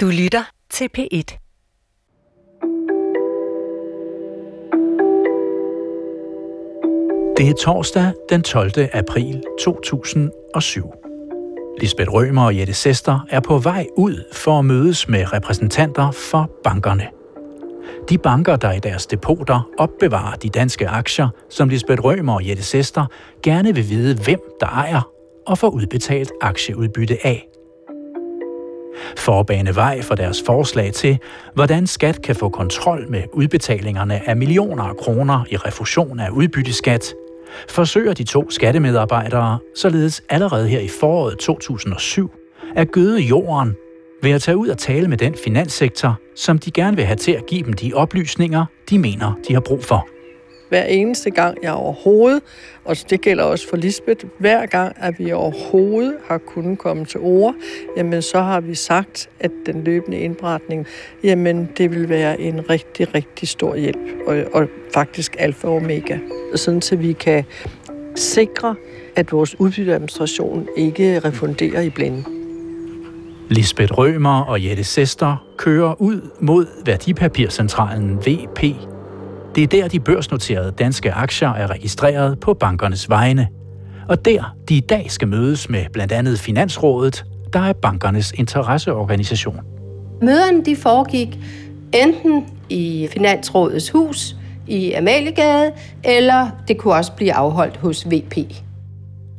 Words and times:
Du 0.00 0.06
lytter 0.06 0.42
til 0.70 0.88
P1. 0.98 1.08
Det 7.36 7.48
er 7.48 7.54
torsdag 7.60 8.12
den 8.30 8.42
12. 8.42 8.72
april 8.92 9.42
2007. 9.60 10.92
Lisbeth 11.80 12.12
Rømer 12.12 12.44
og 12.44 12.58
Jette 12.58 12.74
Sester 12.74 13.26
er 13.30 13.40
på 13.40 13.58
vej 13.58 13.86
ud 13.96 14.24
for 14.32 14.58
at 14.58 14.64
mødes 14.64 15.08
med 15.08 15.32
repræsentanter 15.32 16.10
for 16.10 16.50
bankerne. 16.64 17.08
De 18.08 18.18
banker, 18.18 18.56
der 18.56 18.72
i 18.72 18.80
deres 18.80 19.06
depoter 19.06 19.70
opbevarer 19.78 20.36
de 20.36 20.48
danske 20.48 20.88
aktier, 20.88 21.28
som 21.50 21.68
Lisbeth 21.68 22.04
Rømer 22.04 22.34
og 22.34 22.48
Jette 22.48 22.62
Sester 22.62 23.06
gerne 23.42 23.74
vil 23.74 23.88
vide, 23.88 24.14
hvem 24.24 24.40
der 24.60 24.66
ejer 24.66 25.10
og 25.46 25.58
får 25.58 25.68
udbetalt 25.68 26.32
aktieudbytte 26.40 27.26
af. 27.26 27.47
For 29.16 29.40
at 29.40 29.46
bane 29.46 29.74
vej 29.74 30.02
for 30.02 30.14
deres 30.14 30.42
forslag 30.46 30.92
til, 30.92 31.18
hvordan 31.54 31.86
skat 31.86 32.22
kan 32.22 32.36
få 32.36 32.48
kontrol 32.48 33.10
med 33.10 33.22
udbetalingerne 33.32 34.28
af 34.28 34.36
millioner 34.36 34.84
af 34.84 34.96
kroner 34.96 35.44
i 35.50 35.56
refusion 35.56 36.20
af 36.20 36.30
udbytteskat, 36.30 37.14
forsøger 37.68 38.12
de 38.12 38.24
to 38.24 38.50
skattemedarbejdere 38.50 39.58
således 39.74 40.22
allerede 40.28 40.68
her 40.68 40.80
i 40.80 40.88
foråret 40.88 41.38
2007 41.38 42.30
at 42.76 42.92
gøde 42.92 43.20
jorden 43.20 43.74
ved 44.22 44.30
at 44.30 44.42
tage 44.42 44.56
ud 44.56 44.68
og 44.68 44.78
tale 44.78 45.08
med 45.08 45.18
den 45.18 45.34
finanssektor, 45.44 46.14
som 46.36 46.58
de 46.58 46.70
gerne 46.70 46.96
vil 46.96 47.04
have 47.04 47.16
til 47.16 47.32
at 47.32 47.46
give 47.46 47.62
dem 47.62 47.72
de 47.72 47.92
oplysninger, 47.94 48.64
de 48.90 48.98
mener, 48.98 49.32
de 49.48 49.52
har 49.52 49.60
brug 49.60 49.84
for 49.84 50.17
hver 50.68 50.84
eneste 50.84 51.30
gang, 51.30 51.58
jeg 51.62 51.72
overhovedet, 51.72 52.42
og 52.84 52.96
det 53.10 53.20
gælder 53.20 53.44
også 53.44 53.68
for 53.68 53.76
Lisbeth, 53.76 54.24
hver 54.38 54.66
gang, 54.66 54.96
at 55.00 55.18
vi 55.18 55.32
overhovedet 55.32 56.14
har 56.28 56.38
kunnet 56.38 56.78
komme 56.78 57.04
til 57.04 57.20
ord, 57.20 57.54
jamen 57.96 58.22
så 58.22 58.40
har 58.40 58.60
vi 58.60 58.74
sagt, 58.74 59.30
at 59.40 59.50
den 59.66 59.84
løbende 59.84 60.18
indberetning, 60.18 60.86
jamen 61.24 61.68
det 61.78 61.90
vil 61.90 62.08
være 62.08 62.40
en 62.40 62.70
rigtig, 62.70 63.14
rigtig 63.14 63.48
stor 63.48 63.76
hjælp, 63.76 63.98
og, 64.26 64.36
og 64.52 64.68
faktisk 64.94 65.36
alfa 65.38 65.68
og 65.68 65.76
omega, 65.76 66.18
sådan 66.54 66.82
så 66.82 66.96
vi 66.96 67.12
kan 67.12 67.44
sikre, 68.14 68.74
at 69.16 69.32
vores 69.32 69.60
udbytteadministration 69.60 70.68
ikke 70.76 71.18
refunderer 71.18 71.80
i 71.80 71.90
blinde. 71.90 72.24
Lisbeth 73.50 73.98
Rømer 73.98 74.40
og 74.40 74.64
Jette 74.64 74.84
Sester 74.84 75.46
kører 75.56 76.02
ud 76.02 76.20
mod 76.40 76.66
Værdipapircentralen 76.86 78.16
VP 78.16 78.64
det 79.54 79.62
er 79.62 79.66
der, 79.66 79.88
de 79.88 80.00
børsnoterede 80.00 80.70
danske 80.70 81.12
aktier 81.12 81.48
er 81.48 81.70
registreret 81.70 82.40
på 82.40 82.54
bankernes 82.54 83.08
vegne. 83.08 83.48
Og 84.08 84.24
der, 84.24 84.54
de 84.68 84.76
i 84.76 84.80
dag 84.80 85.10
skal 85.10 85.28
mødes 85.28 85.70
med 85.70 85.84
blandt 85.92 86.12
andet 86.12 86.38
Finansrådet, 86.38 87.24
der 87.52 87.60
er 87.60 87.72
bankernes 87.72 88.32
interesseorganisation. 88.32 89.60
Møderne 90.22 90.64
de 90.64 90.76
foregik 90.76 91.38
enten 91.94 92.46
i 92.68 93.08
Finansrådets 93.12 93.90
hus 93.90 94.36
i 94.66 94.92
Amaliegade, 94.92 95.72
eller 96.04 96.50
det 96.68 96.78
kunne 96.78 96.94
også 96.94 97.12
blive 97.12 97.32
afholdt 97.32 97.76
hos 97.76 98.06
VP. 98.10 98.36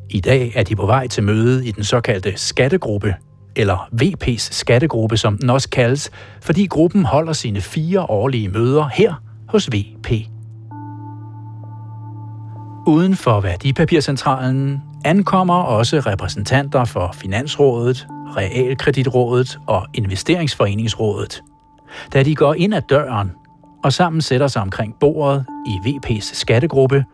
I 0.09 0.19
dag 0.19 0.51
er 0.55 0.63
de 0.63 0.75
på 0.75 0.85
vej 0.85 1.07
til 1.07 1.23
møde 1.23 1.67
i 1.67 1.71
den 1.71 1.83
såkaldte 1.83 2.33
skattegruppe, 2.35 3.15
eller 3.55 3.89
VP's 4.03 4.53
skattegruppe, 4.53 5.17
som 5.17 5.37
den 5.37 5.49
også 5.49 5.69
kaldes, 5.69 6.11
fordi 6.41 6.65
gruppen 6.65 7.05
holder 7.05 7.33
sine 7.33 7.61
fire 7.61 8.01
årlige 8.01 8.49
møder 8.49 8.89
her 8.93 9.13
hos 9.49 9.69
VP. 9.71 10.11
Uden 12.87 13.15
for 13.15 13.41
Værdipapircentralen 13.41 14.81
ankommer 15.05 15.55
også 15.55 15.99
repræsentanter 15.99 16.85
for 16.85 17.11
Finansrådet, 17.13 18.07
Realkreditrådet 18.37 19.59
og 19.67 19.87
Investeringsforeningsrådet. 19.93 21.43
Da 22.13 22.23
de 22.23 22.35
går 22.35 22.53
ind 22.53 22.73
ad 22.73 22.81
døren 22.81 23.31
og 23.83 23.93
sammen 23.93 24.21
sætter 24.21 24.47
sig 24.47 24.61
omkring 24.61 24.95
bordet 24.99 25.45
i 25.67 25.89
VP's 25.89 26.35
skattegruppe, 26.35 27.05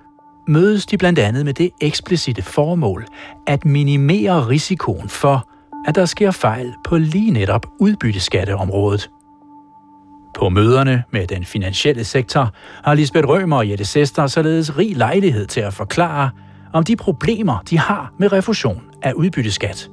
mødes 0.48 0.86
de 0.86 0.98
blandt 0.98 1.20
andet 1.20 1.46
med 1.46 1.54
det 1.54 1.70
eksplicite 1.82 2.42
formål 2.42 3.06
at 3.48 3.66
minimere 3.66 4.48
risikoen 4.48 5.10
for, 5.10 5.50
at 5.88 5.96
der 5.96 6.06
sker 6.06 6.32
fejl 6.32 6.74
på 6.86 6.98
lige 6.98 7.32
netop 7.32 7.66
udbytteskatteområdet. 7.80 9.10
På 10.36 10.50
møderne 10.50 11.04
med 11.12 11.28
den 11.28 11.46
finansielle 11.46 12.04
sektor 12.04 12.52
har 12.84 12.94
Lisbeth 12.94 13.28
Rømer 13.28 13.58
og 13.58 13.70
Jette 13.70 13.86
Sester 13.86 14.28
således 14.28 14.78
rig 14.78 14.98
lejlighed 14.98 15.46
til 15.46 15.62
at 15.62 15.74
forklare 15.74 16.30
om 16.74 16.84
de 16.84 16.96
problemer, 16.96 17.64
de 17.70 17.80
har 17.80 18.14
med 18.20 18.32
refusion 18.32 18.82
af 19.02 19.14
udbytteskat. 19.14 19.90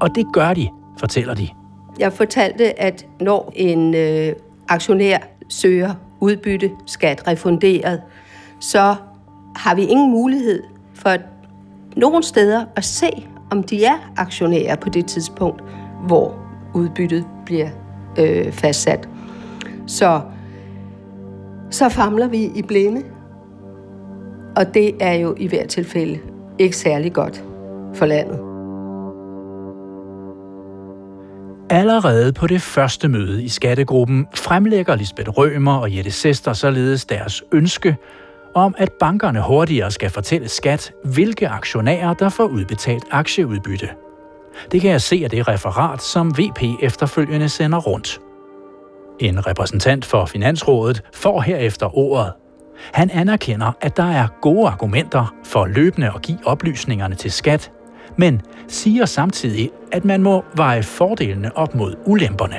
Og 0.00 0.14
det 0.14 0.26
gør 0.32 0.54
de, 0.54 0.68
fortæller 0.98 1.34
de. 1.34 1.48
Jeg 1.98 2.12
fortalte, 2.12 2.80
at 2.80 3.06
når 3.20 3.52
en 3.56 3.94
øh, 3.94 4.32
aktionær 4.68 5.18
søger 5.48 5.94
udbytte 6.20 6.70
skat 6.86 7.26
refunderet, 7.26 8.00
så 8.60 8.94
har 9.56 9.74
vi 9.74 9.82
ingen 9.82 10.10
mulighed 10.10 10.62
for 10.94 11.16
nogen 11.96 12.22
steder 12.22 12.64
at 12.76 12.84
se, 12.84 13.10
om 13.50 13.62
de 13.62 13.84
er 13.84 14.12
aktionærer 14.16 14.76
på 14.76 14.88
det 14.88 15.06
tidspunkt, 15.06 15.62
hvor 16.06 16.34
udbyttet 16.74 17.24
bliver 17.46 17.68
øh, 18.18 18.52
fastsat. 18.52 19.08
Så, 19.90 20.20
så 21.70 21.88
famler 21.88 22.28
vi 22.28 22.50
i 22.54 22.62
blinde. 22.68 23.02
Og 24.56 24.74
det 24.74 24.94
er 25.00 25.14
jo 25.14 25.34
i 25.38 25.46
hvert 25.46 25.68
tilfælde 25.68 26.18
ikke 26.58 26.76
særlig 26.76 27.12
godt 27.12 27.44
for 27.94 28.06
landet. 28.06 28.40
Allerede 31.70 32.32
på 32.32 32.46
det 32.46 32.62
første 32.62 33.08
møde 33.08 33.42
i 33.42 33.48
skattegruppen 33.48 34.26
fremlægger 34.34 34.94
Lisbeth 34.96 35.30
Rømer 35.30 35.76
og 35.76 35.96
Jette 35.96 36.10
Sester 36.10 36.52
således 36.52 37.04
deres 37.04 37.42
ønske 37.52 37.96
om, 38.54 38.74
at 38.78 38.92
bankerne 39.00 39.42
hurtigere 39.42 39.90
skal 39.90 40.10
fortælle 40.10 40.48
skat, 40.48 40.92
hvilke 41.04 41.48
aktionærer, 41.48 42.14
der 42.14 42.28
får 42.28 42.44
udbetalt 42.44 43.04
aktieudbytte. 43.10 43.88
Det 44.72 44.80
kan 44.80 44.90
jeg 44.90 45.00
se 45.00 45.20
af 45.24 45.30
det 45.30 45.48
referat, 45.48 46.02
som 46.02 46.30
VP 46.38 46.62
efterfølgende 46.82 47.48
sender 47.48 47.78
rundt. 47.78 48.20
En 49.20 49.46
repræsentant 49.46 50.04
for 50.04 50.26
Finansrådet 50.26 51.02
får 51.14 51.40
herefter 51.40 51.98
ordet. 51.98 52.32
Han 52.92 53.10
anerkender, 53.10 53.72
at 53.80 53.96
der 53.96 54.10
er 54.10 54.26
gode 54.42 54.68
argumenter 54.68 55.34
for 55.44 55.66
løbende 55.66 56.12
at 56.14 56.22
give 56.22 56.38
oplysningerne 56.44 57.14
til 57.14 57.32
skat, 57.32 57.72
men 58.16 58.42
siger 58.68 59.04
samtidig, 59.04 59.70
at 59.92 60.04
man 60.04 60.22
må 60.22 60.44
veje 60.54 60.82
fordelene 60.82 61.56
op 61.56 61.74
mod 61.74 61.94
ulemperne. 62.06 62.56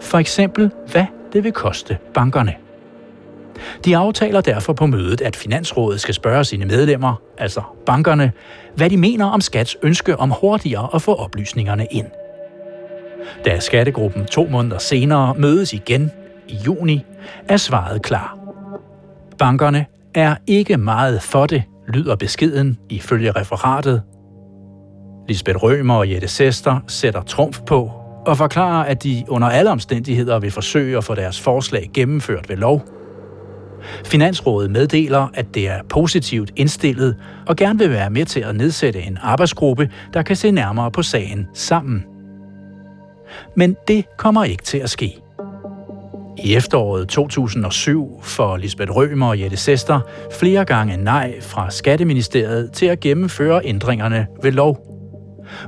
For 0.00 0.18
eksempel, 0.18 0.70
hvad 0.90 1.04
det 1.32 1.44
vil 1.44 1.52
koste 1.52 1.98
bankerne. 2.14 2.54
De 3.84 3.96
aftaler 3.96 4.40
derfor 4.40 4.72
på 4.72 4.86
mødet, 4.86 5.20
at 5.20 5.36
Finansrådet 5.36 6.00
skal 6.00 6.14
spørge 6.14 6.44
sine 6.44 6.64
medlemmer, 6.64 7.22
altså 7.38 7.62
bankerne, 7.86 8.32
hvad 8.76 8.90
de 8.90 8.96
mener 8.96 9.26
om 9.26 9.40
skats 9.40 9.76
ønske 9.82 10.16
om 10.16 10.30
hurtigere 10.40 10.88
at 10.94 11.02
få 11.02 11.14
oplysningerne 11.14 11.86
ind. 11.90 12.06
Da 13.44 13.58
skattegruppen 13.58 14.24
to 14.24 14.46
måneder 14.50 14.78
senere 14.78 15.34
mødes 15.38 15.72
igen 15.72 16.10
i 16.48 16.56
juni, 16.66 17.04
er 17.48 17.56
svaret 17.56 18.02
klar. 18.02 18.38
Bankerne 19.38 19.86
er 20.14 20.36
ikke 20.46 20.76
meget 20.76 21.22
for 21.22 21.46
det, 21.46 21.62
lyder 21.88 22.16
beskeden 22.16 22.78
ifølge 22.88 23.30
referatet. 23.30 24.02
Lisbeth 25.28 25.62
Rømer 25.62 25.94
og 25.94 26.10
Jette 26.10 26.28
Sester 26.28 26.80
sætter 26.86 27.22
trumf 27.22 27.60
på 27.66 27.92
og 28.26 28.36
forklarer, 28.36 28.84
at 28.84 29.02
de 29.02 29.24
under 29.28 29.48
alle 29.48 29.70
omstændigheder 29.70 30.38
vil 30.38 30.50
forsøge 30.50 30.96
at 30.96 31.04
få 31.04 31.14
deres 31.14 31.40
forslag 31.40 31.90
gennemført 31.94 32.48
ved 32.48 32.56
lov. 32.56 32.84
Finansrådet 34.04 34.70
meddeler, 34.70 35.28
at 35.34 35.54
det 35.54 35.68
er 35.68 35.82
positivt 35.88 36.52
indstillet 36.56 37.16
og 37.46 37.56
gerne 37.56 37.78
vil 37.78 37.90
være 37.90 38.10
med 38.10 38.24
til 38.24 38.40
at 38.40 38.56
nedsætte 38.56 39.02
en 39.02 39.18
arbejdsgruppe, 39.22 39.90
der 40.14 40.22
kan 40.22 40.36
se 40.36 40.50
nærmere 40.50 40.90
på 40.90 41.02
sagen 41.02 41.46
sammen 41.54 42.04
men 43.54 43.76
det 43.88 44.04
kommer 44.16 44.44
ikke 44.44 44.62
til 44.62 44.78
at 44.78 44.90
ske. 44.90 45.20
I 46.44 46.54
efteråret 46.54 47.08
2007 47.08 48.20
får 48.22 48.56
Lisbeth 48.56 48.92
Rømer 48.92 49.28
og 49.28 49.40
Jette 49.40 49.56
Sester 49.56 50.00
flere 50.32 50.64
gange 50.64 50.96
nej 50.96 51.40
fra 51.40 51.70
Skatteministeriet 51.70 52.72
til 52.72 52.86
at 52.86 53.00
gennemføre 53.00 53.60
ændringerne 53.64 54.26
ved 54.42 54.52
lov. 54.52 54.78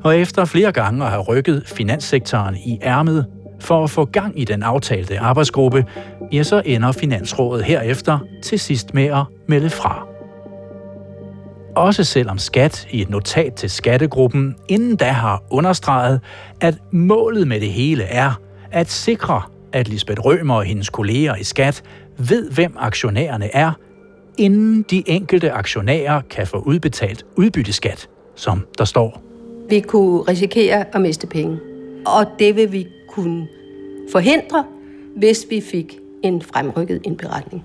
Og 0.04 0.18
efter 0.18 0.44
flere 0.44 0.72
gange 0.72 1.04
at 1.04 1.10
have 1.10 1.22
rykket 1.22 1.62
finanssektoren 1.66 2.56
i 2.56 2.78
ærmet 2.82 3.26
for 3.60 3.84
at 3.84 3.90
få 3.90 4.04
gang 4.04 4.40
i 4.40 4.44
den 4.44 4.62
aftalte 4.62 5.18
arbejdsgruppe, 5.18 5.84
ja, 6.32 6.42
så 6.42 6.62
ender 6.64 6.92
Finansrådet 6.92 7.64
herefter 7.64 8.18
til 8.42 8.58
sidst 8.58 8.94
med 8.94 9.04
at 9.04 9.24
melde 9.48 9.70
fra. 9.70 10.09
Også 11.80 12.04
selvom 12.04 12.38
skat 12.38 12.88
i 12.90 13.02
et 13.02 13.10
notat 13.10 13.54
til 13.54 13.70
skattegruppen 13.70 14.56
inden 14.68 14.96
da 14.96 15.04
har 15.04 15.42
understreget, 15.50 16.20
at 16.60 16.78
målet 16.92 17.48
med 17.48 17.60
det 17.60 17.72
hele 17.72 18.04
er 18.04 18.40
at 18.70 18.90
sikre, 18.90 19.42
at 19.72 19.88
Lisbeth 19.88 20.20
Rømer 20.20 20.54
og 20.54 20.64
hendes 20.64 20.90
kolleger 20.90 21.36
i 21.36 21.44
skat 21.44 21.82
ved, 22.18 22.50
hvem 22.50 22.74
aktionærerne 22.78 23.54
er, 23.56 23.72
inden 24.38 24.82
de 24.90 25.02
enkelte 25.06 25.52
aktionærer 25.52 26.20
kan 26.30 26.46
få 26.46 26.56
udbetalt 26.56 27.26
udbytteskat, 27.36 28.08
som 28.36 28.66
der 28.78 28.84
står. 28.84 29.22
Vi 29.68 29.80
kunne 29.80 30.20
risikere 30.22 30.94
at 30.94 31.00
miste 31.00 31.26
penge, 31.26 31.58
og 32.06 32.26
det 32.38 32.56
vil 32.56 32.72
vi 32.72 32.86
kunne 33.08 33.48
forhindre, 34.12 34.64
hvis 35.16 35.46
vi 35.50 35.62
fik 35.70 35.98
en 36.24 36.42
fremrykket 36.42 37.00
indberetning. 37.04 37.64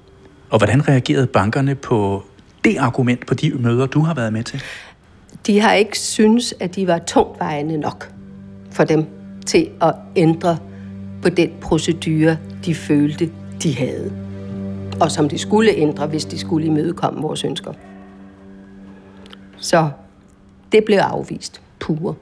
Og 0.49 0.57
hvordan 0.57 0.87
reagerede 0.87 1.27
bankerne 1.27 1.75
på 1.75 2.23
det 2.65 2.77
argument 2.77 3.25
på 3.25 3.33
de 3.33 3.49
møder, 3.49 3.85
du 3.85 3.99
har 3.99 4.13
været 4.13 4.33
med 4.33 4.43
til? 4.43 4.63
De 5.47 5.59
har 5.59 5.73
ikke 5.73 5.99
synes, 5.99 6.53
at 6.59 6.75
de 6.75 6.87
var 6.87 6.97
tungtvejende 6.97 7.77
nok 7.77 8.13
for 8.71 8.83
dem 8.83 9.05
til 9.45 9.69
at 9.81 9.95
ændre 10.15 10.57
på 11.21 11.29
den 11.29 11.49
procedure, 11.61 12.37
de 12.65 12.75
følte, 12.75 13.31
de 13.63 13.75
havde. 13.75 14.13
Og 15.01 15.11
som 15.11 15.29
de 15.29 15.37
skulle 15.37 15.71
ændre, 15.71 16.07
hvis 16.07 16.25
de 16.25 16.39
skulle 16.39 16.67
imødekomme 16.67 17.21
vores 17.21 17.43
ønsker. 17.43 17.73
Så 19.57 19.89
det 20.71 20.83
blev 20.83 20.97
afvist. 20.97 21.61
Pure. 21.79 22.15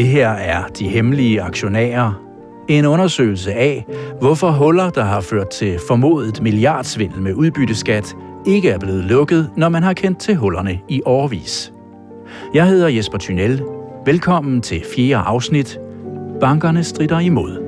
Det 0.00 0.08
her 0.08 0.28
er 0.28 0.66
De 0.66 0.88
Hemmelige 0.88 1.42
Aktionærer. 1.42 2.22
En 2.68 2.84
undersøgelse 2.86 3.52
af, 3.52 3.86
hvorfor 4.20 4.50
huller, 4.50 4.90
der 4.90 5.04
har 5.04 5.20
ført 5.20 5.50
til 5.50 5.78
formodet 5.88 6.42
milliardsvindel 6.42 7.22
med 7.22 7.34
udbytteskat, 7.34 8.16
ikke 8.46 8.70
er 8.70 8.78
blevet 8.78 9.04
lukket, 9.04 9.50
når 9.56 9.68
man 9.68 9.82
har 9.82 9.92
kendt 9.92 10.18
til 10.18 10.36
hullerne 10.36 10.80
i 10.88 11.02
årvis. 11.04 11.72
Jeg 12.54 12.66
hedder 12.66 12.88
Jesper 12.88 13.18
Thynel. 13.18 13.62
Velkommen 14.06 14.60
til 14.60 14.84
fjerde 14.96 15.16
afsnit. 15.16 15.78
Bankerne 16.40 16.84
strider 16.84 17.18
imod. 17.18 17.62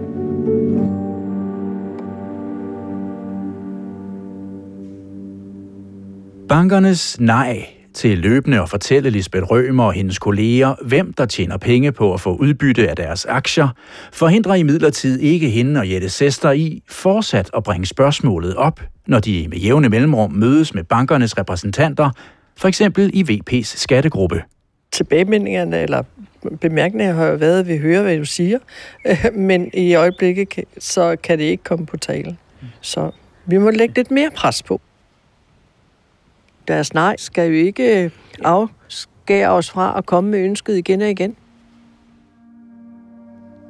Bankernes 6.49 7.21
nej 7.21 7.82
til 7.95 8.19
løbende 8.19 8.61
at 8.61 8.69
fortælle 8.69 9.11
Lisbeth 9.11 9.45
Rømer 9.45 9.85
og 9.85 9.93
hendes 9.93 10.19
kolleger, 10.19 10.75
hvem 10.83 11.13
der 11.13 11.27
tjener 11.27 11.57
penge 11.57 11.93
på 11.93 12.15
at 12.15 12.21
få 12.21 12.37
udbytte 12.37 12.89
af 12.89 12.97
deres 12.97 13.25
aktier, 13.25 13.69
forhindrer 14.13 14.55
imidlertid 14.55 15.21
ikke 15.21 15.49
hende 15.49 15.81
og 15.81 15.91
Jette 15.91 16.09
Sester 16.09 16.51
i 16.51 16.83
fortsat 16.89 17.51
at 17.57 17.63
bringe 17.63 17.87
spørgsmålet 17.87 18.57
op, 18.57 18.81
når 19.07 19.19
de 19.19 19.47
med 19.49 19.59
jævne 19.59 19.89
mellemrum 19.89 20.33
mødes 20.33 20.75
med 20.75 20.85
bankernes 20.85 21.39
repræsentanter, 21.39 22.11
for 22.57 22.69
eksempel 22.69 23.11
i 23.15 23.23
VP's 23.23 23.77
skattegruppe. 23.79 24.43
Tilbagemeldingerne 24.93 25.81
eller 25.81 26.03
bemærkninger 26.61 27.15
har 27.15 27.27
jo 27.27 27.37
været, 27.37 27.61
at 27.61 27.69
vi 27.69 27.79
hører, 27.79 28.03
hvad 28.03 28.19
du 28.19 28.25
siger, 28.25 28.59
men 29.51 29.71
i 29.75 29.95
øjeblikket 29.95 30.49
så 30.79 31.17
kan 31.23 31.39
det 31.39 31.45
ikke 31.45 31.65
komme 31.65 31.87
på 31.87 31.97
tale. 31.97 32.37
Så 32.81 33.11
vi 33.47 33.59
må 33.59 33.71
lægge 33.71 33.95
lidt 33.95 34.11
mere 34.11 34.31
pres 34.37 34.63
på 34.63 34.81
deres 36.69 36.95
nej 36.95 37.17
skal 37.19 37.49
jo 37.49 37.55
ikke 37.55 38.05
øh, 38.05 38.11
afskære 38.45 39.51
os 39.51 39.71
fra 39.71 39.95
at 39.99 40.07
komme 40.07 40.31
med 40.31 40.39
ønsket 40.39 40.77
igen 40.77 41.03
og 41.03 41.11
igen. 41.11 41.37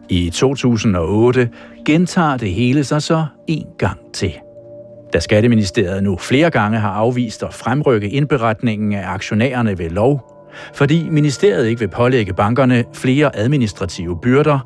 I 0.08 0.30
2008 0.30 1.50
gentager 1.86 2.36
det 2.36 2.50
hele 2.50 2.84
sig 2.84 3.02
så 3.02 3.26
en 3.48 3.66
gang 3.78 3.98
til. 4.12 4.32
Da 5.12 5.20
Skatteministeriet 5.20 6.02
nu 6.02 6.16
flere 6.16 6.50
gange 6.50 6.78
har 6.78 6.90
afvist 6.90 7.42
at 7.42 7.54
fremrykke 7.54 8.08
indberetningen 8.10 8.92
af 8.92 9.08
aktionærerne 9.08 9.78
ved 9.78 9.90
lov, 9.90 10.32
fordi 10.74 11.08
ministeriet 11.08 11.66
ikke 11.68 11.80
vil 11.80 11.88
pålægge 11.88 12.34
bankerne 12.34 12.84
flere 12.94 13.36
administrative 13.36 14.20
byrder, 14.20 14.58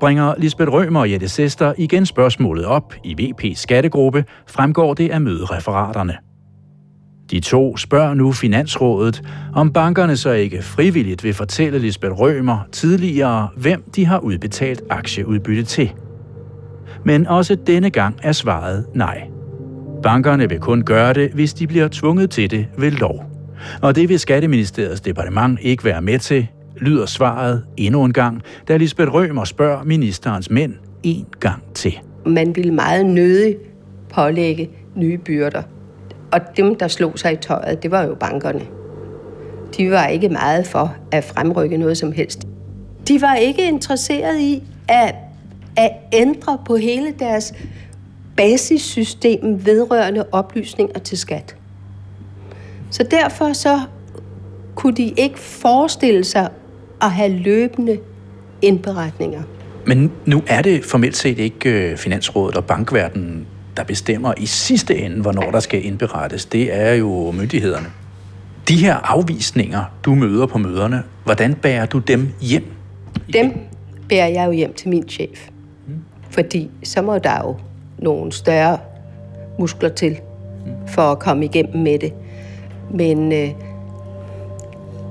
bringer 0.00 0.34
Lisbeth 0.38 0.72
Rømer 0.72 1.00
og 1.00 1.10
Jette 1.10 1.28
Sester 1.28 1.72
igen 1.78 2.06
spørgsmålet 2.06 2.64
op 2.64 2.94
i 3.04 3.32
VP's 3.32 3.54
skattegruppe, 3.54 4.24
fremgår 4.46 4.94
det 4.94 5.10
af 5.10 5.20
mødereferaterne. 5.20 6.27
De 7.30 7.40
to 7.40 7.76
spørger 7.76 8.14
nu 8.14 8.32
Finansrådet, 8.32 9.22
om 9.54 9.72
bankerne 9.72 10.16
så 10.16 10.30
ikke 10.30 10.62
frivilligt 10.62 11.24
vil 11.24 11.34
fortælle 11.34 11.78
Lisbeth 11.78 12.12
Rømer 12.12 12.58
tidligere, 12.72 13.48
hvem 13.56 13.82
de 13.96 14.06
har 14.06 14.18
udbetalt 14.18 14.82
aktieudbytte 14.90 15.62
til. 15.62 15.92
Men 17.04 17.26
også 17.26 17.54
denne 17.66 17.90
gang 17.90 18.16
er 18.22 18.32
svaret 18.32 18.86
nej. 18.94 19.22
Bankerne 20.02 20.48
vil 20.48 20.58
kun 20.58 20.82
gøre 20.82 21.12
det, 21.12 21.30
hvis 21.30 21.54
de 21.54 21.66
bliver 21.66 21.88
tvunget 21.88 22.30
til 22.30 22.50
det 22.50 22.66
ved 22.78 22.90
lov. 22.90 23.24
Og 23.82 23.96
det 23.96 24.08
vil 24.08 24.18
Skatteministeriets 24.18 25.00
departement 25.00 25.58
ikke 25.62 25.84
være 25.84 26.02
med 26.02 26.18
til, 26.18 26.46
lyder 26.80 27.06
svaret 27.06 27.64
endnu 27.76 28.04
en 28.04 28.12
gang, 28.12 28.42
da 28.68 28.76
Lisbeth 28.76 29.12
Rømer 29.12 29.44
spørger 29.44 29.84
ministerens 29.84 30.50
mænd 30.50 30.74
en 31.02 31.26
gang 31.40 31.62
til. 31.74 31.98
Man 32.26 32.56
vil 32.56 32.72
meget 32.72 33.06
nødig 33.06 33.56
pålægge 34.14 34.70
nye 34.96 35.18
byrder 35.18 35.62
og 36.32 36.40
dem, 36.56 36.74
der 36.74 36.88
slog 36.88 37.18
sig 37.18 37.32
i 37.32 37.36
tøjet, 37.36 37.82
det 37.82 37.90
var 37.90 38.02
jo 38.02 38.14
bankerne. 38.14 38.66
De 39.76 39.90
var 39.90 40.06
ikke 40.06 40.28
meget 40.28 40.66
for 40.66 40.96
at 41.12 41.24
fremrykke 41.24 41.76
noget 41.76 41.98
som 41.98 42.12
helst. 42.12 42.46
De 43.08 43.20
var 43.20 43.34
ikke 43.34 43.68
interesseret 43.68 44.40
i 44.40 44.62
at, 44.88 45.14
at 45.76 45.90
ændre 46.12 46.58
på 46.66 46.76
hele 46.76 47.14
deres 47.18 47.54
basissystem 48.36 49.66
vedrørende 49.66 50.24
oplysninger 50.32 50.98
til 50.98 51.18
skat. 51.18 51.56
Så 52.90 53.02
derfor 53.10 53.52
så 53.52 53.80
kunne 54.74 54.96
de 54.96 55.12
ikke 55.16 55.38
forestille 55.38 56.24
sig 56.24 56.48
at 57.02 57.10
have 57.10 57.32
løbende 57.32 57.98
indberetninger. 58.62 59.42
Men 59.86 60.12
nu 60.26 60.42
er 60.46 60.62
det 60.62 60.84
formelt 60.84 61.16
set 61.16 61.38
ikke 61.38 61.90
øh, 61.90 61.96
Finansrådet 61.96 62.56
og 62.56 62.64
bankverdenen, 62.64 63.46
der 63.78 63.84
bestemmer 63.84 64.34
i 64.36 64.46
sidste 64.46 64.98
ende, 64.98 65.20
hvornår 65.20 65.50
der 65.50 65.60
skal 65.60 65.84
indberettes, 65.84 66.46
det 66.46 66.74
er 66.74 66.92
jo 66.92 67.30
myndighederne. 67.30 67.86
De 68.68 68.76
her 68.76 68.94
afvisninger, 68.94 69.84
du 70.04 70.14
møder 70.14 70.46
på 70.46 70.58
møderne, 70.58 71.02
hvordan 71.24 71.54
bærer 71.54 71.86
du 71.86 71.98
dem 71.98 72.28
hjem? 72.40 72.64
Dem 73.32 73.52
bærer 74.08 74.26
jeg 74.26 74.46
jo 74.46 74.52
hjem 74.52 74.74
til 74.74 74.88
min 74.88 75.08
chef. 75.08 75.48
Mm. 75.86 75.94
Fordi 76.30 76.70
så 76.84 77.02
må 77.02 77.18
der 77.18 77.38
jo 77.44 77.56
nogle 77.98 78.32
større 78.32 78.78
muskler 79.58 79.88
til 79.88 80.16
for 80.86 81.02
at 81.02 81.18
komme 81.18 81.44
igennem 81.44 81.82
med 81.82 81.98
det. 81.98 82.12
Men 82.94 83.32
øh, 83.32 83.48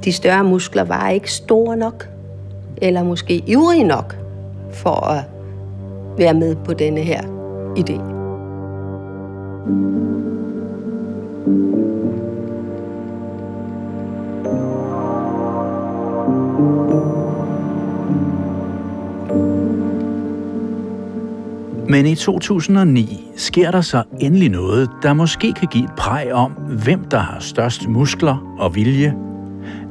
de 0.03 0.11
større 0.11 0.43
muskler 0.43 0.83
var 0.83 1.09
ikke 1.09 1.31
store 1.31 1.77
nok, 1.77 2.09
eller 2.77 3.03
måske 3.03 3.43
ivrige 3.47 3.83
nok 3.83 4.15
for 4.73 5.05
at 5.05 5.23
være 6.17 6.33
med 6.33 6.55
på 6.55 6.73
denne 6.73 7.01
her 7.01 7.21
idé. 7.77 8.16
Men 21.89 22.06
i 22.06 22.15
2009 22.15 23.31
sker 23.35 23.71
der 23.71 23.81
så 23.81 24.03
endelig 24.19 24.49
noget, 24.49 24.89
der 25.03 25.13
måske 25.13 25.53
kan 25.53 25.68
give 25.68 25.83
et 25.83 25.89
præg 25.97 26.33
om, 26.33 26.51
hvem 26.51 27.03
der 27.03 27.18
har 27.18 27.39
størst 27.39 27.87
muskler 27.87 28.56
og 28.59 28.75
vilje. 28.75 29.15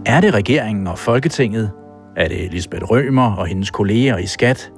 Er 0.06 0.20
det 0.20 0.34
regeringen 0.34 0.86
og 0.86 0.98
Folketinget? 0.98 1.70
Er 2.16 2.28
det 2.28 2.52
Lisbeth 2.52 2.84
Rømer 2.84 3.32
og 3.32 3.46
hendes 3.46 3.70
kolleger 3.70 4.18
i 4.18 4.26
Skat? 4.26 4.72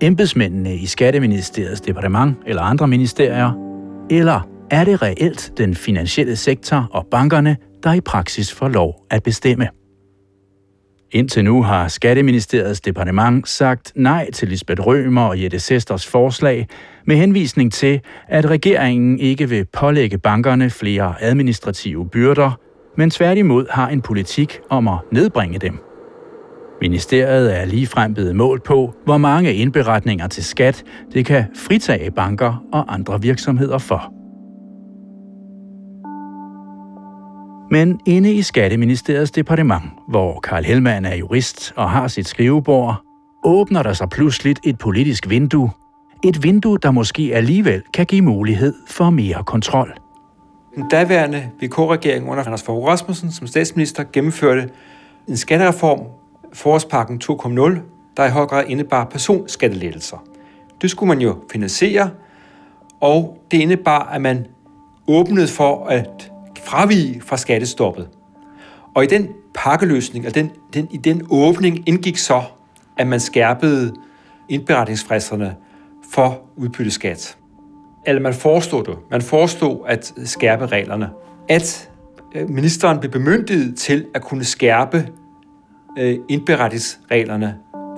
Embedsmændene 0.00 0.76
i 0.76 0.86
Skatteministeriets 0.86 1.80
departement 1.80 2.36
eller 2.46 2.62
andre 2.62 2.88
ministerier? 2.88 3.63
Eller 4.10 4.40
er 4.70 4.84
det 4.84 5.02
reelt 5.02 5.52
den 5.58 5.74
finansielle 5.74 6.36
sektor 6.36 6.88
og 6.92 7.06
bankerne, 7.10 7.56
der 7.82 7.92
i 7.92 8.00
praksis 8.00 8.52
får 8.52 8.68
lov 8.68 9.06
at 9.10 9.22
bestemme? 9.22 9.68
Indtil 11.12 11.44
nu 11.44 11.62
har 11.62 11.88
Skatteministeriets 11.88 12.80
departement 12.80 13.48
sagt 13.48 13.92
nej 13.96 14.30
til 14.30 14.48
Lisbeth 14.48 14.86
Rømer 14.86 15.22
og 15.22 15.42
Jette 15.42 15.58
Sesters 15.58 16.06
forslag 16.06 16.68
med 17.06 17.16
henvisning 17.16 17.72
til, 17.72 18.00
at 18.28 18.50
regeringen 18.50 19.18
ikke 19.18 19.48
vil 19.48 19.66
pålægge 19.72 20.18
bankerne 20.18 20.70
flere 20.70 21.14
administrative 21.20 22.08
byrder, 22.08 22.58
men 22.96 23.10
tværtimod 23.10 23.66
har 23.70 23.88
en 23.88 24.02
politik 24.02 24.60
om 24.70 24.88
at 24.88 24.98
nedbringe 25.12 25.58
dem. 25.58 25.93
Ministeriet 26.84 27.60
er 27.60 27.64
ligefrem 27.64 28.14
blevet 28.14 28.36
målt 28.36 28.62
på, 28.62 28.94
hvor 29.04 29.18
mange 29.18 29.54
indberetninger 29.54 30.26
til 30.26 30.44
skat 30.44 30.84
det 31.12 31.26
kan 31.26 31.44
fritage 31.56 32.10
banker 32.10 32.64
og 32.72 32.94
andre 32.94 33.22
virksomheder 33.22 33.78
for. 33.78 34.12
Men 37.70 38.00
inde 38.06 38.32
i 38.32 38.42
Skatteministeriets 38.42 39.30
departement, 39.30 39.82
hvor 40.08 40.40
Karl 40.40 40.64
Hellmann 40.64 41.06
er 41.06 41.14
jurist 41.14 41.72
og 41.76 41.90
har 41.90 42.08
sit 42.08 42.28
skrivebord, 42.28 43.02
åbner 43.44 43.82
der 43.82 43.92
sig 43.92 44.08
pludselig 44.08 44.56
et 44.64 44.78
politisk 44.78 45.30
vindue. 45.30 45.70
Et 46.24 46.42
vindue, 46.42 46.78
der 46.78 46.90
måske 46.90 47.30
alligevel 47.34 47.82
kan 47.94 48.06
give 48.06 48.22
mulighed 48.22 48.74
for 48.88 49.10
mere 49.10 49.44
kontrol. 49.46 49.94
Den 50.74 50.88
daværende 50.88 51.50
VK-regering 51.62 52.30
under 52.30 52.44
Anders 52.44 52.62
Fogh 52.62 52.86
Rasmussen 52.86 53.32
som 53.32 53.46
statsminister 53.46 54.04
gennemførte 54.12 54.68
en 55.28 55.36
skattereform, 55.36 56.00
Forårspakken 56.54 57.20
2.0, 57.24 57.78
der 58.16 58.24
i 58.24 58.30
høj 58.30 58.46
grad 58.46 58.64
indebar 58.68 59.04
personskattelettelser. 59.04 60.24
Det 60.82 60.90
skulle 60.90 61.08
man 61.08 61.20
jo 61.20 61.36
finansiere, 61.52 62.10
og 63.00 63.38
det 63.50 63.58
indebar, 63.58 64.10
at 64.12 64.22
man 64.22 64.46
åbnede 65.08 65.48
for 65.48 65.86
at 65.86 66.32
fravige 66.64 67.20
fra 67.20 67.36
skattestoppet. 67.36 68.08
Og 68.94 69.04
i 69.04 69.06
den 69.06 69.28
pakkeløsning, 69.54 70.26
og 70.26 70.34
den, 70.34 70.50
den, 70.74 70.88
i 70.90 70.96
den 70.96 71.26
åbning 71.30 71.88
indgik 71.88 72.16
så, 72.16 72.42
at 72.96 73.06
man 73.06 73.20
skærpede 73.20 73.94
indberetningsfristerne 74.48 75.56
for 76.12 76.40
udbytteskat. 76.56 77.36
Eller 78.06 78.22
man 78.22 78.34
foreslog 78.34 78.86
det. 78.86 78.96
Man 79.10 79.22
foreslog 79.22 79.84
at 79.88 80.12
skærpe 80.24 80.66
reglerne. 80.66 81.10
At 81.48 81.90
øh, 82.34 82.50
ministeren 82.50 82.98
blev 82.98 83.12
bemyndiget 83.12 83.76
til 83.76 84.06
at 84.14 84.22
kunne 84.22 84.44
skærpe 84.44 85.08
indberetningsreglerne 86.28 87.56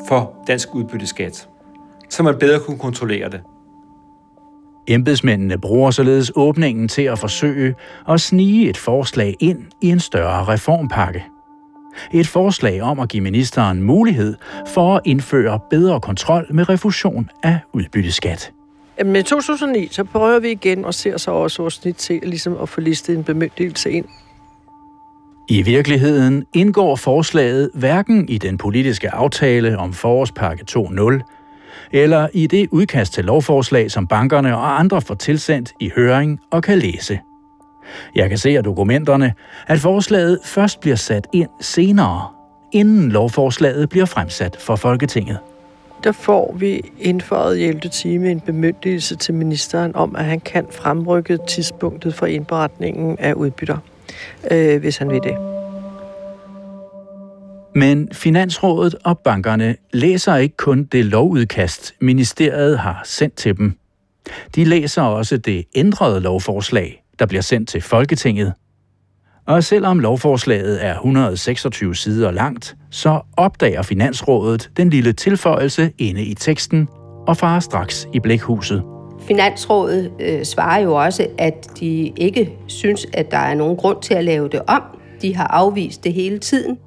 for 0.08 0.44
dansk 0.46 0.74
udbytteskat, 0.74 1.48
så 2.10 2.22
man 2.22 2.38
bedre 2.38 2.60
kunne 2.60 2.78
kontrollere 2.78 3.30
det. 3.30 3.40
Embedsmændene 4.88 5.58
bruger 5.58 5.90
således 5.90 6.32
åbningen 6.36 6.88
til 6.88 7.02
at 7.02 7.18
forsøge 7.18 7.74
at 8.08 8.20
snige 8.20 8.68
et 8.68 8.76
forslag 8.76 9.36
ind 9.40 9.58
i 9.80 9.88
en 9.88 10.00
større 10.00 10.44
reformpakke. 10.44 11.24
Et 12.12 12.26
forslag 12.26 12.82
om 12.82 13.00
at 13.00 13.08
give 13.08 13.22
ministeren 13.22 13.82
mulighed 13.82 14.36
for 14.66 14.96
at 14.96 15.00
indføre 15.04 15.60
bedre 15.70 16.00
kontrol 16.00 16.46
med 16.50 16.68
refusion 16.68 17.30
af 17.42 17.58
udbytteskat. 17.72 18.52
I 19.00 19.22
2009, 19.22 19.88
så 19.90 20.04
prøver 20.04 20.38
vi 20.38 20.50
igen 20.50 20.84
og 20.84 20.94
ser 20.94 21.16
så 21.16 21.30
også 21.30 21.62
vores 21.62 21.74
snit 21.74 21.96
til 21.96 22.20
ligesom 22.22 22.56
at 22.62 22.68
få 22.68 22.80
listet 22.80 23.16
en 23.16 23.24
bemyndigelse 23.24 23.90
ind. 23.90 24.04
I 25.48 25.62
virkeligheden 25.62 26.44
indgår 26.54 26.96
forslaget 26.96 27.70
hverken 27.74 28.28
i 28.28 28.38
den 28.38 28.58
politiske 28.58 29.10
aftale 29.10 29.78
om 29.78 29.92
forårspakke 29.92 30.64
2.0, 30.70 31.90
eller 31.92 32.28
i 32.32 32.46
det 32.46 32.68
udkast 32.70 33.12
til 33.12 33.24
lovforslag, 33.24 33.90
som 33.90 34.06
bankerne 34.06 34.56
og 34.56 34.78
andre 34.80 35.00
får 35.00 35.14
tilsendt 35.14 35.72
i 35.80 35.90
høring 35.96 36.40
og 36.50 36.62
kan 36.62 36.78
læse. 36.78 37.20
Jeg 38.14 38.28
kan 38.28 38.38
se 38.38 38.56
af 38.56 38.64
dokumenterne, 38.64 39.34
at 39.66 39.78
forslaget 39.78 40.38
først 40.44 40.80
bliver 40.80 40.96
sat 40.96 41.26
ind 41.32 41.48
senere, 41.60 42.28
inden 42.72 43.12
lovforslaget 43.12 43.88
bliver 43.88 44.06
fremsat 44.06 44.56
for 44.60 44.76
Folketinget. 44.76 45.38
Der 46.04 46.12
får 46.12 46.54
vi 46.58 46.80
indført 46.98 47.56
i 47.56 47.64
11. 47.64 47.80
time 47.80 48.30
en 48.30 48.40
bemyndigelse 48.40 49.16
til 49.16 49.34
ministeren 49.34 49.96
om, 49.96 50.16
at 50.16 50.24
han 50.24 50.40
kan 50.40 50.66
fremrykke 50.70 51.38
tidspunktet 51.48 52.14
for 52.14 52.26
indberetningen 52.26 53.16
af 53.18 53.32
udbytter, 53.32 53.76
øh, 54.50 54.80
hvis 54.80 54.96
han 54.96 55.10
vil 55.10 55.20
det. 55.22 55.36
Men 57.74 58.08
Finansrådet 58.12 58.94
og 59.04 59.18
bankerne 59.18 59.76
læser 59.92 60.36
ikke 60.36 60.56
kun 60.56 60.84
det 60.84 61.04
lovudkast, 61.04 61.94
ministeriet 62.00 62.78
har 62.78 63.00
sendt 63.04 63.36
til 63.36 63.56
dem. 63.56 63.78
De 64.54 64.64
læser 64.64 65.02
også 65.02 65.36
det 65.36 65.64
ændrede 65.74 66.20
lovforslag, 66.20 67.02
der 67.18 67.26
bliver 67.26 67.42
sendt 67.42 67.68
til 67.68 67.82
Folketinget. 67.82 68.52
Og 69.46 69.64
selvom 69.64 69.98
lovforslaget 69.98 70.84
er 70.84 70.94
126 70.94 71.94
sider 71.94 72.30
langt, 72.30 72.76
så 72.90 73.20
opdager 73.36 73.82
Finansrådet 73.82 74.70
den 74.76 74.90
lille 74.90 75.12
tilføjelse 75.12 75.92
inde 75.98 76.22
i 76.22 76.34
teksten 76.34 76.88
og 77.26 77.36
farer 77.36 77.60
straks 77.60 78.08
i 78.14 78.20
blækhuset. 78.20 78.95
Finansrådet 79.26 80.12
øh, 80.20 80.44
svarer 80.44 80.80
jo 80.80 80.94
også, 80.94 81.26
at 81.38 81.68
de 81.80 82.12
ikke 82.16 82.52
synes, 82.66 83.06
at 83.12 83.30
der 83.30 83.38
er 83.38 83.54
nogen 83.54 83.76
grund 83.76 84.02
til 84.02 84.14
at 84.14 84.24
lave 84.24 84.48
det 84.48 84.62
om. 84.66 84.82
De 85.22 85.36
har 85.36 85.46
afvist 85.46 86.04
det 86.04 86.12
hele 86.12 86.38
tiden. 86.38 86.78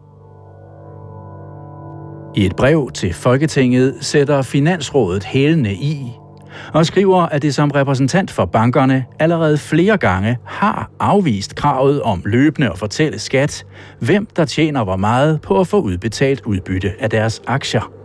I 2.36 2.46
et 2.46 2.55
brev 2.55 2.91
til 2.93 3.13
Folketinget 3.13 3.96
sætter 4.01 4.41
Finansrådet 4.41 5.24
hælene 5.24 5.74
i 5.74 6.12
og 6.74 6.86
skriver, 6.86 7.22
at 7.22 7.41
det 7.41 7.55
som 7.55 7.72
repræsentant 7.72 8.31
for 8.31 8.46
bankerne 8.46 9.05
allerede 9.19 9.58
flere 9.58 9.98
gange 9.98 10.38
har 10.46 10.91
afvist 11.00 11.55
kravet 11.55 12.01
om 12.01 12.24
løbende 12.25 12.69
at 12.69 12.77
fortælle 12.77 13.19
skat, 13.19 13.65
hvem 14.00 14.27
der 14.36 14.46
tjener 14.46 14.84
hvor 14.84 14.96
meget 14.96 15.41
på 15.41 15.60
at 15.60 15.67
få 15.67 15.81
udbetalt 15.81 16.41
udbytte 16.46 16.93
af 17.00 17.10
deres 17.10 17.41
aktier. 17.48 17.99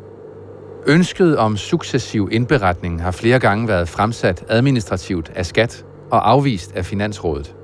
Ønsket 0.87 1.39
om 1.39 1.57
successiv 1.57 2.29
indberetning 2.33 3.03
har 3.03 3.11
flere 3.11 3.39
gange 3.39 3.69
været 3.69 3.89
fremsat 3.89 4.45
administrativt 4.49 5.33
af 5.35 5.47
skat 5.47 5.85
og 6.11 6.31
afvist 6.31 6.73
af 6.73 6.85
Finansrådet. 6.85 7.55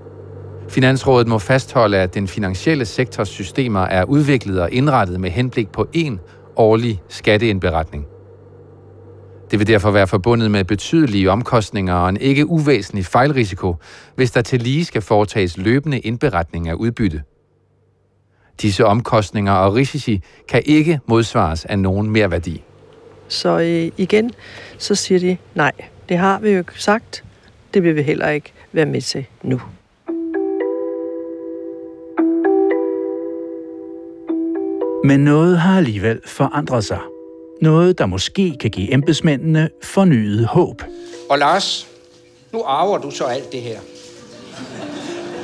Finansrådet 0.69 1.29
må 1.29 1.39
fastholde, 1.39 1.97
at 1.99 2.15
den 2.15 2.29
finansielle 2.29 2.85
sektors 2.85 3.29
systemer 3.29 3.81
er 3.81 4.05
udviklet 4.05 4.61
og 4.61 4.73
indrettet 4.73 5.21
med 5.21 5.31
henblik 5.31 5.69
på 5.69 5.87
én 5.97 6.19
årlig 6.57 7.03
skatteindberetning. 7.09 8.07
Det 9.50 9.59
vil 9.59 9.67
derfor 9.67 9.91
være 9.91 10.07
forbundet 10.07 10.50
med 10.50 10.65
betydelige 10.65 11.31
omkostninger 11.31 11.95
og 11.95 12.09
en 12.09 12.17
ikke 12.17 12.47
uvæsentlig 12.47 13.07
fejlrisiko, 13.07 13.77
hvis 14.17 14.31
der 14.31 14.43
til 14.43 14.62
lige 14.62 14.85
skal 14.85 15.03
foretages 15.03 15.59
løbende 15.59 15.99
indberetning 15.99 16.69
af 16.69 16.75
udbytte. 16.75 17.23
Disse 18.62 18.87
omkostninger 18.87 19.53
og 19.53 19.75
risici 19.75 20.23
kan 20.49 20.62
ikke 20.67 21.00
modsvares 21.09 21.65
af 21.65 21.79
nogen 21.79 22.11
mere 22.11 22.31
værdi. 22.31 22.65
Så 23.31 23.59
øh, 23.59 23.93
igen, 23.97 24.31
så 24.79 24.95
siger 24.95 25.19
de, 25.19 25.37
nej, 25.55 25.73
det 26.09 26.19
har 26.19 26.41
vi 26.41 26.51
jo 26.51 26.65
sagt, 26.77 27.25
det 27.75 27.83
vil 27.83 27.97
vi 27.97 28.03
heller 28.03 28.29
ikke 28.29 28.53
være 28.73 28.87
med 28.87 29.01
til 29.01 29.27
nu. 29.43 29.61
Men 35.05 35.21
noget 35.21 35.59
har 35.59 35.77
alligevel 35.77 36.21
forandret 36.27 36.85
sig. 36.85 36.99
Noget, 37.63 37.99
der 37.99 38.07
måske 38.07 38.57
kan 38.61 38.71
give 38.71 38.93
embedsmændene 38.93 39.69
fornyet 39.83 40.47
håb. 40.47 40.83
Og 41.31 41.39
Lars, 41.39 41.89
nu 42.53 42.63
arver 42.63 42.99
du 42.99 43.11
så 43.11 43.25
alt 43.25 43.53
det 43.53 43.61
her. 43.61 43.79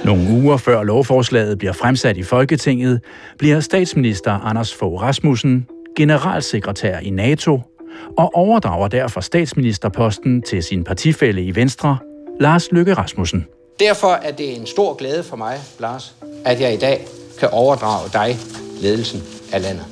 Nogle 0.05 0.43
uger 0.43 0.57
før 0.57 0.83
lovforslaget 0.83 1.59
bliver 1.59 1.73
fremsat 1.73 2.17
i 2.17 2.23
Folketinget, 2.23 3.01
bliver 3.39 3.61
statsminister 3.61 4.33
Anders 4.33 4.75
Fogh 4.75 5.03
Rasmussen 5.03 5.67
generalsekretær 5.97 6.99
i 6.99 7.11
NATO 7.11 7.61
og 8.19 8.31
overdrager 8.35 8.89
derfor 8.89 9.21
statsministerposten 9.21 10.43
til 10.43 10.63
sin 10.63 10.85
partifælle 10.85 11.43
i 11.43 11.55
Venstre, 11.55 11.99
Lars 12.41 12.73
Løkke 12.73 12.95
Rasmussen. 12.95 13.47
Derfor 13.81 14.09
er 14.09 14.31
det 14.31 14.57
en 14.57 14.67
stor 14.67 14.95
glæde 14.95 15.23
for 15.23 15.37
mig, 15.37 15.57
Lars, 15.79 16.15
at 16.45 16.61
jeg 16.61 16.75
i 16.75 16.77
dag 16.77 17.07
kan 17.41 17.49
overdrage 17.53 18.11
dig 18.13 18.37
ledelsen 18.83 19.21
af 19.53 19.63
landet. 19.63 19.85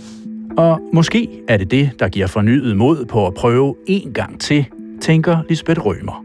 Og 0.57 0.81
måske 0.93 1.29
er 1.49 1.57
det 1.57 1.71
det, 1.71 1.91
der 1.99 2.09
giver 2.09 2.27
fornyet 2.27 2.77
mod 2.77 3.05
på 3.05 3.27
at 3.27 3.35
prøve 3.35 3.75
en 3.87 4.13
gang 4.13 4.41
til, 4.41 4.67
tænker 5.01 5.39
Lisbeth 5.49 5.87
Rømer. 5.87 6.25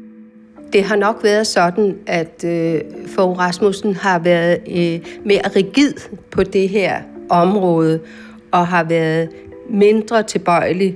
Det 0.73 0.83
har 0.83 0.95
nok 0.95 1.19
været 1.23 1.47
sådan, 1.47 1.97
at 2.07 2.43
øh, 2.45 2.81
Fogh 3.07 3.39
Rasmussen 3.39 3.95
har 3.95 4.19
været 4.19 4.57
øh, 4.67 4.99
mere 5.25 5.41
rigid 5.55 5.93
på 6.31 6.43
det 6.43 6.69
her 6.69 7.01
område, 7.29 7.99
og 8.51 8.67
har 8.67 8.83
været 8.83 9.29
mindre 9.69 10.23
tilbøjelig 10.23 10.95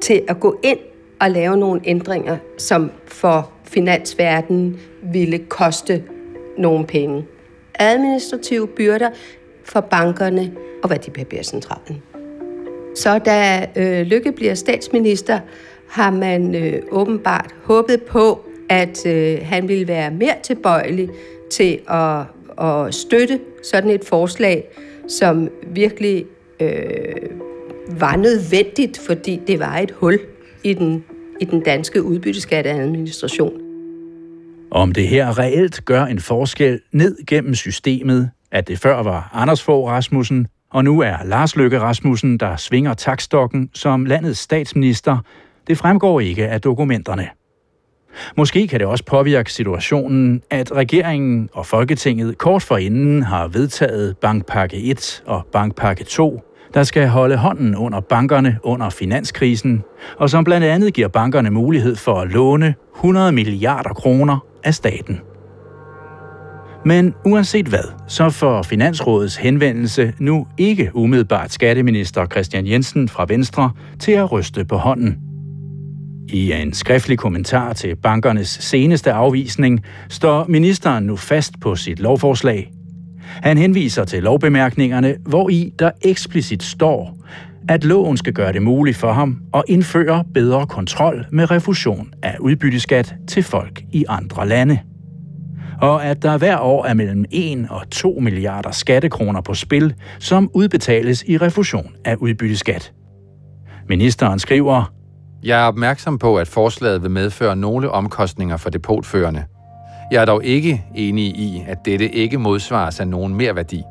til 0.00 0.22
at 0.28 0.40
gå 0.40 0.60
ind 0.62 0.78
og 1.20 1.30
lave 1.30 1.56
nogle 1.56 1.80
ændringer, 1.84 2.36
som 2.58 2.90
for 3.06 3.52
finansverdenen 3.64 4.80
ville 5.02 5.38
koste 5.38 6.04
nogle 6.58 6.86
penge. 6.86 7.26
Administrative 7.74 8.66
byrder 8.66 9.10
for 9.64 9.80
bankerne 9.80 10.52
og 10.82 10.90
værdipapircentralen. 10.90 12.02
Så 12.94 13.18
da 13.18 13.66
øh, 13.76 14.06
Lykke 14.06 14.32
bliver 14.32 14.54
statsminister, 14.54 15.40
har 15.88 16.10
man 16.10 16.54
øh, 16.54 16.82
åbenbart 16.90 17.54
håbet 17.62 18.02
på, 18.02 18.40
at 18.68 19.06
øh, 19.06 19.38
han 19.42 19.68
ville 19.68 19.88
være 19.88 20.10
mere 20.10 20.34
tilbøjelig 20.42 21.08
til 21.50 21.80
at, 21.88 22.20
at 22.66 22.94
støtte 22.94 23.40
sådan 23.62 23.90
et 23.90 24.04
forslag, 24.04 24.68
som 25.08 25.48
virkelig 25.66 26.26
øh, 26.60 27.12
var 27.98 28.16
nødvendigt, 28.16 29.00
fordi 29.06 29.40
det 29.46 29.58
var 29.58 29.78
et 29.78 29.90
hul 29.90 30.18
i 30.64 30.74
den, 30.74 31.04
i 31.40 31.44
den 31.44 31.60
danske 31.60 32.02
udbytteskatteadministration. 32.02 33.60
Om 34.70 34.92
det 34.92 35.08
her 35.08 35.38
reelt 35.38 35.84
gør 35.84 36.04
en 36.04 36.20
forskel 36.20 36.80
ned 36.92 37.26
gennem 37.26 37.54
systemet, 37.54 38.30
at 38.52 38.68
det 38.68 38.78
før 38.78 39.02
var 39.02 39.30
Anders 39.32 39.62
Fogh 39.62 39.90
Rasmussen, 39.90 40.46
og 40.70 40.84
nu 40.84 41.00
er 41.00 41.16
Lars 41.24 41.56
Løkke 41.56 41.80
Rasmussen, 41.80 42.38
der 42.38 42.56
svinger 42.56 42.94
takstokken 42.94 43.70
som 43.74 44.04
landets 44.04 44.40
statsminister, 44.40 45.18
det 45.66 45.78
fremgår 45.78 46.20
ikke 46.20 46.48
af 46.48 46.60
dokumenterne. 46.60 47.28
Måske 48.36 48.68
kan 48.68 48.80
det 48.80 48.86
også 48.88 49.04
påvirke 49.04 49.52
situationen, 49.52 50.42
at 50.50 50.72
regeringen 50.72 51.48
og 51.52 51.66
Folketinget 51.66 52.38
kort 52.38 52.62
forinden 52.62 53.22
har 53.22 53.48
vedtaget 53.48 54.16
Bankpakke 54.16 54.76
1 54.76 55.22
og 55.26 55.46
Bankpakke 55.52 56.04
2, 56.04 56.40
der 56.74 56.82
skal 56.82 57.08
holde 57.08 57.36
hånden 57.36 57.76
under 57.76 58.00
bankerne 58.00 58.58
under 58.62 58.90
finanskrisen, 58.90 59.82
og 60.18 60.30
som 60.30 60.44
blandt 60.44 60.66
andet 60.66 60.94
giver 60.94 61.08
bankerne 61.08 61.50
mulighed 61.50 61.96
for 61.96 62.14
at 62.20 62.28
låne 62.28 62.74
100 62.96 63.32
milliarder 63.32 63.90
kroner 63.94 64.38
af 64.64 64.74
staten. 64.74 65.20
Men 66.84 67.14
uanset 67.26 67.66
hvad, 67.66 67.92
så 68.08 68.30
får 68.30 68.62
Finansrådets 68.62 69.36
henvendelse 69.36 70.12
nu 70.18 70.46
ikke 70.58 70.90
umiddelbart 70.94 71.52
skatteminister 71.52 72.26
Christian 72.26 72.66
Jensen 72.66 73.08
fra 73.08 73.24
Venstre 73.28 73.70
til 73.98 74.12
at 74.12 74.32
ryste 74.32 74.64
på 74.64 74.76
hånden. 74.76 75.18
I 76.28 76.52
en 76.52 76.72
skriftlig 76.72 77.18
kommentar 77.18 77.72
til 77.72 77.96
bankernes 77.96 78.48
seneste 78.48 79.12
afvisning 79.12 79.80
står 80.08 80.44
ministeren 80.48 81.04
nu 81.04 81.16
fast 81.16 81.60
på 81.60 81.76
sit 81.76 82.00
lovforslag. 82.00 82.70
Han 83.42 83.58
henviser 83.58 84.04
til 84.04 84.22
lovbemærkningerne, 84.22 85.16
hvor 85.26 85.48
i 85.48 85.72
der 85.78 85.90
eksplicit 86.02 86.62
står, 86.62 87.16
at 87.68 87.84
loven 87.84 88.16
skal 88.16 88.32
gøre 88.32 88.52
det 88.52 88.62
muligt 88.62 88.96
for 88.96 89.12
ham 89.12 89.42
at 89.54 89.62
indføre 89.68 90.24
bedre 90.34 90.66
kontrol 90.66 91.26
med 91.32 91.50
refusion 91.50 92.14
af 92.22 92.36
udbytteskat 92.40 93.14
til 93.28 93.42
folk 93.42 93.82
i 93.92 94.04
andre 94.08 94.48
lande. 94.48 94.78
Og 95.80 96.04
at 96.04 96.22
der 96.22 96.38
hver 96.38 96.58
år 96.58 96.84
er 96.84 96.94
mellem 96.94 97.24
1 97.30 97.66
og 97.70 97.90
2 97.90 98.18
milliarder 98.20 98.70
skattekroner 98.70 99.40
på 99.40 99.54
spil, 99.54 99.94
som 100.18 100.50
udbetales 100.54 101.24
i 101.26 101.36
refusion 101.36 101.92
af 102.04 102.16
udbytteskat. 102.16 102.92
Ministeren 103.88 104.38
skriver, 104.38 104.92
Jeg 105.42 105.60
er 105.60 105.64
opmærksom 105.64 106.18
på, 106.18 106.36
at 106.38 106.48
forslaget 106.48 107.02
vil 107.02 107.10
medføre 107.10 107.56
nogle 107.56 107.90
omkostninger 107.90 108.56
for 108.56 108.70
depotførende. 108.70 109.44
Jeg 110.10 110.20
er 110.20 110.24
dog 110.24 110.44
ikke 110.44 110.84
enig 110.94 111.24
i, 111.24 111.64
at 111.68 111.84
dette 111.84 112.08
ikke 112.08 112.38
modsvares 112.38 113.00
af 113.00 113.08
nogen 113.08 113.34
mere 113.34 113.56
værdi. 113.56 113.84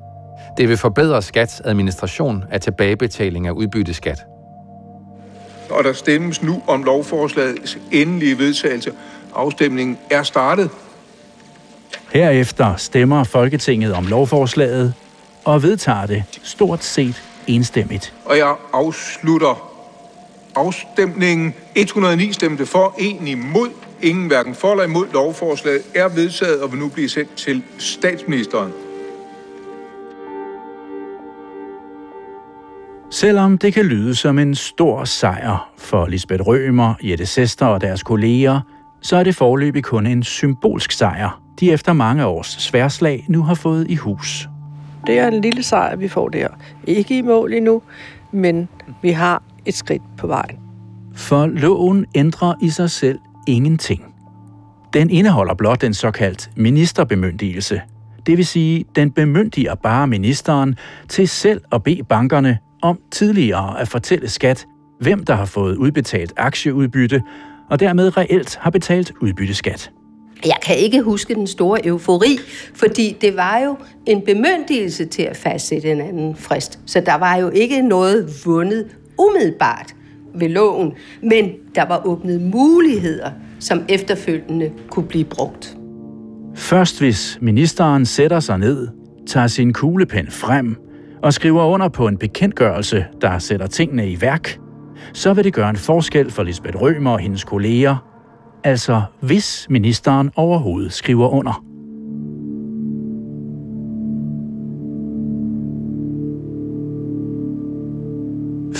Det 0.57 0.69
vil 0.69 0.77
forbedre 0.77 1.21
skats 1.21 1.61
administration 1.65 2.43
af 2.51 2.61
tilbagebetaling 2.61 3.47
af 3.47 3.51
udbytteskat. 3.51 4.25
Og 5.69 5.83
der 5.83 5.93
stemmes 5.93 6.43
nu 6.43 6.63
om 6.67 6.83
lovforslagets 6.83 7.77
endelige 7.91 8.37
vedtagelse. 8.37 8.91
Afstemningen 9.35 9.97
er 10.11 10.23
startet. 10.23 10.69
Herefter 12.13 12.75
stemmer 12.75 13.23
Folketinget 13.23 13.93
om 13.93 14.07
lovforslaget 14.07 14.93
og 15.45 15.63
vedtager 15.63 16.05
det 16.05 16.23
stort 16.43 16.83
set 16.83 17.23
enstemmigt. 17.47 18.13
Og 18.25 18.37
jeg 18.37 18.55
afslutter 18.73 19.71
afstemningen. 20.55 21.53
109 21.75 22.33
stemte 22.33 22.65
for, 22.65 22.95
1 22.99 23.27
imod. 23.27 23.69
Ingen 24.01 24.27
hverken 24.27 24.55
for 24.55 24.71
eller 24.71 24.83
imod 24.83 25.07
lovforslaget 25.13 25.81
er 25.95 26.09
vedtaget 26.09 26.61
og 26.61 26.71
vil 26.71 26.79
nu 26.79 26.89
blive 26.89 27.09
sendt 27.09 27.35
til 27.35 27.63
statsministeren. 27.77 28.71
Selvom 33.11 33.57
det 33.57 33.73
kan 33.73 33.85
lyde 33.85 34.15
som 34.15 34.39
en 34.39 34.55
stor 34.55 35.03
sejr 35.03 35.71
for 35.77 36.07
Lisbeth 36.07 36.43
Rømer, 36.47 36.93
Jette 37.03 37.25
Sester 37.25 37.65
og 37.65 37.81
deres 37.81 38.03
kolleger, 38.03 38.61
så 39.01 39.15
er 39.15 39.23
det 39.23 39.35
forløbig 39.35 39.83
kun 39.83 40.07
en 40.07 40.23
symbolsk 40.23 40.91
sejr, 40.91 41.41
de 41.59 41.71
efter 41.71 41.93
mange 41.93 42.25
års 42.25 42.47
sværslag 42.47 43.25
nu 43.29 43.43
har 43.43 43.55
fået 43.55 43.85
i 43.89 43.95
hus. 43.95 44.49
Det 45.07 45.19
er 45.19 45.27
en 45.27 45.41
lille 45.41 45.63
sejr, 45.63 45.95
vi 45.95 46.07
får 46.07 46.29
der. 46.29 46.47
Ikke 46.87 47.17
i 47.17 47.21
mål 47.21 47.53
endnu, 47.53 47.81
men 48.31 48.69
vi 49.01 49.11
har 49.11 49.43
et 49.65 49.75
skridt 49.75 50.01
på 50.17 50.27
vejen. 50.27 50.59
For 51.15 51.45
loven 51.45 52.05
ændrer 52.15 52.53
i 52.61 52.69
sig 52.69 52.89
selv 52.89 53.19
ingenting. 53.49 54.05
Den 54.93 55.09
indeholder 55.09 55.53
blot 55.53 55.83
en 55.83 55.93
såkaldt 55.93 56.49
ministerbemyndigelse. 56.55 57.81
Det 58.25 58.37
vil 58.37 58.45
sige, 58.45 58.85
den 58.95 59.11
bemyndiger 59.11 59.75
bare 59.75 60.07
ministeren 60.07 60.75
til 61.09 61.27
selv 61.27 61.61
at 61.71 61.83
bede 61.83 62.03
bankerne 62.03 62.57
om 62.81 62.99
tidligere 63.11 63.79
at 63.81 63.87
fortælle 63.87 64.29
skat, 64.29 64.65
hvem 65.01 65.23
der 65.23 65.35
har 65.35 65.45
fået 65.45 65.75
udbetalt 65.75 66.33
aktieudbytte, 66.37 67.21
og 67.69 67.79
dermed 67.79 68.17
reelt 68.17 68.55
har 68.55 68.69
betalt 68.69 69.11
udbytteskat. 69.21 69.91
Jeg 70.45 70.57
kan 70.65 70.77
ikke 70.77 71.01
huske 71.01 71.35
den 71.35 71.47
store 71.47 71.85
eufori, 71.85 72.37
fordi 72.75 73.17
det 73.21 73.35
var 73.35 73.59
jo 73.59 73.77
en 74.05 74.21
bemyndigelse 74.21 75.05
til 75.05 75.23
at 75.23 75.37
fastsætte 75.37 75.91
en 75.91 76.01
anden 76.01 76.35
frist. 76.35 76.79
Så 76.85 77.01
der 77.05 77.15
var 77.15 77.35
jo 77.35 77.49
ikke 77.49 77.81
noget 77.81 78.29
vundet 78.45 78.87
umiddelbart 79.17 79.93
ved 80.33 80.49
loven, 80.49 80.93
men 81.23 81.51
der 81.75 81.85
var 81.85 82.01
åbnet 82.05 82.41
muligheder, 82.41 83.31
som 83.59 83.83
efterfølgende 83.89 84.71
kunne 84.89 85.05
blive 85.05 85.25
brugt. 85.25 85.77
Først 86.55 86.99
hvis 86.99 87.37
ministeren 87.41 88.05
sætter 88.05 88.39
sig 88.39 88.57
ned, 88.57 88.87
tager 89.27 89.47
sin 89.47 89.73
kuglepen 89.73 90.27
frem 90.31 90.75
og 91.23 91.33
skriver 91.33 91.65
under 91.65 91.89
på 91.89 92.07
en 92.07 92.17
bekendtgørelse, 92.17 93.05
der 93.21 93.39
sætter 93.39 93.67
tingene 93.67 94.11
i 94.11 94.21
værk, 94.21 94.59
så 95.13 95.33
vil 95.33 95.43
det 95.43 95.53
gøre 95.53 95.69
en 95.69 95.75
forskel 95.75 96.31
for 96.31 96.43
Lisbeth 96.43 96.81
Rømer 96.81 97.11
og 97.11 97.19
hendes 97.19 97.43
kolleger, 97.43 97.95
altså 98.63 99.01
hvis 99.21 99.67
ministeren 99.69 100.31
overhovedet 100.35 100.93
skriver 100.93 101.29
under. 101.29 101.68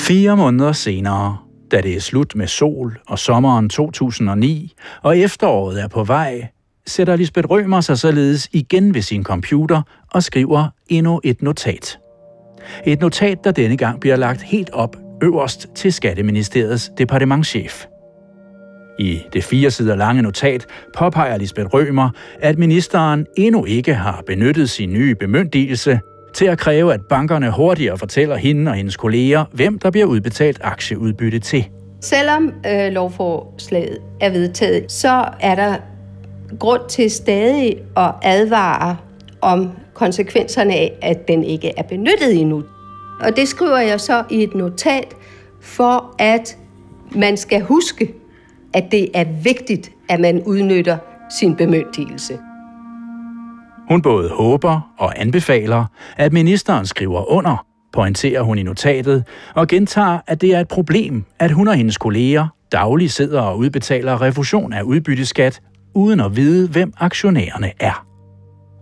Fire 0.10 0.38
måneder 0.38 0.72
senere, 0.72 1.38
da 1.72 1.82
det 1.82 1.96
er 1.96 2.00
slut 2.00 2.36
med 2.36 2.48
sol 2.48 3.00
og 3.08 3.20
sommeren 3.20 3.70
2009, 3.70 4.74
og 5.02 5.18
efteråret 5.18 5.82
er 5.82 5.88
på 5.88 6.04
vej, 6.04 6.48
sætter 6.88 7.16
Lisbeth 7.16 7.50
Rømer 7.50 7.82
sig 7.82 7.98
således 7.98 8.50
igen 8.52 8.94
ved 8.94 9.02
sin 9.02 9.24
computer 9.24 9.82
og 10.12 10.24
skriver 10.24 10.68
endnu 10.88 11.22
et 11.24 11.42
notat. 11.42 12.00
Et 12.86 13.00
notat, 13.00 13.44
der 13.44 13.52
denne 13.52 13.78
gang 13.78 14.00
bliver 14.00 14.16
lagt 14.16 14.42
helt 14.42 14.70
op 14.70 14.98
øverst 15.24 15.68
til 15.76 15.94
Skatteministeriets 15.94 16.92
departementschef. 16.98 17.86
I 19.00 19.22
det 19.34 19.44
fire 19.44 19.72
sider 19.72 19.96
lange 19.96 20.22
notat 20.22 20.66
påpeger 20.98 21.38
Lisbeth 21.38 21.68
Rømer, 21.74 22.10
at 22.42 22.58
ministeren 22.58 23.26
endnu 23.38 23.66
ikke 23.66 23.94
har 23.94 24.24
benyttet 24.28 24.70
sin 24.70 24.94
nye 24.94 25.16
bemyndigelse 25.16 26.00
til 26.34 26.46
at 26.46 26.58
kræve, 26.58 26.94
at 26.94 27.02
bankerne 27.10 27.52
hurtigere 27.52 27.98
fortæller 27.98 28.36
hende 28.36 28.72
og 28.72 28.76
hendes 28.76 28.98
kolleger, 28.98 29.46
hvem 29.54 29.80
der 29.80 29.92
bliver 29.92 30.06
udbetalt 30.06 30.60
aktieudbytte 30.64 31.40
til. 31.40 31.68
Selvom 32.02 32.54
øh, 32.66 32.92
lovforslaget 32.92 33.98
er 34.22 34.30
vedtaget, 34.30 34.92
så 34.92 35.26
er 35.40 35.56
der 35.56 35.76
grund 36.60 36.82
til 36.90 37.12
stadig 37.12 37.78
at 37.98 38.12
advare 38.24 38.98
om 39.42 39.72
konsekvenserne 39.94 40.74
af, 40.74 41.00
at 41.02 41.28
den 41.28 41.44
ikke 41.44 41.72
er 41.78 41.84
benyttet 41.84 42.42
endnu. 42.42 42.64
Og 43.22 43.36
det 43.36 43.48
skriver 43.48 43.78
jeg 43.78 44.00
så 44.00 44.24
i 44.30 44.44
et 44.44 44.56
notat, 44.56 45.16
for 45.62 46.16
at 46.20 46.58
man 47.16 47.38
skal 47.38 47.62
huske, 47.62 48.14
at 48.74 48.84
det 48.92 49.10
er 49.14 49.26
vigtigt, 49.44 49.92
at 50.10 50.20
man 50.20 50.44
udnytter 50.44 50.98
sin 51.40 51.56
bemyndigelse. 51.56 52.38
Hun 53.90 54.02
både 54.02 54.30
håber 54.30 54.94
og 54.98 55.22
anbefaler, 55.22 55.86
at 56.18 56.34
ministeren 56.34 56.86
skriver 56.86 57.32
under, 57.32 57.66
pointerer 57.94 58.42
hun 58.42 58.58
i 58.58 58.64
notatet, 58.64 59.24
og 59.56 59.68
gentager, 59.68 60.20
at 60.28 60.42
det 60.42 60.56
er 60.56 60.60
et 60.60 60.68
problem, 60.68 61.26
at 61.40 61.52
hun 61.52 61.68
og 61.68 61.76
hendes 61.76 61.98
kolleger 61.98 62.48
dagligt 62.72 63.12
sidder 63.12 63.42
og 63.42 63.58
udbetaler 63.58 64.22
refusion 64.22 64.74
af 64.74 64.82
udbytteskat, 64.82 65.62
uden 65.94 66.20
at 66.20 66.36
vide, 66.36 66.68
hvem 66.68 66.94
aktionærerne 66.98 67.72
er. 67.80 68.06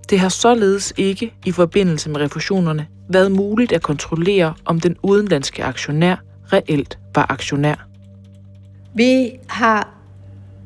Det 0.09 0.19
har 0.19 0.29
således 0.29 0.93
ikke 0.97 1.33
i 1.45 1.51
forbindelse 1.51 2.09
med 2.09 2.21
refusionerne 2.21 2.87
været 3.09 3.31
muligt 3.31 3.71
at 3.71 3.81
kontrollere, 3.83 4.53
om 4.65 4.79
den 4.79 4.95
udenlandske 5.03 5.63
aktionær 5.63 6.15
reelt 6.53 6.99
var 7.15 7.25
aktionær. 7.31 7.87
Vi 8.95 9.31
har 9.49 9.89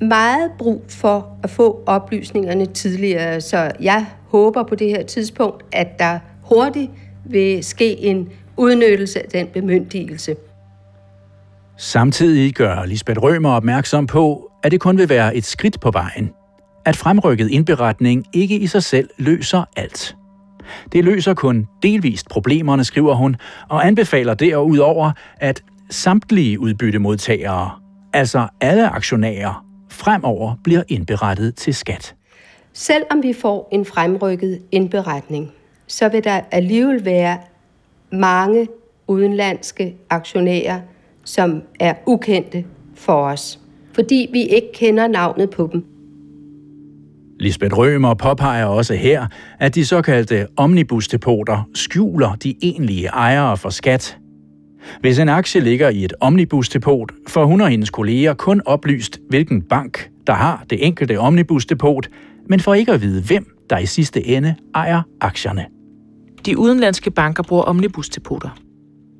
meget 0.02 0.52
brug 0.60 0.86
for 0.90 1.38
at 1.44 1.50
få 1.50 1.84
oplysningerne 1.86 2.66
tidligere, 2.66 3.42
så 3.42 3.72
jeg 3.80 4.06
håber 4.32 4.64
på 4.64 4.76
det 4.76 4.90
her 4.90 5.04
tidspunkt, 5.04 5.64
at 5.72 6.00
der 6.00 6.20
hurtigt 6.44 6.92
vil 7.26 7.64
ske 7.64 8.00
en 8.00 8.30
udnyttelse 8.58 9.20
af 9.20 9.30
den 9.30 9.48
bemyndigelse. 9.48 10.36
Samtidig 11.78 12.54
gør 12.54 12.86
Lisbeth 12.86 13.22
Rømer 13.22 13.50
opmærksom 13.50 14.08
på, 14.08 14.52
at 14.64 14.72
det 14.72 14.80
kun 14.80 14.98
vil 14.98 15.10
være 15.10 15.36
et 15.36 15.46
skridt 15.46 15.80
på 15.80 15.92
vejen. 15.92 16.32
At 16.86 16.96
fremrykket 16.96 17.50
indberetning 17.50 18.26
ikke 18.34 18.60
i 18.60 18.68
sig 18.68 18.84
selv 18.84 19.10
løser 19.18 19.64
alt. 19.76 20.16
Det 20.92 21.04
løser 21.04 21.34
kun 21.34 21.68
delvist 21.84 22.30
problemerne, 22.30 22.84
skriver 22.84 23.16
hun, 23.16 23.36
og 23.70 23.88
anbefaler 23.88 24.34
derudover, 24.34 25.12
at 25.38 25.64
samtlige 25.90 26.60
udbyttemodtagere, 26.60 27.72
altså 28.14 28.48
alle 28.62 28.90
aktionærer, 28.90 29.66
fremover 29.90 30.56
bliver 30.64 30.84
indberettet 30.88 31.56
til 31.56 31.76
skat. 31.76 32.16
Selvom 32.74 33.24
vi 33.24 33.34
får 33.34 33.70
en 33.72 33.86
fremrykket 33.86 34.62
indberetning, 34.72 35.52
så 35.88 36.10
vil 36.10 36.24
der 36.24 36.42
alligevel 36.52 37.06
være 37.06 37.38
mange 38.12 38.68
udenlandske 39.08 39.96
aktionærer, 40.10 40.80
som 41.24 41.62
er 41.80 41.94
ukendte 42.06 42.66
for 42.96 43.14
os, 43.14 43.60
fordi 43.94 44.30
vi 44.34 44.44
ikke 44.44 44.72
kender 44.74 45.08
navnet 45.08 45.50
på 45.50 45.70
dem. 45.74 45.86
Lisbeth 47.40 47.78
Rømer 47.78 48.14
påpeger 48.14 48.66
også 48.66 48.94
her, 48.94 49.28
at 49.60 49.76
de 49.76 49.86
såkaldte 49.86 50.48
omnibusdepoter 50.58 51.70
skjuler 51.74 52.36
de 52.36 52.56
egentlige 52.62 53.08
ejere 53.08 53.58
for 53.58 53.70
skat. 53.70 54.18
Hvis 55.00 55.20
en 55.20 55.30
aktie 55.30 55.62
ligger 55.62 55.90
i 55.90 56.06
et 56.06 56.14
omnibusdepot, 56.20 57.12
får 57.28 57.46
hun 57.46 57.62
og 57.62 57.68
hendes 57.68 57.90
kolleger 57.90 58.34
kun 58.34 58.62
oplyst, 58.66 59.20
hvilken 59.30 59.62
bank, 59.62 60.10
der 60.28 60.34
har 60.34 60.66
det 60.70 60.88
enkelte 60.88 61.20
omnibusdepot, 61.20 62.10
men 62.52 62.60
får 62.60 62.74
ikke 62.74 62.92
at 62.92 63.02
vide, 63.02 63.22
hvem 63.22 63.46
der 63.70 63.78
i 63.78 63.86
sidste 63.86 64.28
ende 64.28 64.56
ejer 64.76 65.02
aktierne. 65.22 65.66
De 66.46 66.58
udenlandske 66.58 67.12
banker 67.12 67.44
bruger 67.44 67.64
omnibusdepoter. 67.64 68.50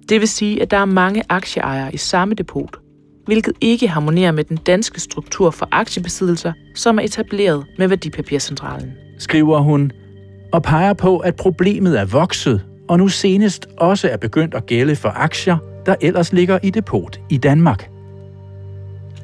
Det 0.10 0.20
vil 0.20 0.28
sige, 0.28 0.62
at 0.62 0.72
der 0.72 0.78
er 0.78 0.86
mange 0.86 1.24
aktieejere 1.30 1.94
i 1.94 1.98
samme 1.98 2.34
depot. 2.34 2.78
hvilket 3.26 3.54
ikke 3.62 3.88
harmonerer 3.88 4.32
med 4.32 4.44
den 4.44 4.58
danske 4.58 5.00
struktur 5.00 5.52
for 5.52 5.68
aktiebesiddelser, 5.72 6.54
som 6.76 7.00
er 7.00 7.04
etableret 7.04 7.66
med 7.78 7.88
Værdipapircentralen. 7.88 8.92
Skriver 9.20 9.60
hun, 9.60 9.92
og 10.54 10.64
peger 10.64 10.94
på, 10.94 11.18
at 11.18 11.36
problemet 11.36 12.00
er 12.00 12.06
vokset, 12.06 12.66
og 12.90 12.98
nu 12.98 13.08
senest 13.08 13.68
også 13.78 14.10
er 14.10 14.18
begyndt 14.18 14.54
at 14.54 14.66
gælde 14.66 14.96
for 14.96 15.10
aktier, 15.10 15.58
der 15.86 15.96
ellers 16.02 16.34
ligger 16.34 16.60
i 16.64 16.70
depot 16.70 17.20
i 17.30 17.38
Danmark. 17.38 17.90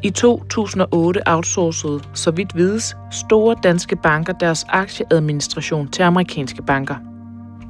I 0.04 0.10
2008 0.10 1.22
outsourcede, 1.26 2.02
så 2.14 2.32
vidt 2.32 2.56
vides, 2.56 2.96
store 3.12 3.56
danske 3.64 3.96
banker 3.96 4.34
deres 4.34 4.66
aktieadministration 4.70 5.88
til 5.88 6.04
amerikanske 6.04 6.62
banker. 6.62 6.96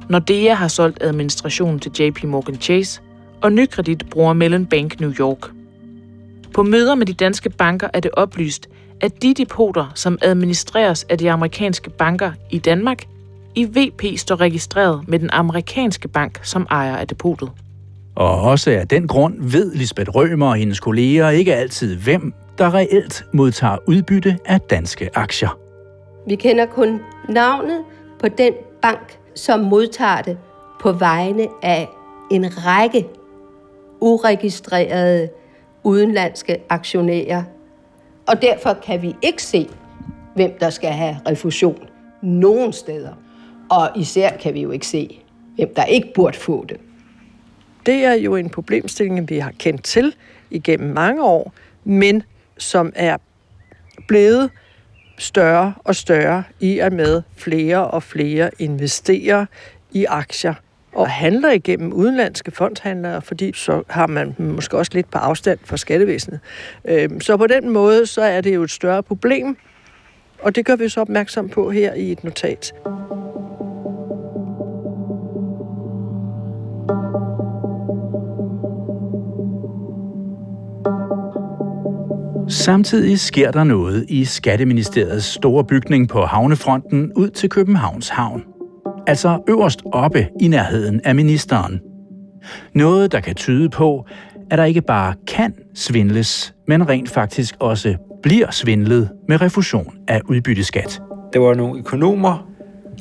Nordea 0.08 0.54
har 0.54 0.68
solgt 0.68 1.02
administrationen 1.02 1.80
til 1.80 1.92
JP 1.98 2.24
Morgan 2.24 2.60
Chase, 2.60 3.00
og 3.42 3.52
Nykredit 3.52 4.04
bruger 4.10 4.32
Mellon 4.32 4.66
Bank 4.66 5.00
New 5.00 5.12
York. 5.20 5.50
På 6.54 6.62
møder 6.62 6.94
med 6.94 7.06
de 7.06 7.12
danske 7.12 7.50
banker 7.50 7.88
er 7.94 8.00
det 8.00 8.10
oplyst, 8.12 8.68
at 9.00 9.22
de 9.22 9.34
depoter, 9.34 9.92
som 9.94 10.18
administreres 10.22 11.04
af 11.04 11.18
de 11.18 11.30
amerikanske 11.30 11.90
banker 11.90 12.32
i 12.50 12.58
Danmark, 12.58 13.04
i 13.54 13.64
VP 13.64 14.18
står 14.18 14.40
registreret 14.40 15.08
med 15.08 15.18
den 15.18 15.30
amerikanske 15.32 16.08
bank 16.08 16.40
som 16.42 16.66
ejer 16.70 16.96
af 16.96 17.08
depotet. 17.08 17.50
Og 18.18 18.40
også 18.40 18.70
af 18.70 18.88
den 18.88 19.08
grund 19.08 19.34
ved 19.40 19.74
Lisbeth 19.74 20.10
Rømer 20.14 20.48
og 20.48 20.56
hendes 20.56 20.80
kolleger 20.80 21.30
ikke 21.30 21.54
altid, 21.54 21.96
hvem 21.96 22.32
der 22.58 22.74
reelt 22.74 23.24
modtager 23.32 23.76
udbytte 23.86 24.38
af 24.44 24.60
danske 24.60 25.10
aktier. 25.14 25.58
Vi 26.26 26.34
kender 26.34 26.66
kun 26.66 27.00
navnet 27.28 27.84
på 28.20 28.28
den 28.28 28.52
bank, 28.82 29.18
som 29.34 29.60
modtager 29.60 30.22
det 30.22 30.38
på 30.80 30.92
vegne 30.92 31.46
af 31.62 31.88
en 32.30 32.66
række 32.66 33.06
uregistrerede 34.00 35.28
udenlandske 35.84 36.56
aktionærer. 36.68 37.42
Og 38.28 38.42
derfor 38.42 38.72
kan 38.72 39.02
vi 39.02 39.16
ikke 39.22 39.42
se, 39.42 39.68
hvem 40.34 40.50
der 40.60 40.70
skal 40.70 40.90
have 40.90 41.16
refusion 41.28 41.88
nogen 42.22 42.72
steder. 42.72 43.12
Og 43.70 43.90
især 43.96 44.30
kan 44.36 44.54
vi 44.54 44.60
jo 44.60 44.70
ikke 44.70 44.86
se, 44.86 45.20
hvem 45.56 45.74
der 45.76 45.84
ikke 45.84 46.12
burde 46.14 46.38
få 46.38 46.64
det. 46.68 46.76
Det 47.88 48.04
er 48.04 48.14
jo 48.14 48.36
en 48.36 48.50
problemstilling, 48.50 49.28
vi 49.28 49.38
har 49.38 49.52
kendt 49.58 49.84
til 49.84 50.14
igennem 50.50 50.94
mange 50.94 51.24
år, 51.24 51.52
men 51.84 52.22
som 52.58 52.92
er 52.96 53.16
blevet 54.08 54.50
større 55.18 55.74
og 55.84 55.96
større 55.96 56.44
i 56.60 56.78
og 56.78 56.92
med 56.92 57.22
flere 57.36 57.86
og 57.86 58.02
flere 58.02 58.50
investerer 58.58 59.46
i 59.92 60.04
aktier 60.04 60.54
og 60.92 61.10
handler 61.10 61.50
igennem 61.50 61.92
udenlandske 61.92 62.50
fondshandlere, 62.50 63.22
fordi 63.22 63.52
så 63.54 63.82
har 63.88 64.06
man 64.06 64.34
måske 64.38 64.78
også 64.78 64.92
lidt 64.94 65.10
på 65.10 65.18
afstand 65.18 65.58
fra 65.64 65.76
skattevæsenet. 65.76 66.40
Øhm, 66.84 67.20
så 67.20 67.36
på 67.36 67.46
den 67.46 67.70
måde, 67.70 68.06
så 68.06 68.22
er 68.22 68.40
det 68.40 68.54
jo 68.54 68.62
et 68.62 68.70
større 68.70 69.02
problem, 69.02 69.56
og 70.42 70.56
det 70.56 70.64
gør 70.64 70.76
vi 70.76 70.88
så 70.88 71.00
opmærksom 71.00 71.48
på 71.48 71.70
her 71.70 71.94
i 71.94 72.12
et 72.12 72.24
notat. 72.24 72.72
Samtidig 82.48 83.20
sker 83.20 83.50
der 83.50 83.64
noget 83.64 84.04
i 84.08 84.24
Skatteministeriets 84.24 85.26
store 85.26 85.64
bygning 85.64 86.08
på 86.08 86.20
havnefronten 86.20 87.12
ud 87.16 87.30
til 87.30 87.48
Københavns 87.48 88.08
Havn. 88.08 88.42
Altså 89.06 89.38
øverst 89.48 89.82
oppe 89.92 90.26
i 90.40 90.48
nærheden 90.48 91.00
af 91.04 91.14
ministeren. 91.14 91.80
Noget, 92.74 93.12
der 93.12 93.20
kan 93.20 93.34
tyde 93.34 93.68
på, 93.68 94.06
at 94.50 94.58
der 94.58 94.64
ikke 94.64 94.82
bare 94.82 95.14
kan 95.26 95.54
svindles, 95.74 96.54
men 96.66 96.88
rent 96.88 97.10
faktisk 97.10 97.56
også 97.60 97.96
bliver 98.22 98.50
svindlet 98.50 99.10
med 99.28 99.40
refusion 99.40 99.94
af 100.08 100.20
udbytteskat. 100.28 101.02
Der 101.32 101.38
var 101.38 101.54
nogle 101.54 101.78
økonomer 101.78 102.48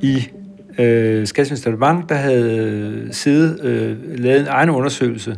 i 0.02 0.28
øh, 0.80 1.28
Skatteministeriet, 1.28 2.10
der 2.10 2.16
havde 2.16 2.58
øh, 2.58 3.14
siddet 3.14 3.64
øh, 3.64 3.98
lavet 4.20 4.42
en 4.42 4.48
egen 4.48 4.70
undersøgelse, 4.70 5.38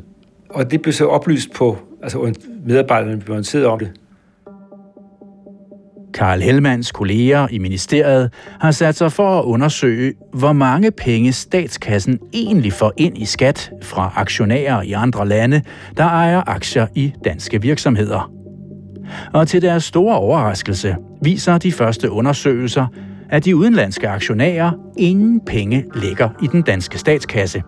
og 0.49 0.71
det 0.71 0.81
blev 0.81 0.93
så 0.93 1.05
oplyst 1.05 1.53
på, 1.53 1.77
altså 2.03 2.33
medarbejderne 2.65 3.17
blev 3.17 3.31
orienteret 3.31 3.65
om 3.65 3.79
det. 3.79 3.91
Karl 6.13 6.41
Hellmans 6.41 6.91
kolleger 6.91 7.47
i 7.51 7.57
ministeriet 7.57 8.33
har 8.59 8.71
sat 8.71 8.95
sig 8.95 9.11
for 9.11 9.39
at 9.39 9.43
undersøge, 9.43 10.13
hvor 10.33 10.53
mange 10.53 10.91
penge 10.91 11.33
statskassen 11.33 12.19
egentlig 12.33 12.73
får 12.73 12.93
ind 12.97 13.17
i 13.17 13.25
skat 13.25 13.71
fra 13.81 14.13
aktionærer 14.15 14.81
i 14.81 14.91
andre 14.91 15.27
lande, 15.27 15.61
der 15.97 16.03
ejer 16.03 16.43
aktier 16.47 16.87
i 16.95 17.13
danske 17.25 17.61
virksomheder. 17.61 18.31
Og 19.33 19.47
til 19.47 19.61
deres 19.61 19.83
store 19.83 20.15
overraskelse 20.17 20.95
viser 21.21 21.57
de 21.57 21.71
første 21.71 22.11
undersøgelser, 22.11 22.87
at 23.29 23.45
de 23.45 23.55
udenlandske 23.55 24.09
aktionærer 24.09 24.71
ingen 24.97 25.41
penge 25.45 25.85
lægger 25.95 26.29
i 26.43 26.47
den 26.47 26.61
danske 26.61 26.97
statskasse. 26.97 27.63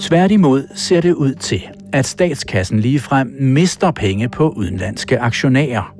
Tværtimod 0.00 0.66
ser 0.74 1.00
det 1.00 1.12
ud 1.12 1.34
til, 1.34 1.62
at 1.92 2.06
statskassen 2.06 2.80
ligefrem 2.80 3.36
mister 3.40 3.90
penge 3.90 4.28
på 4.28 4.48
udenlandske 4.48 5.18
aktionærer. 5.18 5.94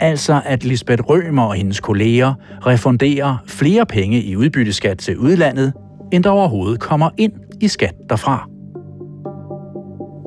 Altså 0.00 0.40
at 0.44 0.64
Lisbeth 0.64 1.02
Rømer 1.02 1.42
og 1.42 1.54
hendes 1.54 1.80
kolleger 1.80 2.34
refunderer 2.66 3.36
flere 3.46 3.86
penge 3.86 4.22
i 4.22 4.36
udbytteskat 4.36 4.98
til 4.98 5.18
udlandet, 5.18 5.72
end 6.12 6.24
der 6.24 6.30
overhovedet 6.30 6.80
kommer 6.80 7.10
ind 7.18 7.32
i 7.60 7.68
skat 7.68 7.94
derfra. 8.10 8.48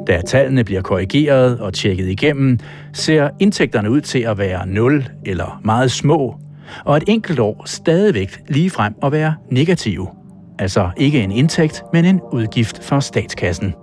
Da 0.08 0.22
tallene 0.22 0.64
bliver 0.64 0.82
korrigeret 0.82 1.60
og 1.60 1.74
tjekket 1.74 2.08
igennem, 2.08 2.60
ser 2.94 3.30
indtægterne 3.40 3.92
ud 3.92 4.02
til 4.02 4.20
at 4.20 4.38
være 4.38 4.68
0 4.68 5.06
eller 5.26 5.62
meget 5.64 5.92
små, 5.92 6.36
og 6.86 6.98
et 6.98 7.04
enkelt 7.08 7.40
år 7.40 7.64
stadigvæk 7.66 8.30
frem 8.72 8.94
at 9.04 9.12
være 9.12 9.36
negative. 9.52 10.08
Altså 10.60 10.90
ikke 10.98 11.24
en 11.24 11.32
indtægt, 11.32 11.84
men 11.94 12.06
en 12.06 12.22
udgift 12.32 12.84
for 12.84 13.00
statskassen. 13.00 13.74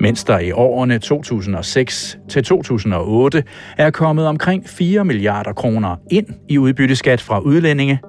Mens 0.00 0.24
der 0.24 0.38
i 0.38 0.52
årene 0.52 0.98
2006 0.98 2.18
til 2.28 2.44
2008 2.44 3.44
er 3.78 3.90
kommet 3.90 4.26
omkring 4.26 4.68
4 4.68 5.04
milliarder 5.04 5.52
kroner 5.52 5.96
ind 6.10 6.26
i 6.48 6.58
udbytteskat 6.58 7.20
fra 7.20 7.38
udlændinge, 7.38 8.00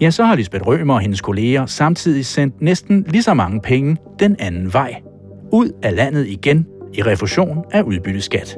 ja, 0.00 0.10
så 0.10 0.24
har 0.24 0.36
Lisbeth 0.36 0.66
Rømer 0.66 0.94
og 0.94 1.00
hendes 1.00 1.20
kolleger 1.20 1.66
samtidig 1.66 2.26
sendt 2.26 2.62
næsten 2.62 3.04
lige 3.08 3.22
så 3.22 3.34
mange 3.34 3.60
penge 3.60 3.96
den 4.18 4.36
anden 4.38 4.72
vej. 4.72 4.94
Ud 5.52 5.70
af 5.82 5.96
landet 5.96 6.26
igen 6.26 6.66
i 6.94 7.02
refusion 7.02 7.64
af 7.72 7.82
udbytteskat. 7.82 8.56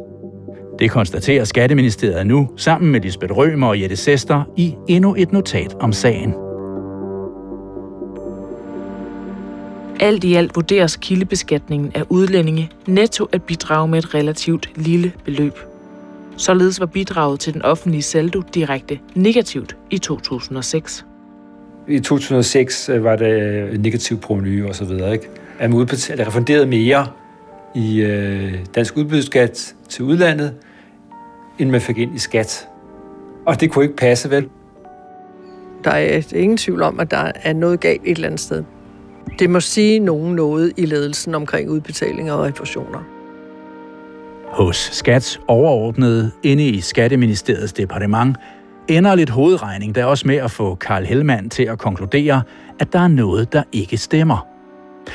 Det 0.79 0.91
konstaterer 0.91 1.45
Skatteministeriet 1.45 2.27
nu 2.27 2.49
sammen 2.57 2.93
med 2.93 3.01
Lisbeth 3.01 3.33
Rømer 3.37 3.67
og 3.67 3.81
Jette 3.81 3.97
Sester 3.97 4.43
i 4.57 4.75
endnu 4.89 5.15
et 5.19 5.33
notat 5.33 5.75
om 5.81 5.93
sagen. 5.93 6.46
Alt 10.01 10.25
i 10.25 10.35
alt 10.35 10.57
vurderes 10.57 10.97
kildebeskatningen 10.97 11.93
af 11.95 12.03
udlændinge 12.09 12.71
netto 12.87 13.25
at 13.33 13.43
bidrage 13.43 13.89
med 13.89 13.99
et 13.99 14.15
relativt 14.15 14.71
lille 14.75 15.13
beløb. 15.25 15.59
Således 16.37 16.81
var 16.81 16.87
bidraget 16.87 17.41
til 17.41 17.55
den 17.55 17.63
offentlige 17.63 18.03
saldo 18.03 18.43
direkte 18.55 18.99
negativt 19.15 19.77
i 19.91 19.99
2006. 19.99 21.07
I 21.89 22.01
2006 22.01 22.89
øh, 22.89 23.05
var 23.05 23.17
det 23.17 23.81
negativ 23.81 24.21
proveny 24.21 24.65
og 24.65 24.75
så 24.75 24.85
videre, 24.85 25.13
ikke? 25.13 25.29
At 25.59 25.71
man 25.71 25.79
udbetalt, 25.79 26.27
refunderet 26.27 26.69
mere 26.69 27.07
i 27.75 28.01
øh, 28.01 28.55
dansk 28.75 28.97
udbytteskat 28.97 29.75
til 29.89 30.05
udlandet, 30.05 30.55
end 31.59 31.71
man 31.71 31.81
fik 31.81 31.99
ind 31.99 32.15
i 32.15 32.19
skat. 32.19 32.69
Og 33.47 33.61
det 33.61 33.71
kunne 33.71 33.85
ikke 33.85 33.97
passe, 33.97 34.31
vel? 34.31 34.49
Der 35.85 35.91
er 35.91 36.23
ingen 36.35 36.57
tvivl 36.57 36.83
om, 36.83 37.01
at 37.01 37.11
der 37.11 37.33
er 37.35 37.53
noget 37.53 37.81
galt 37.81 38.03
et 38.05 38.17
eller 38.17 38.27
andet 38.29 38.41
sted. 38.41 38.65
Det 39.39 39.51
må 39.51 39.61
sige 39.61 39.99
nogen 39.99 40.35
noget 40.35 40.73
i 40.77 40.87
ledelsen 40.87 41.35
omkring 41.35 41.71
udbetalinger 41.71 42.33
og 42.33 42.45
refusioner. 42.45 42.99
Hos 44.47 44.77
Skats 44.93 45.41
overordnede 45.49 46.31
inde 46.43 46.69
i 46.69 46.81
Skatteministeriets 46.81 47.73
departement 47.73 48.37
ender 48.89 49.15
lidt 49.15 49.31
hovedregning 49.31 49.95
der 49.95 50.05
også 50.05 50.27
med 50.27 50.37
at 50.37 50.51
få 50.51 50.75
Karl 50.75 51.05
Hellmann 51.05 51.51
til 51.51 51.63
at 51.63 51.79
konkludere, 51.79 52.43
at 52.81 52.93
der 52.93 52.99
er 52.99 53.09
noget, 53.09 53.53
der 53.53 53.63
ikke 53.73 53.97
stemmer. 53.97 54.47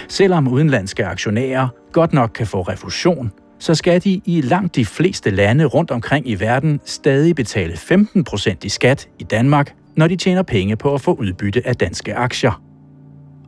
Selvom 0.08 0.48
udenlandske 0.48 1.06
aktionærer 1.06 1.68
godt 1.92 2.14
nok 2.14 2.32
kan 2.36 2.48
få 2.48 2.62
refusion, 2.62 3.32
så 3.60 3.76
skal 3.76 4.04
de 4.04 4.22
i 4.26 4.42
langt 4.42 4.76
de 4.76 4.86
fleste 4.86 5.30
lande 5.30 5.66
rundt 5.66 5.92
omkring 5.92 6.30
i 6.30 6.40
verden 6.40 6.80
stadig 6.86 7.36
betale 7.36 7.74
15% 7.74 8.56
i 8.64 8.70
skat 8.70 9.08
i 9.20 9.24
Danmark, 9.24 9.76
når 9.96 10.08
de 10.08 10.16
tjener 10.16 10.44
penge 10.44 10.76
på 10.76 10.94
at 10.94 11.02
få 11.02 11.14
udbytte 11.14 11.68
af 11.68 11.76
danske 11.76 12.16
aktier 12.16 12.71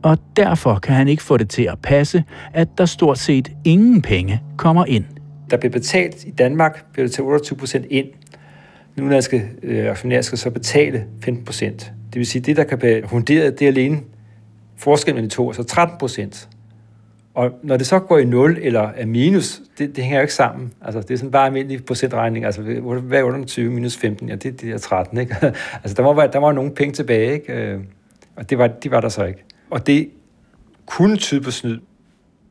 og 0.04 0.18
derfor 0.36 0.78
kan 0.78 0.94
han 0.94 1.08
ikke 1.08 1.22
få 1.22 1.36
det 1.36 1.50
til 1.50 1.62
at 1.62 1.78
passe, 1.82 2.24
at 2.52 2.68
der 2.78 2.86
stort 2.86 3.18
set 3.18 3.52
ingen 3.64 4.02
penge 4.02 4.42
kommer 4.56 4.84
ind. 4.84 5.04
Der 5.50 5.56
bliver 5.56 5.72
betalt 5.72 6.24
i 6.24 6.30
Danmark, 6.30 6.84
bliver 6.92 7.06
det 7.06 7.14
til 7.14 7.24
28 7.24 7.58
procent 7.58 7.86
ind. 7.90 8.06
Den 8.94 9.02
udenlandske 9.02 9.50
øh, 9.62 9.90
aktionær 9.90 10.20
skal 10.20 10.38
så 10.38 10.50
betale 10.50 11.04
15 11.24 11.44
procent. 11.44 11.92
Det 12.12 12.18
vil 12.18 12.26
sige, 12.26 12.40
at 12.40 12.46
det, 12.46 12.56
der 12.56 12.64
kan 12.64 12.78
blive 12.78 13.08
funderet, 13.08 13.58
det 13.58 13.64
er 13.64 13.68
alene 13.68 14.00
forskellen 14.76 15.14
mellem 15.16 15.30
de 15.30 15.34
to, 15.34 15.48
altså 15.48 15.62
13 15.62 15.98
procent. 15.98 16.48
Og 17.34 17.50
når 17.62 17.76
det 17.76 17.86
så 17.86 17.98
går 17.98 18.18
i 18.18 18.24
0 18.24 18.58
eller 18.62 18.88
er 18.96 19.06
minus, 19.06 19.60
det, 19.78 19.96
det 19.96 20.04
hænger 20.04 20.18
jo 20.18 20.22
ikke 20.22 20.34
sammen. 20.34 20.72
Altså, 20.82 21.00
det 21.00 21.10
er 21.10 21.16
sådan 21.16 21.30
bare 21.30 21.46
almindelig 21.46 21.84
procentregning. 21.84 22.44
Altså, 22.44 22.62
hvad 23.02 23.18
er 23.18 23.24
28 23.24 23.70
minus 23.70 23.96
15? 23.96 24.28
Ja, 24.28 24.34
det, 24.34 24.60
det 24.60 24.70
er 24.70 24.78
13, 24.78 25.18
ikke? 25.18 25.36
altså, 25.82 25.94
der 25.96 26.02
var, 26.02 26.26
der 26.26 26.38
var 26.38 26.52
nogle 26.52 26.70
penge 26.70 26.94
tilbage, 26.94 27.32
ikke? 27.32 27.52
Øh, 27.52 27.80
og 28.36 28.50
det 28.50 28.58
var, 28.58 28.66
de 28.66 28.90
var 28.90 29.00
der 29.00 29.08
så 29.08 29.24
ikke. 29.24 29.44
Og 29.74 29.86
det 29.86 30.08
kunne 30.86 31.16
tyde 31.16 31.40
på 31.40 31.50
snyd. 31.50 31.78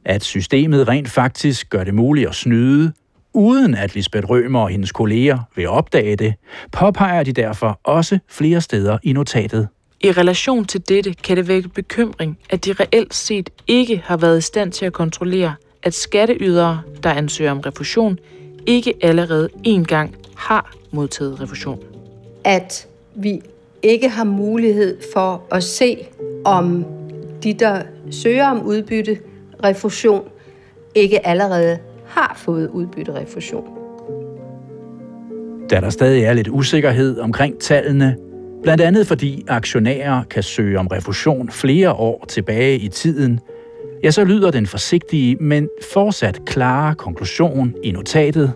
At 0.06 0.24
systemet 0.24 0.88
rent 0.88 1.10
faktisk 1.10 1.70
gør 1.70 1.84
det 1.84 1.94
muligt 1.94 2.30
at 2.30 2.36
snyde, 2.36 2.94
uden 3.34 3.76
at 3.76 3.96
Lisbeth 3.96 4.30
Rømer 4.30 4.60
og 4.60 4.70
hendes 4.70 4.92
kolleger 4.92 5.40
vil 5.56 5.68
opdage 5.68 6.16
det, 6.16 6.34
påpeger 6.72 7.24
de 7.24 7.34
derfor 7.34 7.80
også 7.84 8.20
flere 8.28 8.62
steder 8.62 8.98
i 9.04 9.14
notatet. 9.14 9.68
I 10.02 10.12
relation 10.12 10.66
til 10.66 10.82
dette 10.90 11.14
kan 11.14 11.38
det 11.38 11.48
vække 11.48 11.70
bekymring, 11.70 12.38
at 12.50 12.66
de 12.66 12.74
reelt 12.74 13.14
set 13.14 13.50
ikke 13.68 14.02
har 14.06 14.18
været 14.18 14.38
i 14.38 14.42
stand 14.42 14.72
til 14.72 14.86
at 14.86 14.94
kontrollere, 14.94 15.56
at 15.84 15.94
skatteydere, 15.94 16.82
der 17.04 17.10
ansøger 17.10 17.52
om 17.52 17.60
refusion, 17.60 18.20
ikke 18.66 18.94
allerede 19.02 19.50
en 19.64 19.86
gang 19.86 20.16
har 20.36 20.74
modtaget 20.92 21.42
refusion. 21.42 21.80
At 22.44 22.88
vi 23.16 23.42
ikke 23.84 24.10
har 24.10 24.24
mulighed 24.24 24.98
for 25.14 25.44
at 25.52 25.64
se, 25.64 25.98
om 26.46 26.86
de, 27.43 27.53
der 27.53 27.82
søger 28.12 28.47
om 28.47 28.62
udbytte 28.62 29.19
refusion, 29.63 30.23
ikke 30.95 31.27
allerede 31.27 31.77
har 32.08 32.34
fået 32.38 32.69
udbytte 32.69 33.15
refusion. 33.15 33.67
Da 35.69 35.82
der 35.82 35.89
stadig 35.89 36.23
er 36.23 36.34
lidt 36.34 36.47
usikkerhed 36.47 37.19
omkring 37.19 37.60
tallene, 37.60 38.17
Blandt 38.63 38.82
andet 38.82 39.08
fordi 39.08 39.43
aktionærer 39.47 40.23
kan 40.23 40.43
søge 40.43 40.79
om 40.79 40.88
refusion 40.88 41.49
flere 41.49 41.93
år 41.93 42.25
tilbage 42.27 42.79
i 42.79 42.88
tiden, 42.88 43.39
ja, 44.03 44.12
så 44.12 44.23
lyder 44.23 44.51
den 44.51 44.67
forsigtige, 44.67 45.36
men 45.36 45.69
fortsat 45.93 46.45
klare 46.45 46.95
konklusion 46.95 47.73
i 47.84 47.91
notatet. 47.91 48.53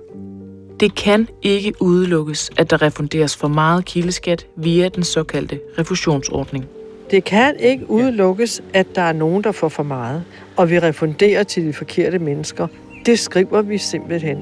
Det 0.80 0.96
kan 0.96 1.28
ikke 1.42 1.74
udelukkes, 1.80 2.50
at 2.58 2.70
der 2.70 2.82
refunderes 2.82 3.38
for 3.38 3.48
meget 3.48 3.86
kildeskat 3.86 4.48
via 4.56 4.90
den 4.90 5.04
såkaldte 5.04 5.60
refusionsordning. 5.80 6.66
Det 7.12 7.24
kan 7.24 7.56
ikke 7.60 7.90
udelukkes, 7.90 8.64
at 8.74 8.88
der 8.96 9.02
er 9.02 9.14
nogen, 9.14 9.44
der 9.44 9.52
får 9.52 9.70
for 9.70 9.84
meget, 9.84 10.24
og 10.58 10.70
vi 10.70 10.80
refunderer 10.80 11.44
til 11.44 11.66
de 11.68 11.74
forkerte 11.74 12.20
mennesker. 12.20 12.68
Det 13.06 13.20
skriver 13.20 13.62
vi 13.62 13.78
simpelthen. 13.78 14.38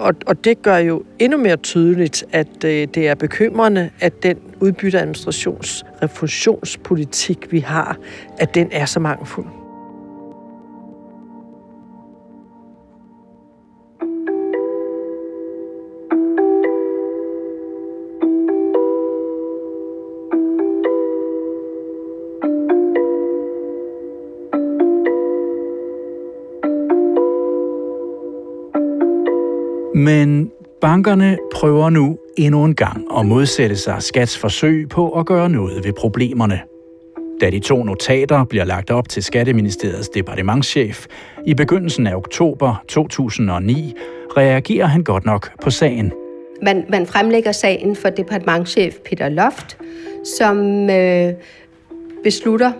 Og, 0.00 0.14
og 0.26 0.44
det 0.44 0.62
gør 0.62 0.76
jo 0.76 1.02
endnu 1.18 1.38
mere 1.38 1.56
tydeligt, 1.56 2.24
at 2.32 2.64
øh, 2.64 2.88
det 2.94 3.08
er 3.08 3.14
bekymrende, 3.14 3.90
at 4.00 4.22
den 4.22 4.38
udbytteadministrations 4.60 5.84
refusionspolitik, 6.02 7.52
vi 7.52 7.58
har, 7.58 7.96
at 8.38 8.54
den 8.54 8.68
er 8.72 8.84
så 8.84 9.00
mangelfuld. 9.00 9.59
Men 30.00 30.50
bankerne 30.80 31.38
prøver 31.54 31.90
nu 31.90 32.18
endnu 32.36 32.64
en 32.64 32.74
gang 32.74 33.06
at 33.18 33.26
modsætte 33.26 33.76
sig 33.76 34.02
Skats 34.02 34.38
forsøg 34.38 34.88
på 34.88 35.10
at 35.10 35.26
gøre 35.26 35.48
noget 35.48 35.84
ved 35.84 35.92
problemerne. 35.92 36.60
Da 37.40 37.50
de 37.50 37.58
to 37.58 37.84
notater 37.84 38.44
bliver 38.44 38.64
lagt 38.64 38.90
op 38.90 39.08
til 39.08 39.22
Skatteministeriets 39.22 40.08
departementschef 40.08 41.06
i 41.46 41.54
begyndelsen 41.54 42.06
af 42.06 42.14
oktober 42.14 42.84
2009, 42.88 43.94
reagerer 44.36 44.86
han 44.86 45.04
godt 45.04 45.24
nok 45.24 45.50
på 45.62 45.70
sagen. 45.70 46.12
Man, 46.62 46.84
man 46.88 47.06
fremlægger 47.06 47.52
sagen 47.52 47.96
for 47.96 48.10
departementschef 48.10 48.94
Peter 49.04 49.28
Loft, 49.28 49.78
som 50.38 50.90
øh, 50.90 51.32
beslutter, 52.22 52.72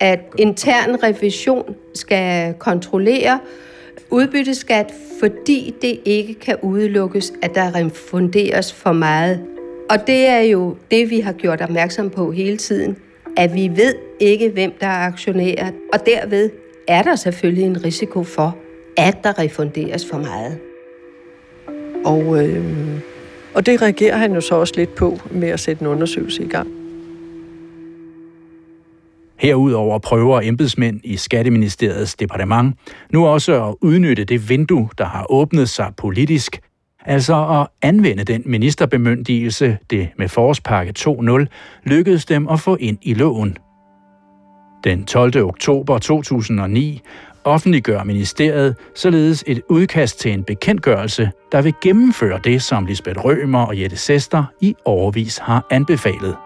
at 0.00 0.20
intern 0.38 1.02
revision 1.02 1.74
skal 1.94 2.54
kontrollere 2.54 3.38
udbytteskat, 4.12 4.94
fordi 5.20 5.74
det 5.82 6.00
ikke 6.04 6.34
kan 6.34 6.56
udelukkes, 6.62 7.32
at 7.42 7.54
der 7.54 7.74
refunderes 7.74 8.72
for 8.72 8.92
meget. 8.92 9.40
Og 9.90 10.06
det 10.06 10.26
er 10.26 10.40
jo 10.40 10.76
det, 10.90 11.10
vi 11.10 11.20
har 11.20 11.32
gjort 11.32 11.60
opmærksom 11.60 12.10
på 12.10 12.32
hele 12.32 12.56
tiden, 12.56 12.96
at 13.36 13.54
vi 13.54 13.70
ved 13.76 13.94
ikke, 14.20 14.50
hvem 14.50 14.72
der 14.80 14.86
er 14.86 15.06
aktionærer, 15.06 15.70
og 15.92 16.06
derved 16.06 16.50
er 16.88 17.02
der 17.02 17.14
selvfølgelig 17.14 17.64
en 17.64 17.84
risiko 17.84 18.24
for, 18.24 18.56
at 18.96 19.16
der 19.24 19.38
refunderes 19.38 20.06
for 20.10 20.18
meget. 20.18 20.58
Og, 22.04 22.44
øh, 22.44 22.64
og 23.54 23.66
det 23.66 23.82
reagerer 23.82 24.16
han 24.16 24.32
jo 24.32 24.40
så 24.40 24.54
også 24.54 24.74
lidt 24.76 24.94
på 24.94 25.18
med 25.30 25.48
at 25.48 25.60
sætte 25.60 25.82
en 25.82 25.86
undersøgelse 25.86 26.42
i 26.42 26.48
gang. 26.48 26.81
Herudover 29.38 29.98
prøver 29.98 30.40
embedsmænd 30.40 31.00
i 31.04 31.16
Skatteministeriets 31.16 32.14
departement 32.14 32.76
nu 33.10 33.26
også 33.26 33.68
at 33.68 33.74
udnytte 33.80 34.24
det 34.24 34.48
vindue, 34.48 34.88
der 34.98 35.04
har 35.04 35.26
åbnet 35.30 35.68
sig 35.68 35.92
politisk, 35.96 36.60
altså 37.04 37.60
at 37.60 37.88
anvende 37.88 38.24
den 38.24 38.42
ministerbemyndigelse, 38.46 39.78
det 39.90 40.08
med 40.18 40.28
forårspakke 40.28 40.92
2.0 40.98 41.46
lykkedes 41.84 42.24
dem 42.24 42.48
at 42.48 42.60
få 42.60 42.76
ind 42.76 42.98
i 43.02 43.14
loven. 43.14 43.56
Den 44.84 45.04
12. 45.04 45.44
oktober 45.44 45.98
2009 45.98 47.00
offentliggør 47.44 48.04
ministeriet 48.04 48.76
således 48.94 49.44
et 49.46 49.62
udkast 49.68 50.20
til 50.20 50.32
en 50.32 50.44
bekendtgørelse, 50.44 51.30
der 51.52 51.62
vil 51.62 51.74
gennemføre 51.82 52.40
det, 52.44 52.62
som 52.62 52.86
Lisbeth 52.86 53.24
Rømer 53.24 53.66
og 53.66 53.80
Jette 53.80 53.96
Sester 53.96 54.44
i 54.60 54.74
overvis 54.84 55.38
har 55.38 55.66
anbefalet 55.70 56.36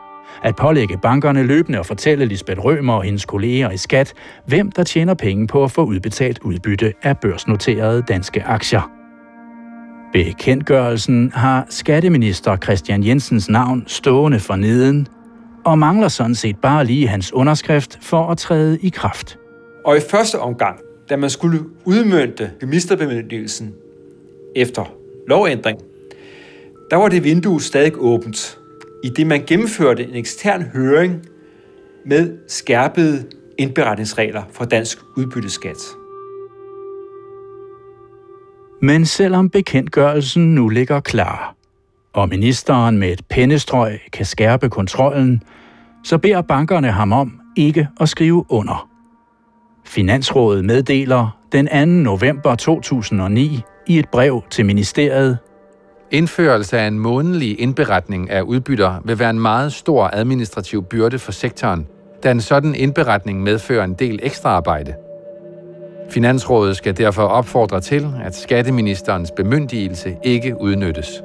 at 0.43 0.57
pålægge 0.57 0.99
bankerne 0.99 1.43
løbende 1.43 1.79
at 1.79 1.87
fortælle 1.87 2.25
Lisbeth 2.25 2.61
Rømer 2.61 2.95
og 2.95 3.03
hendes 3.03 3.25
kolleger 3.25 3.71
i 3.71 3.77
skat, 3.77 4.13
hvem 4.47 4.73
der 4.73 4.85
tjener 4.85 5.15
penge 5.15 5.47
på 5.47 5.65
at 5.65 5.71
få 5.71 5.85
udbetalt 5.85 6.39
udbytte 6.39 6.93
af 7.03 7.19
børsnoterede 7.19 8.03
danske 8.09 8.43
aktier. 8.43 8.91
Bekendtgørelsen 10.13 11.33
har 11.35 11.67
skatteminister 11.71 12.57
Christian 12.57 13.05
Jensens 13.05 13.49
navn 13.49 13.85
stående 13.87 14.39
for 14.39 14.57
neden, 14.57 15.09
og 15.65 15.79
mangler 15.79 16.09
sådan 16.09 16.35
set 16.35 16.57
bare 16.57 16.85
lige 16.85 17.09
hans 17.09 17.33
underskrift 17.33 17.99
for 18.03 18.27
at 18.27 18.39
træde 18.39 18.79
i 18.79 18.89
kraft. 18.89 19.39
Og 19.85 19.97
i 19.97 20.01
første 20.11 20.39
omgang, 20.39 20.79
da 21.11 21.17
man 21.17 21.31
skulle 21.31 21.61
udmønte 21.85 22.51
ministerbemyndigelsen 22.63 23.75
efter 24.57 24.85
lovændring, 25.29 25.79
der 26.91 26.97
var 26.97 27.09
det 27.09 27.25
vindue 27.25 27.63
stadig 27.63 27.93
åbent 27.97 28.59
i 29.05 29.09
det 29.09 29.27
man 29.27 29.45
gennemførte 29.47 30.05
en 30.05 30.15
ekstern 30.15 30.63
høring 30.63 31.27
med 32.07 32.39
skærpede 32.49 33.25
indberetningsregler 33.59 34.43
for 34.53 34.65
dansk 34.65 34.99
udbytteskat. 35.17 35.77
Men 38.83 39.07
selvom 39.07 39.51
bekendtgørelsen 39.51 40.55
nu 40.55 40.69
ligger 40.69 41.01
klar, 41.01 41.55
og 42.13 42.29
ministeren 42.29 42.99
med 42.99 43.13
et 43.13 43.21
pennestrøg 43.31 44.01
kan 44.13 44.27
skærpe 44.27 44.69
kontrollen, 44.69 45.43
så 46.05 46.19
beder 46.19 46.43
bankerne 46.43 46.91
ham 46.91 47.13
om 47.13 47.41
ikke 47.57 47.89
at 48.01 48.09
skrive 48.09 48.45
under. 48.49 48.89
Finansrådet 49.87 50.65
meddeler 50.65 51.39
den 51.53 51.67
2. 51.67 51.85
november 51.85 52.55
2009 52.55 53.61
i 53.87 53.99
et 53.99 54.09
brev 54.09 54.43
til 54.51 54.67
ministeriet, 54.67 55.39
Indførelse 56.11 56.79
af 56.79 56.87
en 56.87 56.99
månedlig 56.99 57.61
indberetning 57.61 58.31
af 58.31 58.43
udbytter 58.43 59.01
vil 59.05 59.19
være 59.19 59.31
en 59.31 59.41
meget 59.41 59.73
stor 59.73 60.11
administrativ 60.13 60.85
byrde 60.85 61.19
for 61.19 61.33
sektoren, 61.33 61.87
da 62.23 62.31
en 62.31 62.41
sådan 62.41 62.75
indberetning 62.75 63.43
medfører 63.43 63.85
en 63.85 63.95
del 63.95 64.21
ekstra 64.23 64.49
arbejde. 64.49 64.95
Finansrådet 66.11 66.77
skal 66.77 66.97
derfor 66.97 67.23
opfordre 67.23 67.81
til, 67.81 68.09
at 68.25 68.35
skatteministerens 68.35 69.31
bemyndigelse 69.31 70.17
ikke 70.25 70.61
udnyttes. 70.61 71.23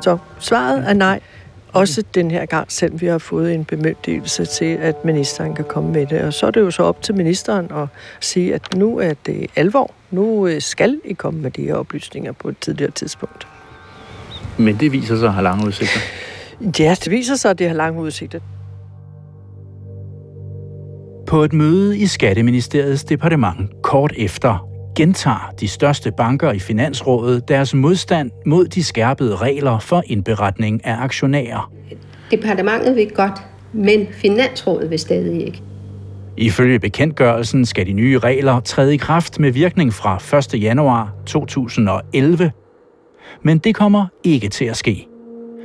Så 0.00 0.18
svaret 0.38 0.84
er 0.88 0.94
nej. 0.94 1.20
Også 1.74 2.02
den 2.14 2.30
her 2.30 2.46
gang, 2.46 2.72
selvom 2.72 3.00
vi 3.00 3.06
har 3.06 3.18
fået 3.18 3.54
en 3.54 3.64
bemyndigelse 3.64 4.44
til, 4.44 4.64
at 4.64 5.04
ministeren 5.04 5.54
kan 5.54 5.64
komme 5.64 5.92
med 5.92 6.06
det. 6.06 6.20
Og 6.20 6.32
så 6.32 6.46
er 6.46 6.50
det 6.50 6.60
jo 6.60 6.70
så 6.70 6.82
op 6.82 7.02
til 7.02 7.14
ministeren 7.14 7.70
at 7.72 7.88
sige, 8.20 8.54
at 8.54 8.74
nu 8.76 8.98
er 8.98 9.14
det 9.26 9.46
alvor. 9.56 9.90
Nu 10.10 10.46
øh, 10.46 10.60
skal 10.60 11.00
I 11.04 11.12
komme 11.12 11.40
med 11.40 11.50
de 11.50 11.62
her 11.62 11.74
oplysninger 11.74 12.32
på 12.32 12.48
et 12.48 12.56
tidligere 12.60 12.90
tidspunkt. 12.90 13.46
Men 14.58 14.80
det 14.80 14.92
viser 14.92 15.16
sig 15.16 15.26
at 15.26 15.34
have 15.34 15.42
lange 15.42 15.66
udsigter? 15.66 16.00
Ja, 16.78 16.96
det 17.04 17.10
viser 17.10 17.34
sig, 17.34 17.50
at 17.50 17.58
det 17.58 17.68
har 17.68 17.74
lange 17.74 18.00
udsigter. 18.00 18.40
På 21.26 21.42
et 21.42 21.52
møde 21.52 21.98
i 21.98 22.06
Skatteministeriets 22.06 23.04
departement 23.04 23.82
kort 23.82 24.12
efter 24.16 24.73
gentager 24.96 25.54
de 25.60 25.68
største 25.68 26.12
banker 26.16 26.52
i 26.52 26.58
Finansrådet 26.58 27.48
deres 27.48 27.74
modstand 27.74 28.30
mod 28.46 28.66
de 28.66 28.84
skærpede 28.84 29.36
regler 29.36 29.78
for 29.78 30.02
indberetning 30.06 30.86
af 30.86 30.96
aktionærer. 31.02 31.72
Departementet 32.30 32.96
vil 32.96 33.10
godt, 33.10 33.40
men 33.72 34.06
Finansrådet 34.12 34.90
vil 34.90 34.98
stadig 34.98 35.46
ikke. 35.46 35.62
Ifølge 36.36 36.78
bekendtgørelsen 36.78 37.66
skal 37.66 37.86
de 37.86 37.92
nye 37.92 38.18
regler 38.18 38.60
træde 38.60 38.94
i 38.94 38.96
kraft 38.96 39.40
med 39.40 39.52
virkning 39.52 39.92
fra 39.92 40.38
1. 40.54 40.62
januar 40.62 41.12
2011. 41.26 42.52
Men 43.42 43.58
det 43.58 43.74
kommer 43.74 44.06
ikke 44.24 44.48
til 44.48 44.64
at 44.64 44.76
ske. 44.76 45.06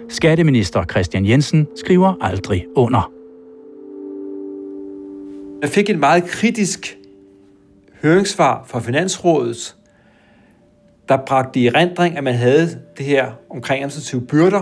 Skatteminister 0.10 0.84
Christian 0.84 1.26
Jensen 1.26 1.68
skriver 1.76 2.13
aldrig 2.22 2.65
under. 2.76 3.12
Jeg 5.62 5.70
fik 5.70 5.89
et 5.89 6.00
meget 6.00 6.24
kritisk 6.24 6.98
høringssvar 8.01 8.63
fra 8.67 8.79
Finansrådet, 8.79 9.75
der 11.09 11.17
bragte 11.27 11.59
i 11.59 11.69
rendring, 11.69 12.17
at 12.17 12.23
man 12.23 12.35
havde 12.35 12.79
det 12.97 13.05
her 13.05 13.31
omkring 13.49 13.81
administrative 13.81 14.21
byrder. 14.21 14.62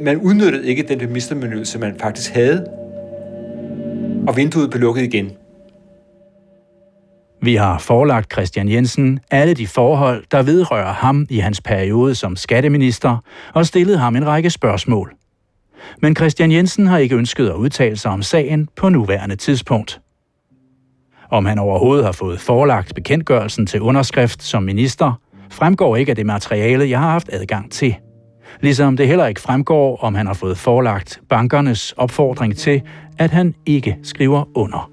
Man 0.00 0.16
udnyttede 0.16 0.66
ikke 0.66 0.82
den 0.82 0.98
ministerbemyndigelse, 0.98 1.78
man 1.78 1.98
faktisk 2.00 2.32
havde, 2.32 2.66
og 4.28 4.36
vinduet 4.36 4.70
blev 4.70 4.80
lukket 4.80 5.02
igen. 5.02 5.30
Vi 7.42 7.54
har 7.54 7.78
forelagt 7.78 8.32
Christian 8.32 8.68
Jensen 8.68 9.20
alle 9.30 9.54
de 9.54 9.66
forhold, 9.66 10.24
der 10.30 10.42
vedrører 10.42 10.92
ham 10.92 11.26
i 11.30 11.38
hans 11.38 11.60
periode 11.60 12.14
som 12.14 12.36
skatteminister, 12.36 13.18
og 13.54 13.66
stillet 13.66 13.98
ham 13.98 14.16
en 14.16 14.26
række 14.26 14.50
spørgsmål. 14.50 15.14
Men 16.02 16.16
Christian 16.16 16.52
Jensen 16.52 16.86
har 16.86 16.98
ikke 16.98 17.16
ønsket 17.16 17.48
at 17.48 17.54
udtale 17.54 17.96
sig 17.96 18.10
om 18.10 18.22
sagen 18.22 18.68
på 18.76 18.88
nuværende 18.88 19.36
tidspunkt. 19.36 20.00
Om 21.30 21.46
han 21.46 21.58
overhovedet 21.58 22.04
har 22.04 22.12
fået 22.12 22.40
forelagt 22.40 22.94
bekendtgørelsen 22.94 23.66
til 23.66 23.80
underskrift 23.80 24.42
som 24.42 24.62
minister, 24.62 25.20
fremgår 25.50 25.96
ikke 25.96 26.10
af 26.10 26.16
det 26.16 26.26
materiale, 26.26 26.90
jeg 26.90 27.00
har 27.00 27.10
haft 27.10 27.28
adgang 27.32 27.72
til. 27.72 27.96
Ligesom 28.60 28.96
det 28.96 29.08
heller 29.08 29.26
ikke 29.26 29.40
fremgår, 29.40 29.96
om 30.02 30.14
han 30.14 30.26
har 30.26 30.34
fået 30.34 30.58
forelagt 30.58 31.20
bankernes 31.28 31.92
opfordring 31.92 32.56
til, 32.56 32.82
at 33.18 33.30
han 33.30 33.54
ikke 33.66 33.96
skriver 34.02 34.48
under. 34.54 34.90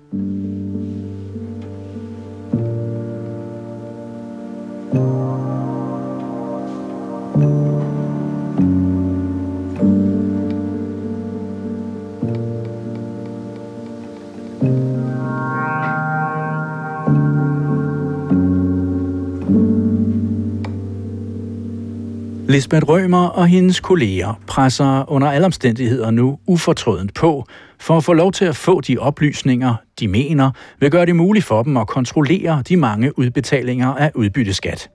Lisbeth 22.54 22.90
Rømer 22.90 23.28
og 23.28 23.48
hendes 23.48 23.80
kolleger 23.80 24.42
presser 24.48 25.12
under 25.12 25.32
alle 25.32 25.46
omstændigheder 25.46 26.12
nu 26.12 26.40
ufortrødent 26.48 27.14
på 27.14 27.46
for 27.80 27.98
at 27.98 28.04
få 28.04 28.14
lov 28.14 28.32
til 28.32 28.46
at 28.46 28.56
få 28.56 28.82
de 28.82 28.98
oplysninger, 28.98 29.76
de 30.00 30.08
mener, 30.08 30.52
vil 30.80 30.92
gøre 30.92 31.06
det 31.06 31.16
muligt 31.16 31.46
for 31.46 31.64
dem 31.64 31.78
at 31.78 31.88
kontrollere 31.88 32.64
de 32.70 32.78
mange 32.78 33.20
udbetalinger 33.20 33.88
af 33.88 34.12
udbytteskat. 34.16 34.90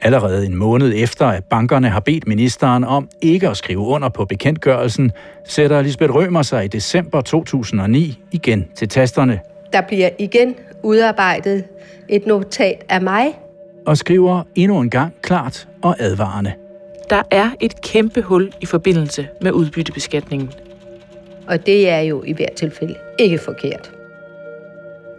Allerede 0.00 0.46
en 0.46 0.56
måned 0.56 0.92
efter, 0.96 1.26
at 1.26 1.44
bankerne 1.44 1.88
har 1.88 2.00
bedt 2.00 2.26
ministeren 2.26 2.84
om 2.84 3.08
ikke 3.22 3.48
at 3.48 3.56
skrive 3.56 3.80
under 3.80 4.08
på 4.08 4.24
bekendtgørelsen, 4.24 5.10
sætter 5.48 5.82
Lisbeth 5.82 6.14
Rømer 6.14 6.42
sig 6.42 6.64
i 6.64 6.68
december 6.68 7.20
2009 7.20 8.18
igen 8.32 8.68
til 8.76 8.88
tasterne. 8.88 9.40
Der 9.72 9.80
bliver 9.80 10.10
igen 10.18 10.54
udarbejdet 10.82 11.64
et 12.08 12.26
notat 12.26 12.84
af 12.88 13.02
mig, 13.02 13.26
og 13.86 13.98
skriver 13.98 14.42
endnu 14.54 14.80
en 14.80 14.90
gang 14.90 15.14
klart 15.22 15.68
og 15.82 15.96
advarende. 15.98 16.52
Der 17.10 17.22
er 17.30 17.50
et 17.60 17.80
kæmpe 17.80 18.22
hul 18.22 18.52
i 18.60 18.66
forbindelse 18.66 19.28
med 19.42 19.52
udbyttebeskatningen. 19.52 20.50
Og 21.48 21.66
det 21.66 21.88
er 21.88 22.00
jo 22.00 22.22
i 22.22 22.32
hvert 22.32 22.52
tilfælde 22.52 22.94
ikke 23.18 23.38
forkert. 23.38 23.92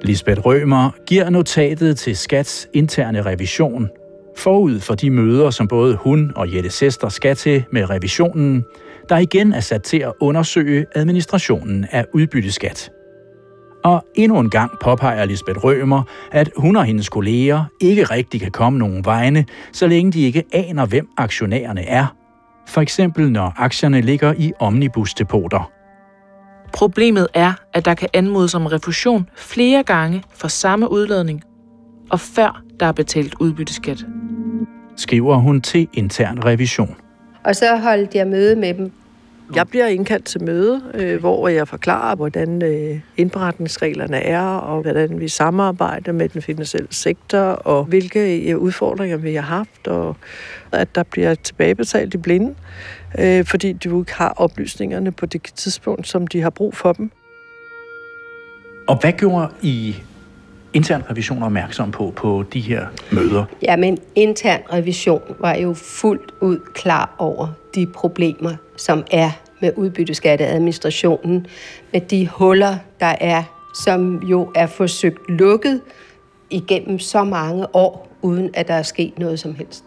Lisbeth 0.02 0.46
Rømer 0.46 0.92
giver 1.06 1.30
notatet 1.30 1.98
til 1.98 2.18
Skats 2.18 2.70
interne 2.74 3.22
revision. 3.22 3.90
Forud 4.36 4.80
for 4.80 4.96
de 4.96 5.10
møder, 5.10 5.50
som 5.50 5.68
både 5.68 5.96
hun 5.96 6.32
og 6.36 6.56
Jette 6.56 6.70
Sester 6.70 7.10
skal 7.10 7.36
til 7.36 7.64
med 7.72 7.90
revisionen, 7.90 8.66
der 9.10 9.18
igen 9.18 9.54
er 9.54 9.60
sat 9.60 9.84
til 9.84 9.98
at 9.98 10.14
undersøge 10.20 10.86
administrationen 10.96 11.86
af 11.92 12.06
udbytteskat. 12.14 12.92
Og 13.88 14.06
endnu 14.16 14.40
en 14.40 14.50
gang 14.50 14.72
påpeger 14.80 15.26
Lisbeth 15.26 15.64
Rømer, 15.64 16.04
at 16.32 16.50
hun 16.58 16.76
og 16.76 16.86
hendes 16.86 17.10
kolleger 17.10 17.64
ikke 17.82 18.04
rigtig 18.04 18.42
kan 18.42 18.52
komme 18.52 18.80
nogen 18.80 19.06
vegne, 19.06 19.46
så 19.72 19.88
længe 19.88 20.12
de 20.12 20.22
ikke 20.22 20.44
aner, 20.54 20.86
hvem 20.86 21.08
aktionærerne 21.18 21.82
er. 21.82 22.16
For 22.68 22.82
eksempel 22.82 23.32
når 23.32 23.54
aktierne 23.58 24.02
ligger 24.02 24.34
i 24.38 24.54
omnibusdepoter. 24.60 25.72
Problemet 26.74 27.28
er, 27.34 27.54
at 27.74 27.86
der 27.86 27.94
kan 27.94 28.10
anmodes 28.14 28.56
om 28.56 28.66
refusion 28.66 29.30
flere 29.36 29.84
gange 29.84 30.24
for 30.36 30.48
samme 30.48 30.92
udladning, 30.92 31.44
og 32.10 32.20
før 32.20 32.62
der 32.80 32.86
er 32.86 32.92
betalt 32.92 33.36
udbytteskat. 33.40 34.06
Skriver 34.98 35.36
hun 35.36 35.62
til 35.62 35.88
intern 35.94 36.46
revision. 36.46 36.96
Og 37.44 37.56
så 37.56 37.78
holdt 37.78 38.16
jeg 38.16 38.28
møde 38.28 38.56
med 38.56 38.74
dem 38.74 38.92
jeg 39.56 39.68
bliver 39.68 39.88
indkaldt 39.88 40.26
til 40.26 40.44
møde, 40.44 40.82
øh, 40.94 41.20
hvor 41.20 41.48
jeg 41.48 41.68
forklarer, 41.68 42.16
hvordan 42.16 42.62
øh, 42.64 43.00
indberetningsreglerne 43.18 44.18
er, 44.18 44.42
og 44.42 44.82
hvordan 44.82 45.20
vi 45.20 45.28
samarbejder 45.28 46.12
med 46.12 46.30
den 46.30 46.42
finansielle 46.42 46.88
sektor, 46.92 47.40
og 47.40 47.84
hvilke 47.84 48.50
øh, 48.50 48.58
udfordringer 48.58 49.18
vi 49.18 49.34
har 49.34 49.42
haft, 49.42 49.88
og 49.88 50.16
at 50.72 50.96
der 50.96 51.04
bliver 51.04 51.36
tilbagebetalt 51.36 52.14
i 52.14 52.18
blinde, 52.18 52.56
øh, 53.20 53.46
fordi 53.46 53.74
du 53.74 54.02
ikke 54.02 54.14
har 54.14 54.34
oplysningerne 54.38 55.12
på 55.12 55.26
det 55.26 55.42
tidspunkt, 55.56 56.08
som 56.08 56.28
de 56.28 56.42
har 56.42 56.50
brug 56.50 56.76
for 56.76 56.94
dem. 56.94 57.12
Og 58.88 59.00
hvad 59.02 59.14
gjorde 59.14 59.48
I 59.62 59.96
intern 60.74 61.04
revision 61.10 61.44
opmærksom 61.44 61.92
på 61.92 62.14
på 62.16 62.44
de 62.54 62.60
her 62.60 62.86
møder? 63.12 63.46
Jamen, 63.62 63.98
intern 64.16 64.62
revision 64.74 65.22
var 65.40 65.56
jo 65.56 65.74
fuldt 65.74 66.32
ud 66.42 66.60
klar 66.74 67.16
over 67.18 67.48
de 67.76 67.86
problemer, 67.86 68.52
som 68.78 69.04
er 69.12 69.32
med 69.62 69.72
udbytteskatteadministrationen, 69.76 71.48
med 71.94 72.02
de 72.02 72.28
huller, 72.28 72.76
der 73.00 73.16
er, 73.22 73.44
som 73.74 74.18
jo 74.18 74.52
er 74.56 74.68
forsøgt 74.68 75.30
lukket 75.30 75.82
igennem 76.50 77.00
så 77.00 77.24
mange 77.24 77.76
år, 77.76 78.18
uden 78.22 78.50
at 78.54 78.68
der 78.68 78.74
er 78.74 78.84
sket 78.84 79.20
noget 79.20 79.40
som 79.40 79.56
helst. 79.56 79.86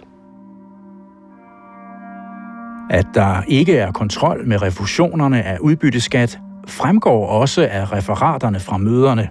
At 2.90 3.06
der 3.14 3.42
ikke 3.48 3.76
er 3.76 3.92
kontrol 3.92 4.46
med 4.46 4.62
refusionerne 4.62 5.42
af 5.42 5.58
udbytteskat, 5.58 6.38
fremgår 6.66 7.26
også 7.26 7.68
af 7.70 7.92
referaterne 7.92 8.60
fra 8.60 8.76
møderne. 8.76 9.28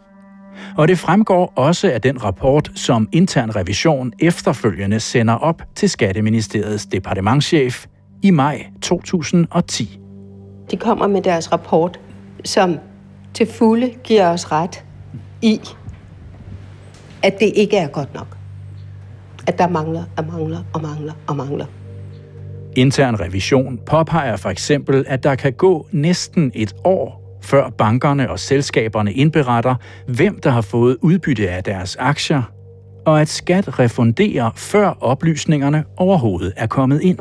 Og 0.78 0.88
det 0.88 1.00
fremgår 1.00 1.54
også 1.56 1.92
af 1.92 2.02
den 2.02 2.24
rapport, 2.24 2.72
som 2.76 3.10
intern 3.12 3.56
revision 3.56 4.14
efterfølgende 4.20 5.00
sender 5.00 5.34
op 5.34 5.62
til 5.76 5.90
Skatteministeriets 5.90 6.86
departementschef 6.86 7.86
i 8.22 8.32
maj 8.32 8.66
2010. 8.82 10.00
De 10.72 10.78
kommer 10.78 11.08
med 11.08 11.22
deres 11.22 11.52
rapport, 11.52 12.00
som 12.46 12.78
til 13.34 13.48
fulde 13.52 13.94
giver 14.04 14.30
os 14.30 14.52
ret 14.52 14.84
i, 15.42 15.62
at 17.24 17.40
det 17.40 17.52
ikke 17.56 17.78
er 17.78 17.88
godt 17.88 18.14
nok. 18.14 18.38
At 19.48 19.58
der 19.58 19.68
mangler 19.68 20.04
og 20.18 20.26
mangler 20.26 20.60
og 20.74 20.82
mangler 20.82 21.14
og 21.28 21.36
mangler. 21.36 21.66
Intern 22.76 23.20
revision 23.20 23.80
påpeger 23.86 24.36
for 24.36 24.50
eksempel, 24.50 25.06
at 25.08 25.24
der 25.24 25.36
kan 25.36 25.54
gå 25.54 25.88
næsten 25.92 26.52
et 26.56 26.76
år, 26.84 27.29
før 27.42 27.70
bankerne 27.70 28.32
og 28.32 28.40
selskaberne 28.40 29.14
indberetter, 29.14 29.76
hvem 30.08 30.40
der 30.40 30.50
har 30.50 30.62
fået 30.62 30.98
udbytte 31.02 31.50
af 31.50 31.64
deres 31.64 31.96
aktier, 31.96 32.42
og 33.06 33.22
at 33.22 33.28
skat 33.28 33.80
refunderer, 33.80 34.52
før 34.56 34.98
oplysningerne 35.02 35.84
overhovedet 35.98 36.54
er 36.58 36.68
kommet 36.68 37.02
ind. 37.02 37.20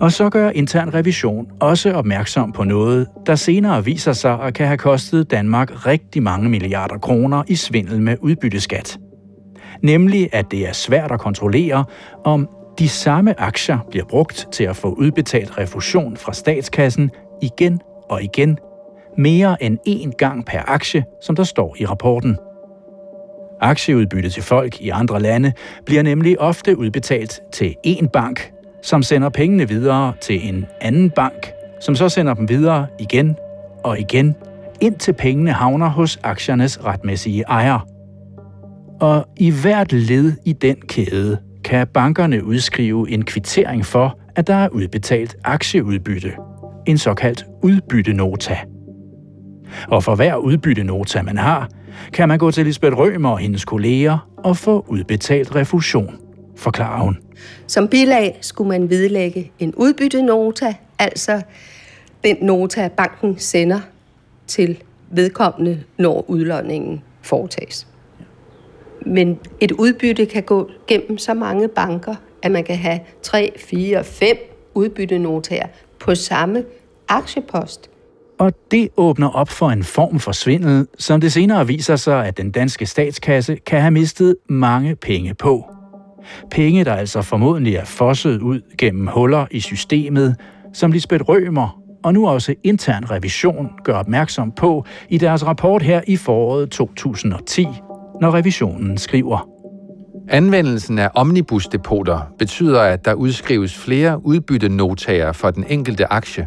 Og 0.00 0.12
så 0.12 0.30
gør 0.30 0.50
intern 0.50 0.94
revision 0.94 1.46
også 1.60 1.92
opmærksom 1.92 2.52
på 2.52 2.64
noget, 2.64 3.06
der 3.26 3.34
senere 3.34 3.84
viser 3.84 4.12
sig 4.12 4.40
at 4.40 4.54
kan 4.54 4.66
have 4.66 4.78
kostet 4.78 5.30
Danmark 5.30 5.86
rigtig 5.86 6.22
mange 6.22 6.48
milliarder 6.48 6.98
kroner 6.98 7.42
i 7.48 7.54
svindel 7.54 8.02
med 8.02 8.16
udbytteskat. 8.20 8.98
Nemlig 9.82 10.28
at 10.32 10.50
det 10.50 10.68
er 10.68 10.72
svært 10.72 11.12
at 11.12 11.20
kontrollere, 11.20 11.84
om 12.24 12.48
de 12.78 12.88
samme 12.88 13.40
aktier 13.40 13.78
bliver 13.90 14.04
brugt 14.04 14.48
til 14.52 14.64
at 14.64 14.76
få 14.76 14.88
udbetalt 14.88 15.58
refusion 15.58 16.16
fra 16.16 16.32
statskassen 16.32 17.10
igen 17.42 17.80
og 18.10 18.22
igen, 18.22 18.58
mere 19.16 19.62
end 19.62 19.78
én 19.88 20.10
gang 20.10 20.46
per 20.46 20.60
aktie, 20.66 21.04
som 21.22 21.36
der 21.36 21.44
står 21.44 21.76
i 21.78 21.86
rapporten. 21.86 22.36
Aktieudbytte 23.60 24.30
til 24.30 24.42
folk 24.42 24.80
i 24.80 24.88
andre 24.88 25.20
lande 25.20 25.52
bliver 25.86 26.02
nemlig 26.02 26.40
ofte 26.40 26.78
udbetalt 26.78 27.40
til 27.52 27.74
én 27.86 28.08
bank 28.08 28.52
som 28.82 29.02
sender 29.02 29.28
pengene 29.28 29.68
videre 29.68 30.12
til 30.20 30.48
en 30.48 30.66
anden 30.80 31.10
bank, 31.10 31.52
som 31.80 31.94
så 31.94 32.08
sender 32.08 32.34
dem 32.34 32.48
videre 32.48 32.86
igen 32.98 33.36
og 33.84 34.00
igen, 34.00 34.34
indtil 34.80 35.12
pengene 35.12 35.52
havner 35.52 35.88
hos 35.88 36.20
aktiernes 36.22 36.84
retmæssige 36.84 37.42
ejer. 37.42 37.86
Og 39.00 39.26
i 39.36 39.50
hvert 39.50 39.92
led 39.92 40.32
i 40.44 40.52
den 40.52 40.76
kæde 40.76 41.38
kan 41.64 41.86
bankerne 41.86 42.44
udskrive 42.44 43.10
en 43.10 43.24
kvittering 43.24 43.86
for, 43.86 44.18
at 44.36 44.46
der 44.46 44.54
er 44.54 44.68
udbetalt 44.68 45.36
aktieudbytte. 45.44 46.32
En 46.88 46.98
såkaldt 46.98 47.46
udbyttenota. 47.62 48.58
Og 49.88 50.04
for 50.04 50.14
hver 50.14 50.36
udbyttenota, 50.36 51.22
man 51.22 51.38
har, 51.38 51.68
kan 52.12 52.28
man 52.28 52.38
gå 52.38 52.50
til 52.50 52.66
Lisbeth 52.66 52.96
Rømer 52.96 53.30
og 53.30 53.38
hendes 53.38 53.64
kolleger 53.64 54.28
og 54.36 54.56
få 54.56 54.84
udbetalt 54.88 55.54
refusion, 55.54 56.18
forklarer 56.56 57.02
hun. 57.02 57.18
Som 57.66 57.88
bilag 57.88 58.38
skulle 58.40 58.68
man 58.68 58.90
vedlægge 58.90 59.52
en 59.58 59.74
udbyttenota, 59.74 60.74
altså 60.98 61.42
den 62.24 62.36
nota, 62.42 62.88
banken 62.96 63.38
sender 63.38 63.80
til 64.46 64.82
vedkommende, 65.10 65.82
når 65.98 66.24
udlåningen 66.28 67.02
foretages. 67.22 67.86
Men 69.06 69.38
et 69.60 69.72
udbytte 69.72 70.26
kan 70.26 70.42
gå 70.42 70.70
gennem 70.86 71.18
så 71.18 71.34
mange 71.34 71.68
banker, 71.68 72.14
at 72.42 72.50
man 72.50 72.64
kan 72.64 72.76
have 72.76 73.00
3, 73.22 73.52
4, 73.58 74.04
5 74.04 74.36
udbyttenotaer 74.74 75.66
på 75.98 76.14
samme 76.14 76.64
aktiepost. 77.08 77.90
Og 78.38 78.52
det 78.70 78.88
åbner 78.96 79.28
op 79.28 79.48
for 79.48 79.70
en 79.70 79.84
form 79.84 80.18
for 80.18 80.32
svindel, 80.32 80.86
som 80.98 81.20
det 81.20 81.32
senere 81.32 81.66
viser 81.66 81.96
sig, 81.96 82.26
at 82.26 82.36
den 82.36 82.50
danske 82.50 82.86
statskasse 82.86 83.56
kan 83.56 83.80
have 83.80 83.90
mistet 83.90 84.36
mange 84.48 84.96
penge 84.96 85.34
på. 85.34 85.64
Penge, 86.50 86.84
der 86.84 86.94
altså 86.94 87.22
formodentlig 87.22 87.74
er 87.74 87.84
fosset 87.84 88.40
ud 88.40 88.60
gennem 88.78 89.06
huller 89.06 89.46
i 89.50 89.60
systemet, 89.60 90.36
som 90.72 90.92
Lisbeth 90.92 91.24
Rømer 91.28 91.78
og 92.04 92.14
nu 92.14 92.28
også 92.28 92.54
intern 92.64 93.10
revision 93.10 93.70
gør 93.84 93.94
opmærksom 93.94 94.52
på 94.52 94.84
i 95.08 95.18
deres 95.18 95.46
rapport 95.46 95.82
her 95.82 96.00
i 96.06 96.16
foråret 96.16 96.70
2010, 96.70 97.66
når 98.20 98.34
revisionen 98.34 98.98
skriver. 98.98 99.48
Anvendelsen 100.28 100.98
af 100.98 101.10
omnibusdepoter 101.14 102.20
betyder, 102.38 102.80
at 102.80 103.04
der 103.04 103.14
udskrives 103.14 103.78
flere 103.78 104.26
udbyttenotager 104.26 105.32
for 105.32 105.50
den 105.50 105.64
enkelte 105.68 106.12
aktie, 106.12 106.46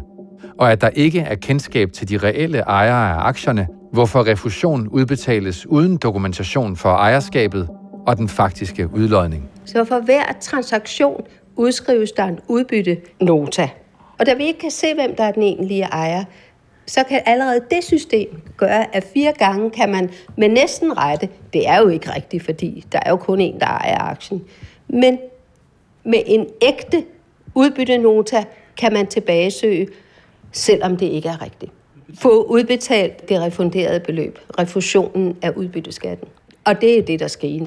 og 0.58 0.72
at 0.72 0.80
der 0.80 0.88
ikke 0.88 1.20
er 1.20 1.34
kendskab 1.34 1.92
til 1.92 2.08
de 2.08 2.18
reelle 2.18 2.58
ejere 2.58 3.10
af 3.10 3.26
aktierne, 3.28 3.68
hvorfor 3.92 4.26
refusion 4.26 4.88
udbetales 4.88 5.66
uden 5.66 5.96
dokumentation 5.96 6.76
for 6.76 6.88
ejerskabet 6.88 7.68
og 8.06 8.16
den 8.16 8.28
faktiske 8.28 8.88
udlodning. 8.94 9.48
Så 9.64 9.84
for 9.84 9.98
hver 9.98 10.24
transaktion 10.40 11.20
udskrives 11.56 12.12
der 12.12 12.24
en 12.24 12.38
udbyttenota. 12.48 13.68
Og 14.18 14.26
da 14.26 14.34
vi 14.34 14.44
ikke 14.44 14.60
kan 14.60 14.70
se, 14.70 14.94
hvem 14.94 15.16
der 15.16 15.24
er 15.24 15.32
den 15.32 15.42
egentlige 15.42 15.82
ejer, 15.82 16.24
så 16.86 17.04
kan 17.08 17.20
allerede 17.26 17.60
det 17.70 17.84
system 17.84 18.42
gøre, 18.56 18.96
at 18.96 19.04
fire 19.14 19.32
gange 19.32 19.70
kan 19.70 19.90
man 19.90 20.10
med 20.38 20.48
næsten 20.48 20.98
rette, 20.98 21.28
det 21.52 21.68
er 21.68 21.78
jo 21.78 21.88
ikke 21.88 22.14
rigtigt, 22.14 22.44
fordi 22.44 22.84
der 22.92 23.00
er 23.06 23.10
jo 23.10 23.16
kun 23.16 23.40
en, 23.40 23.60
der 23.60 23.66
ejer 23.66 24.02
aktien, 24.02 24.44
men 24.88 25.18
med 26.04 26.22
en 26.26 26.46
ægte 26.62 27.04
udbyttenota 27.54 28.44
kan 28.76 28.92
man 28.92 29.06
tilbagesøge, 29.06 29.88
selvom 30.52 30.96
det 30.96 31.06
ikke 31.06 31.28
er 31.28 31.42
rigtigt. 31.42 31.72
Få 32.20 32.42
udbetalt 32.42 33.28
det 33.28 33.40
refunderede 33.40 34.00
beløb, 34.00 34.38
refusionen 34.58 35.36
af 35.42 35.50
udbytteskatten. 35.56 36.28
Og 36.64 36.80
det 36.80 36.98
er 36.98 37.02
det, 37.02 37.20
der 37.20 37.28
sker. 37.28 37.66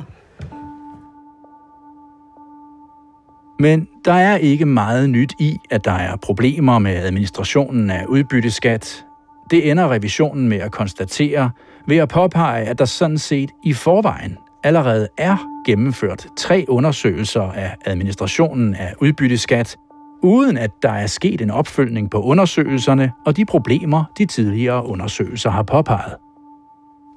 Men 3.59 3.87
der 4.05 4.13
er 4.13 4.37
ikke 4.37 4.65
meget 4.65 5.09
nyt 5.09 5.33
i, 5.39 5.57
at 5.71 5.85
der 5.85 5.91
er 5.91 6.15
problemer 6.15 6.79
med 6.79 6.95
administrationen 6.95 7.89
af 7.89 8.05
udbytteskat. 8.05 9.05
Det 9.51 9.71
ender 9.71 9.91
revisionen 9.91 10.49
med 10.49 10.57
at 10.57 10.71
konstatere 10.71 11.51
ved 11.87 11.97
at 11.97 12.09
påpege, 12.09 12.65
at 12.65 12.79
der 12.79 12.85
sådan 12.85 13.17
set 13.17 13.49
i 13.63 13.73
forvejen 13.73 14.37
allerede 14.63 15.07
er 15.17 15.37
gennemført 15.65 16.27
tre 16.37 16.65
undersøgelser 16.67 17.41
af 17.41 17.75
administrationen 17.85 18.75
af 18.75 18.93
udbytteskat, 19.01 19.77
uden 20.25 20.57
at 20.57 20.71
der 20.81 20.91
er 20.91 21.07
sket 21.07 21.41
en 21.41 21.51
opfølgning 21.51 22.09
på 22.09 22.21
undersøgelserne 22.21 23.11
og 23.25 23.37
de 23.37 23.45
problemer, 23.45 24.03
de 24.17 24.25
tidligere 24.25 24.85
undersøgelser 24.85 25.49
har 25.49 25.63
påpeget. 25.63 26.15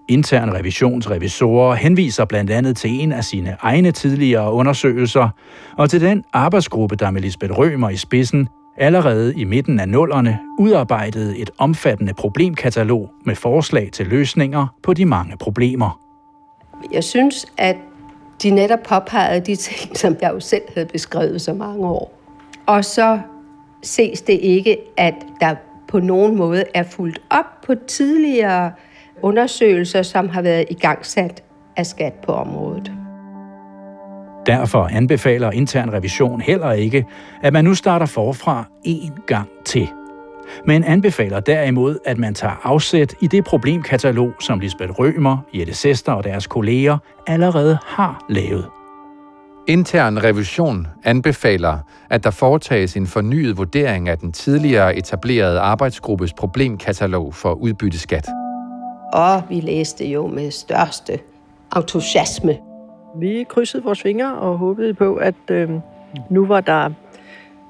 Intern 0.08 0.54
revisionsrevisorer 0.54 1.74
henviser 1.74 2.24
blandt 2.24 2.50
andet 2.50 2.76
til 2.76 2.90
en 2.90 3.12
af 3.12 3.24
sine 3.24 3.56
egne 3.60 3.90
tidligere 3.90 4.52
undersøgelser, 4.52 5.28
og 5.76 5.90
til 5.90 6.00
den 6.00 6.24
arbejdsgruppe, 6.32 6.96
der 6.96 7.10
med 7.10 7.20
Lisbeth 7.20 7.52
Rømer 7.58 7.90
i 7.90 7.96
spidsen 7.96 8.48
allerede 8.76 9.34
i 9.36 9.44
midten 9.44 9.80
af 9.80 9.88
nullerne 9.88 10.38
udarbejdede 10.58 11.38
et 11.38 11.50
omfattende 11.58 12.14
problemkatalog 12.14 13.10
med 13.24 13.34
forslag 13.34 13.90
til 13.92 14.06
løsninger 14.06 14.66
på 14.82 14.94
de 14.94 15.04
mange 15.04 15.36
problemer. 15.36 16.00
Jeg 16.92 17.04
synes, 17.04 17.46
at 17.56 17.76
de 18.42 18.50
netop 18.50 18.82
påpegede 18.88 19.40
de 19.40 19.56
ting, 19.56 19.96
som 19.96 20.16
jeg 20.20 20.30
jo 20.34 20.40
selv 20.40 20.62
havde 20.74 20.88
beskrevet 20.92 21.40
så 21.40 21.52
mange 21.52 21.86
år. 21.86 22.17
Og 22.68 22.84
så 22.84 23.20
ses 23.82 24.22
det 24.22 24.38
ikke, 24.42 24.76
at 24.96 25.14
der 25.40 25.54
på 25.88 26.00
nogen 26.00 26.36
måde 26.36 26.64
er 26.74 26.82
fuldt 26.82 27.18
op 27.30 27.60
på 27.66 27.74
tidligere 27.86 28.72
undersøgelser, 29.22 30.02
som 30.02 30.28
har 30.28 30.42
været 30.42 30.64
igangsat 30.70 31.42
af 31.76 31.86
skat 31.86 32.12
på 32.12 32.32
området. 32.32 32.92
Derfor 34.46 34.88
anbefaler 34.92 35.50
intern 35.50 35.92
revision 35.92 36.40
heller 36.40 36.72
ikke, 36.72 37.06
at 37.42 37.52
man 37.52 37.64
nu 37.64 37.74
starter 37.74 38.06
forfra 38.06 38.64
en 38.84 39.12
gang 39.26 39.48
til. 39.64 39.88
Men 40.66 40.84
anbefaler 40.84 41.40
derimod, 41.40 41.98
at 42.04 42.18
man 42.18 42.34
tager 42.34 42.60
afsæt 42.62 43.14
i 43.20 43.26
det 43.26 43.44
problemkatalog, 43.44 44.32
som 44.40 44.60
Lisbeth 44.60 44.90
Rømer, 44.90 45.38
Jette 45.54 45.74
Sester 45.74 46.12
og 46.12 46.24
deres 46.24 46.46
kolleger 46.46 46.98
allerede 47.26 47.78
har 47.86 48.24
lavet. 48.28 48.77
Intern 49.68 50.24
revision 50.24 50.86
anbefaler, 51.04 51.78
at 52.10 52.24
der 52.24 52.30
foretages 52.30 52.96
en 52.96 53.06
fornyet 53.06 53.56
vurdering 53.56 54.08
af 54.08 54.18
den 54.18 54.32
tidligere 54.32 54.96
etablerede 54.96 55.60
arbejdsgruppes 55.60 56.32
problemkatalog 56.32 57.34
for 57.34 57.52
udbytteskat. 57.52 58.28
Og 59.12 59.42
vi 59.48 59.60
læste 59.60 60.06
jo 60.06 60.26
med 60.26 60.50
største 60.50 61.18
entusiasme. 61.76 62.58
Vi 63.16 63.44
krydsede 63.48 63.82
vores 63.82 64.02
fingre 64.02 64.38
og 64.38 64.58
håbede 64.58 64.94
på, 64.94 65.14
at 65.14 65.34
øh, 65.50 65.70
nu 66.30 66.46
var 66.46 66.60
der 66.60 66.90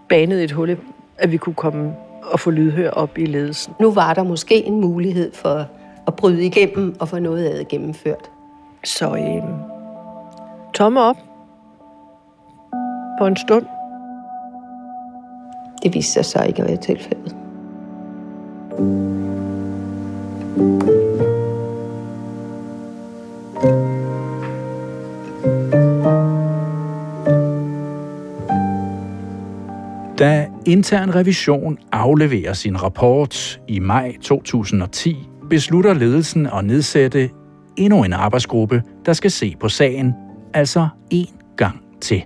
banet 0.08 0.44
et 0.44 0.52
hul, 0.52 0.76
at 1.18 1.32
vi 1.32 1.36
kunne 1.36 1.54
komme 1.54 1.94
og 2.22 2.40
få 2.40 2.50
lydhør 2.50 2.90
op 2.90 3.18
i 3.18 3.26
ledelsen. 3.26 3.74
Nu 3.80 3.92
var 3.92 4.14
der 4.14 4.22
måske 4.22 4.64
en 4.64 4.80
mulighed 4.80 5.34
for 5.34 5.66
at 6.06 6.16
bryde 6.16 6.44
igennem 6.44 6.96
og 7.00 7.08
få 7.08 7.18
noget 7.18 7.44
af 7.44 7.58
det 7.58 7.68
gennemført. 7.68 8.30
Så 8.84 9.14
øh, 9.16 9.42
tomme 10.74 11.00
op 11.00 11.27
på 13.18 13.26
en 13.26 13.36
stund. 13.36 13.66
Det 15.82 15.94
viste 15.94 16.12
sig 16.12 16.24
så 16.24 16.42
ikke 16.42 16.62
at 16.62 16.68
være 16.68 16.76
tilfældet. 16.76 17.34
Da 30.18 30.48
intern 30.66 31.14
revision 31.14 31.78
afleverer 31.92 32.52
sin 32.52 32.82
rapport 32.82 33.60
i 33.68 33.78
maj 33.78 34.16
2010, 34.22 35.28
beslutter 35.50 35.94
ledelsen 35.94 36.46
at 36.46 36.64
nedsætte 36.64 37.30
endnu 37.76 38.04
en 38.04 38.12
arbejdsgruppe, 38.12 38.82
der 39.06 39.12
skal 39.12 39.30
se 39.30 39.56
på 39.60 39.68
sagen, 39.68 40.14
altså 40.54 40.88
en 41.10 41.28
gang 41.56 41.80
til. 42.00 42.24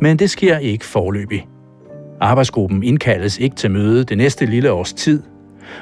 Men 0.00 0.16
det 0.16 0.30
sker 0.30 0.58
ikke 0.58 0.84
forløbig. 0.84 1.48
Arbejdsgruppen 2.20 2.82
indkaldes 2.82 3.38
ikke 3.38 3.56
til 3.56 3.70
møde 3.70 4.04
det 4.04 4.18
næste 4.18 4.46
lille 4.46 4.72
års 4.72 4.92
tid, 4.92 5.22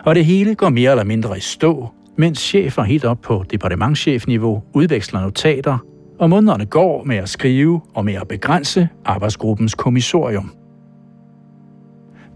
og 0.05 0.15
det 0.15 0.25
hele 0.25 0.55
går 0.55 0.69
mere 0.69 0.91
eller 0.91 1.05
mindre 1.05 1.37
i 1.37 1.41
stå, 1.41 1.89
mens 2.17 2.39
chefer 2.39 2.83
helt 2.83 3.05
op 3.05 3.21
på 3.21 3.45
departementchefniveau 3.51 4.63
udveksler 4.75 5.21
notater, 5.21 5.79
og 6.19 6.31
månederne 6.31 6.67
går 6.67 7.05
med 7.05 7.17
at 7.17 7.29
skrive 7.29 7.81
og 7.95 8.05
med 8.05 8.15
at 8.15 8.29
begrænse 8.29 8.89
arbejdsgruppens 9.05 9.75
kommissorium. 9.75 10.55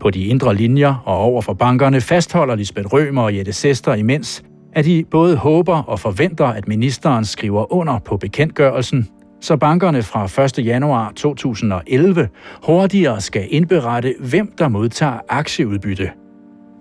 På 0.01 0.11
de 0.11 0.25
indre 0.25 0.55
linjer 0.55 1.03
og 1.05 1.17
over 1.17 1.43
for 1.43 1.53
bankerne 1.53 2.01
fastholder 2.01 2.55
Lisbeth 2.55 2.87
Rømer 2.93 3.23
og 3.23 3.37
Jette 3.37 3.53
Sester 3.53 3.95
imens, 3.95 4.43
at 4.73 4.85
de 4.85 5.05
både 5.11 5.37
håber 5.37 5.83
og 5.83 6.01
forventer, 6.01 6.47
at 6.47 6.69
ministeren 6.69 7.25
skriver 7.25 7.73
under 7.73 7.99
på 7.99 8.17
bekendtgørelsen, 8.17 9.09
så 9.41 9.57
bankerne 9.57 10.03
fra 10.03 10.45
1. 10.45 10.67
januar 10.67 11.13
2011 11.17 12.29
hurtigere 12.67 13.21
skal 13.21 13.47
indberette, 13.51 14.15
hvem 14.21 14.53
der 14.59 14.69
modtager 14.69 15.19
aktieudbytte. 15.29 16.11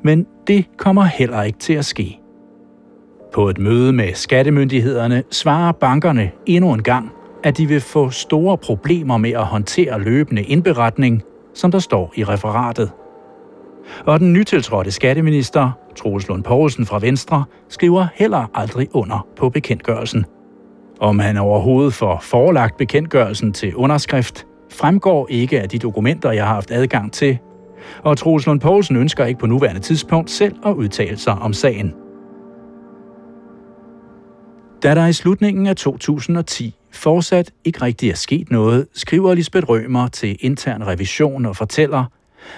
Men 0.04 0.26
det 0.48 0.66
kommer 0.78 1.04
heller 1.04 1.44
ikke 1.44 1.60
til 1.60 1.74
at 1.74 1.86
ske. 1.86 2.20
På 3.34 3.50
et 3.50 3.58
møde 3.58 3.94
med 3.94 4.14
skattemyndighederne 4.14 5.24
svarer 5.32 5.72
bankerne 5.72 6.32
endnu 6.46 6.74
en 6.74 6.84
gang, 6.84 7.12
at 7.44 7.58
de 7.58 7.68
vil 7.68 7.82
få 7.82 8.10
store 8.10 8.58
problemer 8.58 9.18
med 9.18 9.32
at 9.32 9.46
håndtere 9.46 10.02
løbende 10.02 10.44
indberetning, 10.44 11.24
som 11.54 11.72
der 11.72 11.80
står 11.80 12.14
i 12.16 12.24
referatet. 12.24 12.92
Og 14.06 14.20
den 14.20 14.34
nytiltrådte 14.34 14.92
skatteminister, 14.92 15.72
Troels 15.96 16.28
Lund 16.28 16.44
Poulsen 16.44 16.86
fra 16.86 17.00
Venstre, 17.00 17.44
skriver 17.70 18.08
heller 18.16 18.46
aldrig 18.54 18.88
under 18.96 19.28
på 19.38 19.50
bekendtgørelsen. 19.50 20.26
Om 21.00 21.20
han 21.20 21.38
overhovedet 21.38 21.94
får 21.94 22.20
forelagt 22.22 22.78
bekendtgørelsen 22.78 23.54
til 23.54 23.76
underskrift, 23.76 24.46
fremgår 24.72 25.28
ikke 25.30 25.62
af 25.62 25.70
de 25.70 25.80
dokumenter, 25.80 26.32
jeg 26.32 26.46
har 26.46 26.54
haft 26.54 26.72
adgang 26.72 27.14
til. 27.14 27.38
Og 28.04 28.18
Troels 28.18 28.46
Lund 28.46 28.60
Poulsen 28.60 28.96
ønsker 28.96 29.26
ikke 29.26 29.40
på 29.40 29.46
nuværende 29.46 29.82
tidspunkt 29.82 30.32
selv 30.32 30.56
at 30.66 30.74
udtale 30.74 31.18
sig 31.18 31.34
om 31.34 31.54
sagen. 31.54 31.94
Da 34.84 34.96
der 34.96 35.08
i 35.08 35.14
slutningen 35.14 35.68
af 35.68 35.76
2010 35.76 36.76
fortsat 36.92 37.52
ikke 37.64 37.82
rigtig 37.82 38.10
er 38.10 38.16
sket 38.16 38.52
noget, 38.52 38.88
skriver 38.94 39.34
Lisbeth 39.34 39.70
Rømer 39.70 40.08
til 40.08 40.38
intern 40.40 40.88
revision 40.88 41.46
og 41.46 41.56
fortæller, 41.56 42.06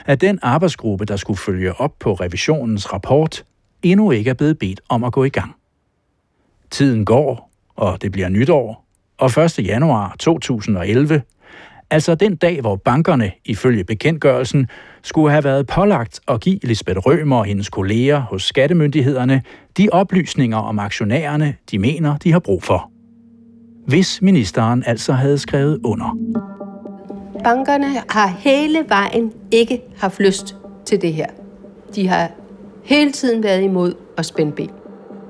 at 0.06 0.22
den 0.22 0.40
arbejdsgruppe, 0.42 1.06
der 1.06 1.16
skulle 1.16 1.38
følge 1.38 1.82
op 1.82 1.94
på 2.00 2.14
revisionens 2.14 2.94
rapport, 2.94 3.46
endnu 3.84 4.12
ikke 4.12 4.30
er 4.30 4.34
blevet 4.34 4.60
bedt 4.60 4.82
om 4.90 5.04
at 5.04 5.14
gå 5.14 5.24
i 5.24 5.30
gang. 5.30 5.56
Tiden 6.72 7.06
går, 7.06 7.49
og 7.80 8.02
det 8.02 8.12
bliver 8.12 8.30
nytår, 8.30 8.86
og 9.18 9.44
1. 9.44 9.60
januar 9.60 10.16
2011, 10.20 11.22
altså 11.90 12.16
den 12.16 12.36
dag, 12.36 12.62
hvor 12.62 12.76
bankerne, 12.76 13.32
ifølge 13.46 13.84
bekendtgørelsen, 13.84 14.68
skulle 15.04 15.32
have 15.32 15.44
været 15.44 15.68
pålagt 15.68 16.20
at 16.28 16.42
give 16.42 16.60
Lisbeth 16.64 16.98
Rømer 16.98 17.38
og 17.38 17.46
hendes 17.46 17.70
kolleger 17.70 18.20
hos 18.20 18.44
skattemyndighederne 18.44 19.42
de 19.78 19.90
oplysninger 19.92 20.58
om 20.58 20.80
aktionærerne, 20.80 21.56
de 21.72 21.80
mener, 21.80 22.18
de 22.18 22.32
har 22.32 22.40
brug 22.40 22.64
for. 22.64 22.92
Hvis 23.88 24.22
ministeren 24.22 24.84
altså 24.86 25.14
havde 25.14 25.38
skrevet 25.38 25.80
under. 25.84 26.18
Bankerne 27.44 28.02
har 28.10 28.28
hele 28.40 28.86
vejen 28.88 29.34
ikke 29.52 29.82
haft 29.98 30.20
lyst 30.20 30.56
til 30.86 31.02
det 31.02 31.14
her. 31.14 31.28
De 31.96 32.08
har 32.08 32.32
hele 32.84 33.12
tiden 33.12 33.44
været 33.44 33.64
imod 33.64 33.94
at 34.18 34.26
spænde 34.26 34.52
ben. 34.52 34.79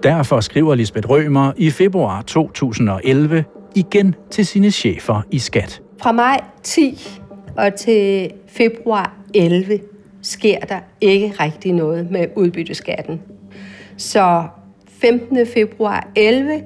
Derfor 0.03 0.39
skriver 0.39 0.75
Lisbeth 0.75 1.09
Rømer 1.09 1.51
i 1.57 1.69
februar 1.69 2.21
2011 2.21 3.45
igen 3.75 4.15
til 4.29 4.45
sine 4.45 4.71
chefer 4.71 5.21
i 5.31 5.39
skat. 5.39 5.81
Fra 6.01 6.11
maj 6.11 6.41
10 6.63 7.19
og 7.57 7.75
til 7.75 8.31
februar 8.47 9.13
11 9.33 9.79
sker 10.21 10.59
der 10.59 10.79
ikke 11.01 11.33
rigtig 11.39 11.73
noget 11.73 12.11
med 12.11 12.25
udbytteskatten. 12.35 13.21
Så 13.97 14.43
15. 14.87 15.47
februar 15.53 16.07
11 16.15 16.61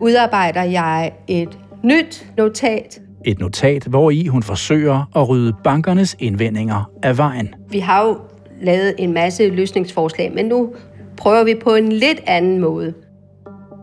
udarbejder 0.00 0.62
jeg 0.62 1.12
et 1.28 1.58
nyt 1.82 2.30
notat. 2.36 3.00
Et 3.24 3.38
notat, 3.38 3.84
hvor 3.84 4.10
i 4.10 4.26
hun 4.26 4.42
forsøger 4.42 5.10
at 5.16 5.28
rydde 5.28 5.52
bankernes 5.64 6.16
indvendinger 6.18 6.90
af 7.02 7.18
vejen. 7.18 7.54
Vi 7.70 7.78
har 7.78 8.06
jo 8.06 8.18
lavet 8.62 8.94
en 8.98 9.12
masse 9.12 9.48
løsningsforslag, 9.48 10.32
men 10.34 10.46
nu 10.46 10.74
prøver 11.20 11.44
vi 11.44 11.54
på 11.64 11.74
en 11.74 11.92
lidt 11.92 12.20
anden 12.26 12.60
måde. 12.60 12.94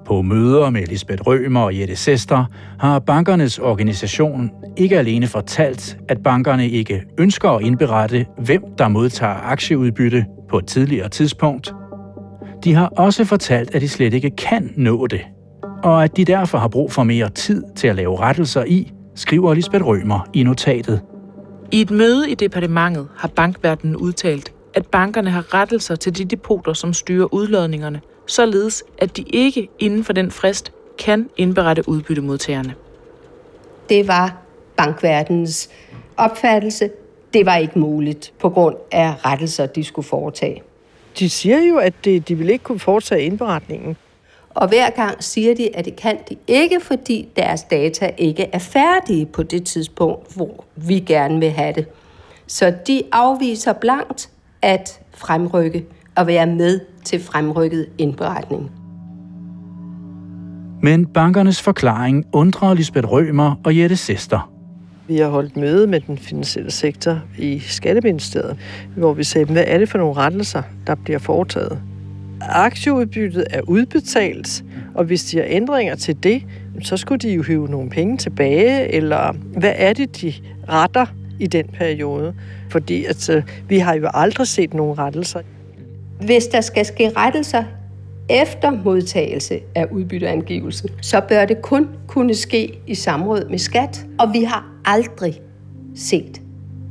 På 0.05 0.21
møder 0.21 0.69
med 0.69 0.85
Lisbeth 0.85 1.21
Rømer 1.27 1.61
og 1.61 1.79
Jette 1.79 1.95
Sester 1.95 2.45
har 2.79 2.99
bankernes 2.99 3.59
organisation 3.59 4.51
ikke 4.77 4.99
alene 4.99 5.27
fortalt, 5.27 5.97
at 6.09 6.23
bankerne 6.23 6.69
ikke 6.69 7.03
ønsker 7.17 7.49
at 7.49 7.61
indberette, 7.61 8.25
hvem 8.37 8.63
der 8.77 8.87
modtager 8.87 9.33
aktieudbytte 9.33 10.25
på 10.49 10.57
et 10.57 10.67
tidligere 10.67 11.09
tidspunkt. 11.09 11.73
De 12.63 12.73
har 12.73 12.87
også 12.87 13.25
fortalt, 13.25 13.75
at 13.75 13.81
de 13.81 13.89
slet 13.89 14.13
ikke 14.13 14.29
kan 14.29 14.73
nå 14.75 15.07
det, 15.07 15.21
og 15.83 16.03
at 16.03 16.17
de 16.17 16.25
derfor 16.25 16.57
har 16.57 16.67
brug 16.67 16.91
for 16.91 17.03
mere 17.03 17.29
tid 17.29 17.63
til 17.75 17.87
at 17.87 17.95
lave 17.95 18.19
rettelser 18.19 18.63
i, 18.63 18.91
skriver 19.15 19.53
Lisbeth 19.53 19.85
Rømer 19.85 20.29
i 20.33 20.43
notatet. 20.43 21.01
I 21.71 21.81
et 21.81 21.91
møde 21.91 22.31
i 22.31 22.35
departementet 22.35 23.07
har 23.17 23.27
bankverdenen 23.27 23.95
udtalt, 23.95 24.53
at 24.77 24.85
bankerne 24.85 25.29
har 25.29 25.53
rettelser 25.53 25.95
til 25.95 26.17
de 26.17 26.25
depoter, 26.25 26.73
som 26.73 26.93
styrer 26.93 27.33
udlodningerne, 27.33 28.01
således 28.25 28.83
at 28.97 29.17
de 29.17 29.21
ikke 29.21 29.69
inden 29.79 30.03
for 30.03 30.13
den 30.13 30.31
frist 30.31 30.71
kan 30.97 31.29
indberette 31.37 31.89
udbyttemodtagerne. 31.89 32.75
Det 33.89 34.07
var 34.07 34.37
bankverdens 34.77 35.69
opfattelse. 36.17 36.89
Det 37.33 37.45
var 37.45 37.55
ikke 37.55 37.79
muligt 37.79 38.33
på 38.39 38.49
grund 38.49 38.75
af 38.91 39.25
rettelser, 39.25 39.65
de 39.65 39.83
skulle 39.83 40.07
foretage. 40.07 40.63
De 41.19 41.29
siger 41.29 41.61
jo, 41.61 41.77
at 41.77 41.93
det, 42.05 42.27
de 42.27 42.35
vil 42.35 42.49
ikke 42.49 42.63
kunne 42.63 42.79
foretage 42.79 43.21
indberetningen. 43.21 43.97
Og 44.49 44.67
hver 44.67 44.89
gang 44.89 45.23
siger 45.23 45.55
de, 45.55 45.75
at 45.75 45.85
det 45.85 45.95
kan 45.95 46.17
de 46.29 46.35
ikke, 46.47 46.79
fordi 46.79 47.29
deres 47.35 47.63
data 47.63 48.11
ikke 48.17 48.49
er 48.53 48.59
færdige 48.59 49.25
på 49.25 49.43
det 49.43 49.65
tidspunkt, 49.65 50.35
hvor 50.35 50.65
vi 50.75 50.99
gerne 50.99 51.39
vil 51.39 51.49
have 51.49 51.73
det. 51.73 51.85
Så 52.47 52.73
de 52.87 53.03
afviser 53.11 53.73
blankt 53.73 54.29
at 54.61 54.99
fremrykke 55.13 55.85
og 56.15 56.27
være 56.27 56.47
med 56.47 56.79
til 57.03 57.19
fremrykket 57.19 57.87
indberetning. 57.97 58.71
Men 60.81 61.05
bankernes 61.05 61.61
forklaring 61.61 62.25
undrer 62.33 62.73
Lisbeth 62.73 63.07
Rømer 63.07 63.55
og 63.63 63.77
Jette 63.77 63.95
Sester. 63.95 64.51
Vi 65.07 65.17
har 65.17 65.29
holdt 65.29 65.57
møde 65.57 65.87
med 65.87 65.99
den 65.99 66.17
finansielle 66.17 66.71
sektor 66.71 67.19
i 67.37 67.59
Skatteministeriet, 67.59 68.57
hvor 68.95 69.13
vi 69.13 69.23
sagde, 69.23 69.51
hvad 69.51 69.63
er 69.67 69.77
det 69.77 69.89
for 69.89 69.97
nogle 69.97 70.13
rettelser, 70.13 70.61
der 70.87 70.95
bliver 70.95 71.19
foretaget? 71.19 71.79
Aktieudbyttet 72.41 73.45
er 73.49 73.61
udbetalt, 73.61 74.63
og 74.95 75.05
hvis 75.05 75.23
de 75.23 75.37
har 75.37 75.45
ændringer 75.47 75.95
til 75.95 76.23
det, 76.23 76.43
så 76.81 76.97
skulle 76.97 77.19
de 77.19 77.33
jo 77.33 77.43
hive 77.43 77.67
nogle 77.67 77.89
penge 77.89 78.17
tilbage, 78.17 78.93
eller 78.93 79.33
hvad 79.59 79.73
er 79.75 79.93
det, 79.93 80.21
de 80.21 80.33
retter 80.69 81.05
i 81.39 81.47
den 81.47 81.65
periode? 81.73 82.33
Fordi 82.69 83.05
altså, 83.05 83.41
vi 83.69 83.77
har 83.77 83.93
jo 83.93 84.09
aldrig 84.13 84.47
set 84.47 84.73
nogen 84.73 84.97
rettelser. 84.97 85.41
Hvis 86.21 86.45
der 86.45 86.61
skal 86.61 86.85
ske 86.85 87.11
rettelser 87.17 87.63
efter 88.29 88.71
modtagelse 88.71 89.59
af 89.75 89.85
udbytteangivelse, 89.91 90.87
så 91.01 91.21
bør 91.29 91.45
det 91.45 91.61
kun 91.61 91.87
kunne 92.07 92.35
ske 92.35 92.79
i 92.87 92.95
samråd 92.95 93.49
med 93.49 93.59
skat, 93.59 94.05
og 94.19 94.33
vi 94.33 94.43
har 94.43 94.65
aldrig 94.85 95.41
set 95.95 96.41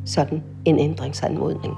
sådan 0.07 0.43
en 0.65 0.79
ændringsanmodning. 0.79 1.75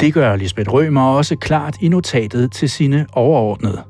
Det 0.00 0.14
gør 0.14 0.36
Lisbeth 0.36 0.72
Rømer 0.72 1.02
også 1.02 1.36
klart 1.36 1.76
i 1.80 1.88
notatet 1.88 2.52
til 2.52 2.70
sine 2.70 3.06
overordnede. 3.12 3.82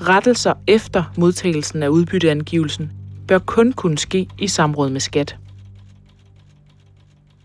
Rettelser 0.00 0.52
efter 0.68 1.12
modtagelsen 1.18 1.82
af 1.82 1.88
udbytteangivelsen 1.88 2.92
bør 3.30 3.38
kun 3.38 3.72
kunne 3.72 3.98
ske 3.98 4.26
i 4.38 4.48
samråd 4.48 4.90
med 4.90 5.00
skat. 5.00 5.36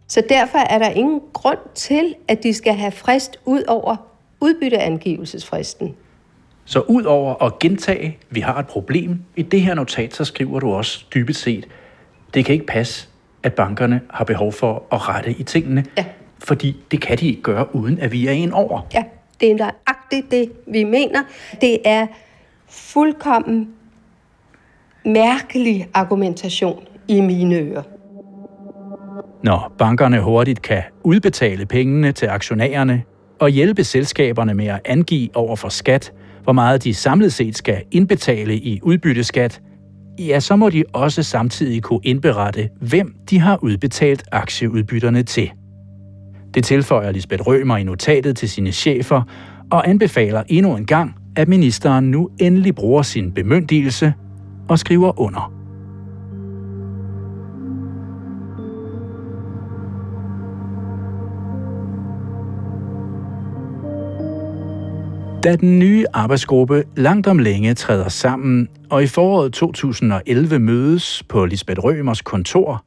Så 0.08 0.24
derfor 0.30 0.58
er 0.58 0.80
der 0.80 0.90
ingen 0.90 1.22
grund 1.34 1.58
til, 1.76 2.16
at 2.28 2.44
de 2.44 2.54
skal 2.54 2.74
have 2.74 2.92
frist 2.92 3.40
ud 3.46 3.64
over 3.68 3.96
udbytteangivelsesfristen. 4.42 5.96
Så 6.66 6.80
ud 6.80 7.04
over 7.04 7.44
at 7.44 7.60
gentage, 7.60 8.18
vi 8.30 8.40
har 8.40 8.60
et 8.60 8.68
problem, 8.68 9.20
i 9.36 9.42
det 9.42 9.62
her 9.62 9.74
notat, 9.74 10.16
så 10.16 10.26
skriver 10.26 10.60
du 10.60 10.72
også 10.74 11.06
dybest 11.14 11.42
set, 11.42 11.68
det 12.34 12.46
kan 12.46 12.54
ikke 12.54 12.66
passe, 12.66 13.08
at 13.44 13.54
bankerne 13.54 14.02
har 14.10 14.24
behov 14.24 14.52
for 14.54 14.84
at 14.92 15.10
rette 15.10 15.32
i 15.32 15.44
tingene, 15.44 15.86
Ja. 15.98 16.06
fordi 16.40 16.76
det 16.92 17.02
kan 17.02 17.18
de 17.18 17.28
ikke 17.28 17.42
gøre, 17.42 17.76
uden 17.76 18.00
at 18.00 18.12
vi 18.12 18.28
er 18.28 18.32
en 18.32 18.52
over. 18.54 18.82
Ja, 18.94 19.04
det 19.40 19.52
er 19.52 19.56
nøjagtigt 19.56 20.32
det, 20.32 20.52
vi 20.68 20.84
mener. 20.84 21.24
Det 21.62 21.78
er 21.86 22.08
fuldkommen 22.68 23.75
mærkelig 25.06 25.88
argumentation 25.94 26.84
i 27.08 27.22
mine 27.22 27.56
ører. 27.56 27.84
Når 29.44 29.74
bankerne 29.78 30.22
hurtigt 30.22 30.62
kan 30.62 30.84
udbetale 31.04 31.66
pengene 31.66 32.12
til 32.12 32.26
aktionærerne 32.26 33.04
og 33.40 33.50
hjælpe 33.50 33.84
selskaberne 33.84 34.54
med 34.54 34.66
at 34.68 34.80
angive 34.86 35.30
over 35.34 35.56
for 35.56 35.70
skat, 35.70 36.14
hvor 36.44 36.54
meget 36.54 36.84
de 36.84 36.94
samlet 36.94 37.34
set 37.34 37.58
skal 37.58 37.84
indbetale 37.92 38.56
i 38.56 38.80
udbytteskat, 38.84 39.62
ja, 40.20 40.40
så 40.40 40.56
må 40.56 40.70
de 40.70 40.84
også 40.94 41.24
samtidig 41.24 41.84
kunne 41.84 42.00
indberette, 42.04 42.70
hvem 42.82 43.16
de 43.30 43.40
har 43.40 43.64
udbetalt 43.64 44.24
aktieudbytterne 44.32 45.24
til. 45.24 45.52
Det 46.54 46.64
tilføjer 46.64 47.12
Lisbeth 47.12 47.48
Rømer 47.48 47.78
i 47.78 47.84
notatet 47.84 48.38
til 48.38 48.50
sine 48.50 48.72
chefer 48.72 49.22
og 49.72 49.90
anbefaler 49.90 50.44
endnu 50.48 50.76
en 50.76 50.86
gang, 50.86 51.16
at 51.36 51.48
ministeren 51.48 52.12
nu 52.12 52.30
endelig 52.40 52.76
bruger 52.76 53.02
sin 53.02 53.32
bemyndigelse 53.32 54.14
og 54.70 54.80
skriver 54.80 55.20
under. 55.20 55.52
Da 65.46 65.56
den 65.56 65.80
nye 65.80 66.06
arbejdsgruppe 66.14 66.84
langt 66.96 67.28
om 67.28 67.40
længe 67.40 67.74
træder 67.74 68.10
sammen, 68.10 68.68
og 68.90 69.04
i 69.04 69.08
foråret 69.08 69.54
2011 69.54 70.60
mødes 70.60 71.24
på 71.30 71.46
Lisbeth 71.46 71.80
Rømers 71.84 72.22
kontor, 72.22 72.86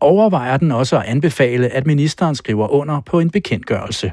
overvejer 0.00 0.56
den 0.56 0.72
også 0.72 0.96
at 0.96 1.04
anbefale, 1.06 1.68
at 1.68 1.86
ministeren 1.86 2.34
skriver 2.34 2.68
under 2.68 3.00
på 3.00 3.20
en 3.20 3.30
bekendtgørelse. 3.30 4.12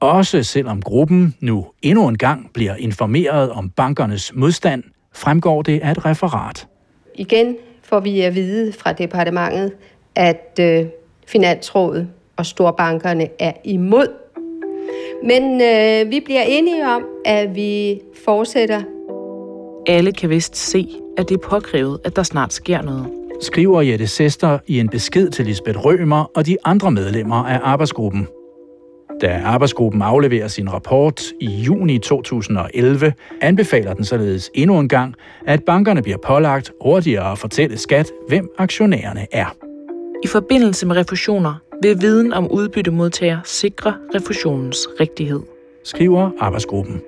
Også 0.00 0.42
selvom 0.42 0.82
gruppen 0.82 1.34
nu 1.40 1.66
endnu 1.82 2.08
en 2.08 2.18
gang 2.18 2.50
bliver 2.54 2.74
informeret 2.74 3.50
om 3.50 3.70
bankernes 3.70 4.32
modstand, 4.34 4.82
fremgår 5.18 5.62
det 5.62 5.80
af 5.82 5.90
et 5.90 6.04
referat. 6.04 6.66
Igen 7.14 7.56
får 7.82 8.00
vi 8.00 8.20
at 8.20 8.34
vide 8.34 8.72
fra 8.72 8.92
departementet, 8.92 9.72
at 10.14 10.60
øh, 10.60 10.86
Finansrådet 11.26 12.08
og 12.36 12.46
storbankerne 12.46 13.28
er 13.38 13.52
imod. 13.64 14.08
Men 15.24 15.60
øh, 15.60 16.10
vi 16.10 16.20
bliver 16.24 16.42
enige 16.42 16.88
om, 16.88 17.02
at 17.24 17.54
vi 17.54 18.00
fortsætter. 18.24 18.82
Alle 19.86 20.12
kan 20.12 20.30
vist 20.30 20.56
se, 20.56 20.88
at 21.18 21.28
det 21.28 21.34
er 21.34 21.48
påkrævet, 21.48 22.00
at 22.04 22.16
der 22.16 22.22
snart 22.22 22.52
sker 22.52 22.82
noget. 22.82 23.06
Skriver 23.40 23.82
Jette 23.82 24.06
Sester 24.06 24.58
i 24.66 24.80
en 24.80 24.88
besked 24.88 25.30
til 25.30 25.44
Lisbeth 25.44 25.78
Rømer 25.78 26.30
og 26.36 26.46
de 26.46 26.56
andre 26.64 26.90
medlemmer 26.90 27.44
af 27.44 27.60
arbejdsgruppen. 27.62 28.28
Da 29.20 29.40
arbejdsgruppen 29.44 30.02
afleverer 30.02 30.48
sin 30.48 30.72
rapport 30.72 31.22
i 31.40 31.46
juni 31.46 31.98
2011, 31.98 33.12
anbefaler 33.40 33.94
den 33.94 34.04
således 34.04 34.50
endnu 34.54 34.78
en 34.78 34.88
gang, 34.88 35.14
at 35.46 35.64
bankerne 35.64 36.02
bliver 36.02 36.18
pålagt 36.18 36.72
hurtigere 36.80 37.32
at 37.32 37.38
fortælle 37.38 37.78
skat, 37.78 38.10
hvem 38.28 38.50
aktionærerne 38.58 39.26
er. 39.32 39.56
I 40.24 40.26
forbindelse 40.26 40.86
med 40.86 40.96
refusioner 40.96 41.54
vil 41.82 42.00
viden 42.00 42.32
om 42.32 42.50
udbyttemodtager 42.50 43.38
sikre 43.44 43.94
refusionens 44.14 44.78
rigtighed. 45.00 45.40
Skriver 45.84 46.30
arbejdsgruppen. 46.40 47.00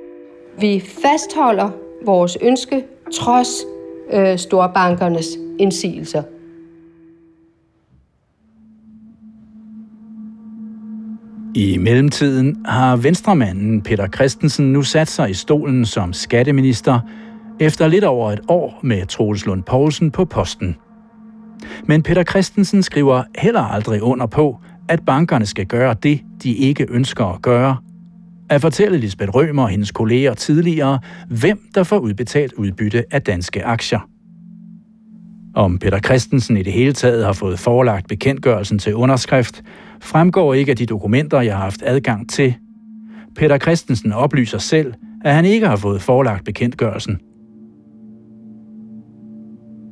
Vi 0.60 0.82
fastholder 1.02 1.70
vores 2.04 2.38
ønske 2.42 2.84
trods 3.14 3.48
øh, 4.12 4.38
storbankernes 4.38 5.26
indsigelser. 5.58 6.22
I 11.54 11.78
mellemtiden 11.78 12.56
har 12.64 12.96
venstremanden 12.96 13.82
Peter 13.82 14.08
Christensen 14.08 14.72
nu 14.72 14.82
sat 14.82 15.08
sig 15.08 15.30
i 15.30 15.34
stolen 15.34 15.86
som 15.86 16.12
skatteminister 16.12 17.00
efter 17.60 17.88
lidt 17.88 18.04
over 18.04 18.32
et 18.32 18.40
år 18.48 18.80
med 18.82 19.06
Troels 19.06 19.46
Lund 19.46 19.62
Poulsen 19.62 20.10
på 20.10 20.24
posten. 20.24 20.76
Men 21.84 22.02
Peter 22.02 22.24
Christensen 22.24 22.82
skriver 22.82 23.22
heller 23.38 23.60
aldrig 23.60 24.02
under 24.02 24.26
på, 24.26 24.58
at 24.88 25.00
bankerne 25.06 25.46
skal 25.46 25.66
gøre 25.66 25.94
det, 26.02 26.20
de 26.42 26.54
ikke 26.54 26.86
ønsker 26.90 27.24
at 27.24 27.42
gøre. 27.42 27.76
At 28.50 28.60
fortælle 28.60 28.98
Lisbeth 28.98 29.30
Rømer 29.34 29.62
og 29.62 29.68
hendes 29.68 29.90
kolleger 29.90 30.34
tidligere, 30.34 30.98
hvem 31.28 31.60
der 31.74 31.82
får 31.82 31.98
udbetalt 31.98 32.52
udbytte 32.52 33.04
af 33.10 33.22
danske 33.22 33.64
aktier. 33.64 34.08
Om 35.54 35.78
Peter 35.78 35.98
Christensen 35.98 36.56
i 36.56 36.62
det 36.62 36.72
hele 36.72 36.92
taget 36.92 37.24
har 37.24 37.32
fået 37.32 37.58
forelagt 37.58 38.08
bekendtgørelsen 38.08 38.78
til 38.78 38.94
underskrift, 38.94 39.62
fremgår 40.02 40.54
ikke 40.54 40.70
af 40.70 40.76
de 40.76 40.86
dokumenter, 40.86 41.40
jeg 41.40 41.56
har 41.56 41.62
haft 41.62 41.82
adgang 41.84 42.30
til. 42.30 42.54
Peter 43.36 43.58
Christensen 43.58 44.12
oplyser 44.12 44.58
selv, 44.58 44.94
at 45.24 45.34
han 45.34 45.44
ikke 45.44 45.66
har 45.66 45.76
fået 45.76 46.02
forelagt 46.02 46.44
bekendtgørelsen. 46.44 47.18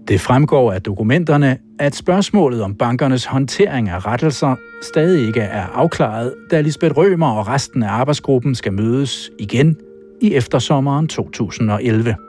Det 0.09 0.21
fremgår 0.21 0.73
af 0.73 0.83
dokumenterne, 0.83 1.59
at 1.79 1.95
spørgsmålet 1.95 2.63
om 2.63 2.75
bankernes 2.75 3.25
håndtering 3.25 3.89
af 3.89 4.07
rettelser 4.07 4.57
stadig 4.83 5.27
ikke 5.27 5.41
er 5.41 5.67
afklaret, 5.67 6.35
da 6.51 6.61
Lisbeth 6.61 6.97
Rømer 6.97 7.31
og 7.31 7.49
resten 7.49 7.83
af 7.83 7.89
arbejdsgruppen 7.89 8.55
skal 8.55 8.73
mødes 8.73 9.31
igen 9.39 9.77
i 10.21 10.35
eftersommeren 10.35 11.09
2011. 11.09 12.28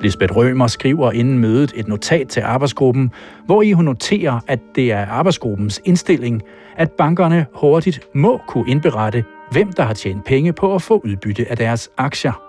Lisbeth 0.00 0.36
Rømer 0.36 0.66
skriver 0.66 1.12
inden 1.12 1.38
mødet 1.38 1.72
et 1.76 1.88
notat 1.88 2.28
til 2.28 2.40
arbejdsgruppen, 2.40 3.10
hvor 3.46 3.62
i 3.62 3.72
hun 3.72 3.84
noterer, 3.84 4.40
at 4.46 4.60
det 4.74 4.92
er 4.92 5.06
arbejdsgruppens 5.06 5.80
indstilling, 5.84 6.42
at 6.76 6.90
bankerne 6.90 7.46
hurtigt 7.54 8.00
må 8.14 8.40
kunne 8.48 8.70
indberette, 8.70 9.24
hvem 9.50 9.72
der 9.72 9.82
har 9.82 9.94
tjent 9.94 10.24
penge 10.24 10.52
på 10.52 10.74
at 10.74 10.82
få 10.82 11.00
udbytte 11.04 11.46
af 11.50 11.56
deres 11.56 11.90
aktier. 11.96 12.42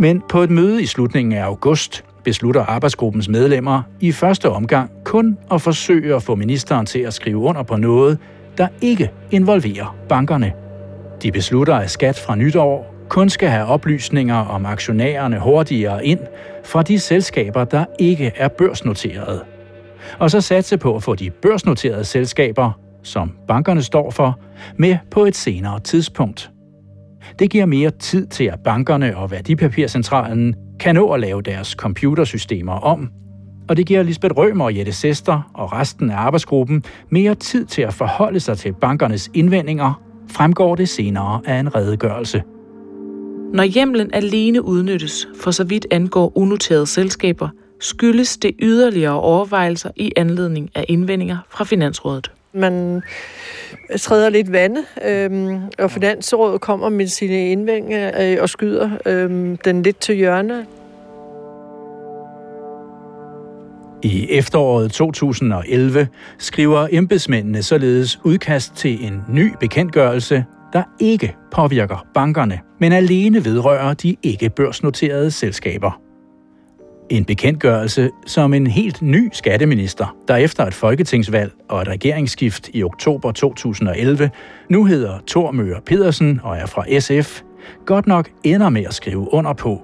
Men 0.00 0.22
på 0.28 0.40
et 0.40 0.50
møde 0.50 0.82
i 0.82 0.86
slutningen 0.86 1.32
af 1.32 1.44
august 1.44 2.04
beslutter 2.24 2.64
arbejdsgruppens 2.64 3.28
medlemmer 3.28 3.82
i 4.00 4.12
første 4.12 4.50
omgang 4.50 4.90
kun 5.04 5.38
at 5.50 5.62
forsøge 5.62 6.14
at 6.14 6.22
få 6.22 6.34
ministeren 6.34 6.86
til 6.86 6.98
at 6.98 7.14
skrive 7.14 7.38
under 7.38 7.62
på 7.62 7.76
noget, 7.76 8.18
der 8.58 8.68
ikke 8.80 9.10
involverer 9.30 9.96
bankerne. 10.08 10.52
De 11.22 11.32
beslutter, 11.32 11.74
at 11.74 11.90
skat 11.90 12.18
fra 12.26 12.34
nytår 12.34 12.93
kun 13.08 13.28
skal 13.28 13.48
have 13.48 13.66
oplysninger 13.66 14.34
om 14.34 14.66
aktionærerne 14.66 15.38
hurtigere 15.38 16.06
ind 16.06 16.20
fra 16.64 16.82
de 16.82 16.98
selskaber, 16.98 17.64
der 17.64 17.84
ikke 17.98 18.32
er 18.36 18.48
børsnoterede. 18.48 19.44
Og 20.18 20.30
så 20.30 20.40
satse 20.40 20.78
på 20.78 20.96
at 20.96 21.02
få 21.02 21.14
de 21.14 21.30
børsnoterede 21.30 22.04
selskaber, 22.04 22.70
som 23.02 23.32
bankerne 23.48 23.82
står 23.82 24.10
for, 24.10 24.38
med 24.76 24.96
på 25.10 25.24
et 25.24 25.36
senere 25.36 25.80
tidspunkt. 25.80 26.50
Det 27.38 27.50
giver 27.50 27.66
mere 27.66 27.90
tid 27.90 28.26
til, 28.26 28.44
at 28.44 28.60
bankerne 28.64 29.16
og 29.16 29.30
værdipapircentralen 29.30 30.54
kan 30.80 30.94
nå 30.94 31.10
at 31.10 31.20
lave 31.20 31.42
deres 31.42 31.68
computersystemer 31.68 32.72
om, 32.72 33.10
og 33.68 33.76
det 33.76 33.86
giver 33.86 34.02
Lisbeth 34.02 34.36
Rømer 34.36 34.64
og 34.64 34.76
Jette 34.76 34.92
Sester 34.92 35.50
og 35.54 35.72
resten 35.72 36.10
af 36.10 36.16
arbejdsgruppen 36.16 36.84
mere 37.08 37.34
tid 37.34 37.66
til 37.66 37.82
at 37.82 37.94
forholde 37.94 38.40
sig 38.40 38.58
til 38.58 38.72
bankernes 38.72 39.30
indvendinger, 39.34 40.02
fremgår 40.30 40.74
det 40.74 40.88
senere 40.88 41.40
af 41.46 41.58
en 41.58 41.74
redegørelse. 41.74 42.42
Når 43.54 43.64
hjemlen 43.64 44.10
alene 44.12 44.64
udnyttes 44.64 45.28
for 45.40 45.50
så 45.50 45.64
vidt 45.64 45.86
angår 45.90 46.32
unoterede 46.34 46.86
selskaber, 46.86 47.48
skyldes 47.80 48.36
det 48.36 48.56
yderligere 48.58 49.20
overvejelser 49.20 49.90
i 49.96 50.12
anledning 50.16 50.70
af 50.74 50.84
indvendinger 50.88 51.38
fra 51.50 51.64
Finansrådet. 51.64 52.30
Man 52.52 53.02
træder 53.98 54.28
lidt 54.28 54.52
vande, 54.52 54.84
øhm, 55.04 55.60
og 55.78 55.90
Finansrådet 55.90 56.60
kommer 56.60 56.88
med 56.88 57.06
sine 57.06 57.50
indvendinger 57.50 58.32
øh, 58.32 58.36
og 58.40 58.48
skyder 58.48 58.90
øhm, 59.06 59.56
den 59.56 59.82
lidt 59.82 59.98
til 59.98 60.14
hjørne. 60.14 60.66
I 64.02 64.26
efteråret 64.30 64.92
2011 64.92 66.08
skriver 66.38 66.88
embedsmændene 66.90 67.62
således 67.62 68.20
udkast 68.24 68.74
til 68.76 69.06
en 69.06 69.22
ny 69.28 69.52
bekendtgørelse, 69.60 70.44
der 70.74 70.82
ikke 71.00 71.36
påvirker 71.52 72.06
bankerne, 72.14 72.60
men 72.80 72.92
alene 72.92 73.44
vedrører 73.44 73.94
de 73.94 74.16
ikke 74.22 74.50
børsnoterede 74.50 75.30
selskaber. 75.30 76.00
En 77.10 77.24
bekendtgørelse 77.24 78.10
som 78.26 78.54
en 78.54 78.66
helt 78.66 79.02
ny 79.02 79.30
skatteminister, 79.32 80.16
der 80.28 80.36
efter 80.36 80.66
et 80.66 80.74
folketingsvalg 80.74 81.52
og 81.68 81.82
et 81.82 81.88
regeringsskift 81.88 82.70
i 82.72 82.82
oktober 82.82 83.32
2011 83.32 84.30
nu 84.70 84.84
hedder 84.84 85.18
Thor 85.26 85.50
Møger 85.50 85.80
Pedersen 85.80 86.40
og 86.42 86.56
er 86.56 86.66
fra 86.66 87.00
SF, 87.00 87.40
godt 87.86 88.06
nok 88.06 88.30
ender 88.44 88.68
med 88.68 88.84
at 88.84 88.94
skrive 88.94 89.34
under 89.34 89.52
på. 89.52 89.82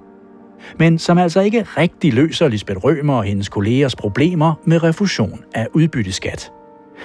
Men 0.78 0.98
som 0.98 1.18
altså 1.18 1.40
ikke 1.40 1.62
rigtig 1.62 2.14
løser 2.14 2.48
Lisbeth 2.48 2.78
Rømer 2.84 3.14
og 3.14 3.24
hendes 3.24 3.48
kollegers 3.48 3.96
problemer 3.96 4.54
med 4.64 4.82
refusion 4.82 5.40
af 5.54 5.66
udbytteskat. 5.72 6.52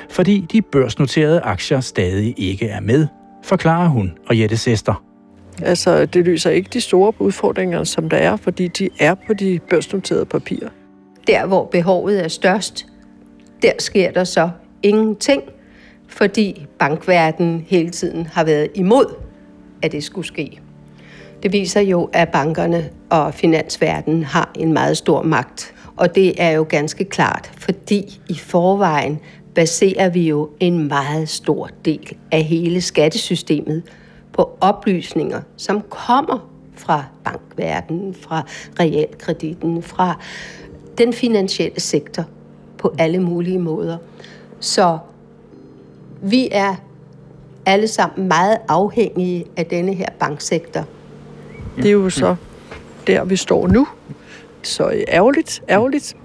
Fordi 0.09 0.45
de 0.51 0.61
børsnoterede 0.61 1.41
aktier 1.41 1.79
stadig 1.79 2.33
ikke 2.37 2.67
er 2.67 2.81
med, 2.81 3.07
forklarer 3.45 3.87
hun 3.87 4.17
og 4.27 4.39
Jette 4.39 4.57
Sester. 4.57 5.03
Altså, 5.61 6.05
det 6.05 6.25
løser 6.25 6.49
ikke 6.49 6.69
de 6.73 6.81
store 6.81 7.13
udfordringer, 7.19 7.83
som 7.83 8.09
der 8.09 8.17
er, 8.17 8.35
fordi 8.35 8.67
de 8.67 8.89
er 8.99 9.15
på 9.27 9.33
de 9.33 9.59
børsnoterede 9.69 10.25
papirer. 10.25 10.69
Der, 11.27 11.45
hvor 11.45 11.65
behovet 11.65 12.23
er 12.23 12.27
størst, 12.27 12.85
der 13.61 13.71
sker 13.79 14.11
der 14.11 14.23
så 14.23 14.49
ingenting, 14.83 15.43
fordi 16.07 16.65
bankverdenen 16.79 17.65
hele 17.67 17.89
tiden 17.89 18.25
har 18.25 18.43
været 18.43 18.67
imod, 18.75 19.15
at 19.81 19.91
det 19.91 20.03
skulle 20.03 20.27
ske. 20.27 20.59
Det 21.43 21.53
viser 21.53 21.81
jo, 21.81 22.09
at 22.13 22.29
bankerne 22.29 22.89
og 23.09 23.33
finansverdenen 23.33 24.23
har 24.23 24.51
en 24.55 24.73
meget 24.73 24.97
stor 24.97 25.23
magt. 25.23 25.73
Og 25.97 26.15
det 26.15 26.43
er 26.43 26.49
jo 26.49 26.65
ganske 26.69 27.03
klart, 27.03 27.51
fordi 27.57 28.19
i 28.29 28.35
forvejen 28.37 29.19
baserer 29.55 30.09
vi 30.09 30.27
jo 30.27 30.49
en 30.59 30.87
meget 30.87 31.29
stor 31.29 31.69
del 31.85 32.17
af 32.31 32.43
hele 32.43 32.81
skattesystemet 32.81 33.83
på 34.33 34.57
oplysninger, 34.61 35.41
som 35.57 35.81
kommer 35.89 36.49
fra 36.75 37.03
bankverdenen, 37.23 38.13
fra 38.13 38.43
realkreditten, 38.79 39.83
fra 39.83 40.19
den 40.97 41.13
finansielle 41.13 41.79
sektor 41.79 42.23
på 42.77 42.95
alle 42.97 43.19
mulige 43.19 43.59
måder. 43.59 43.97
Så 44.59 44.97
vi 46.21 46.49
er 46.51 46.75
alle 47.65 47.87
sammen 47.87 48.27
meget 48.27 48.57
afhængige 48.67 49.45
af 49.57 49.65
denne 49.65 49.93
her 49.93 50.09
banksektor. 50.19 50.85
Det 51.75 51.85
er 51.85 51.91
jo 51.91 52.09
så 52.09 52.35
der, 53.07 53.25
vi 53.25 53.35
står 53.35 53.67
nu. 53.67 53.87
Så 54.61 55.03
ærgerligt, 55.07 55.63
ærgerligt. 55.69 56.15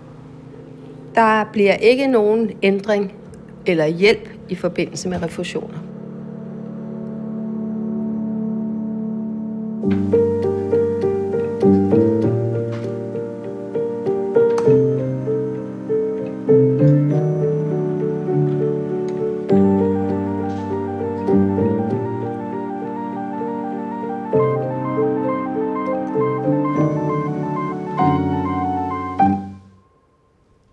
Der 1.14 1.44
bliver 1.52 1.74
ikke 1.74 2.06
nogen 2.06 2.50
ændring 2.62 3.12
eller 3.70 3.86
hjælp 3.86 4.28
i 4.48 4.54
forbindelse 4.54 5.08
med 5.08 5.22
refusioner. 5.22 5.78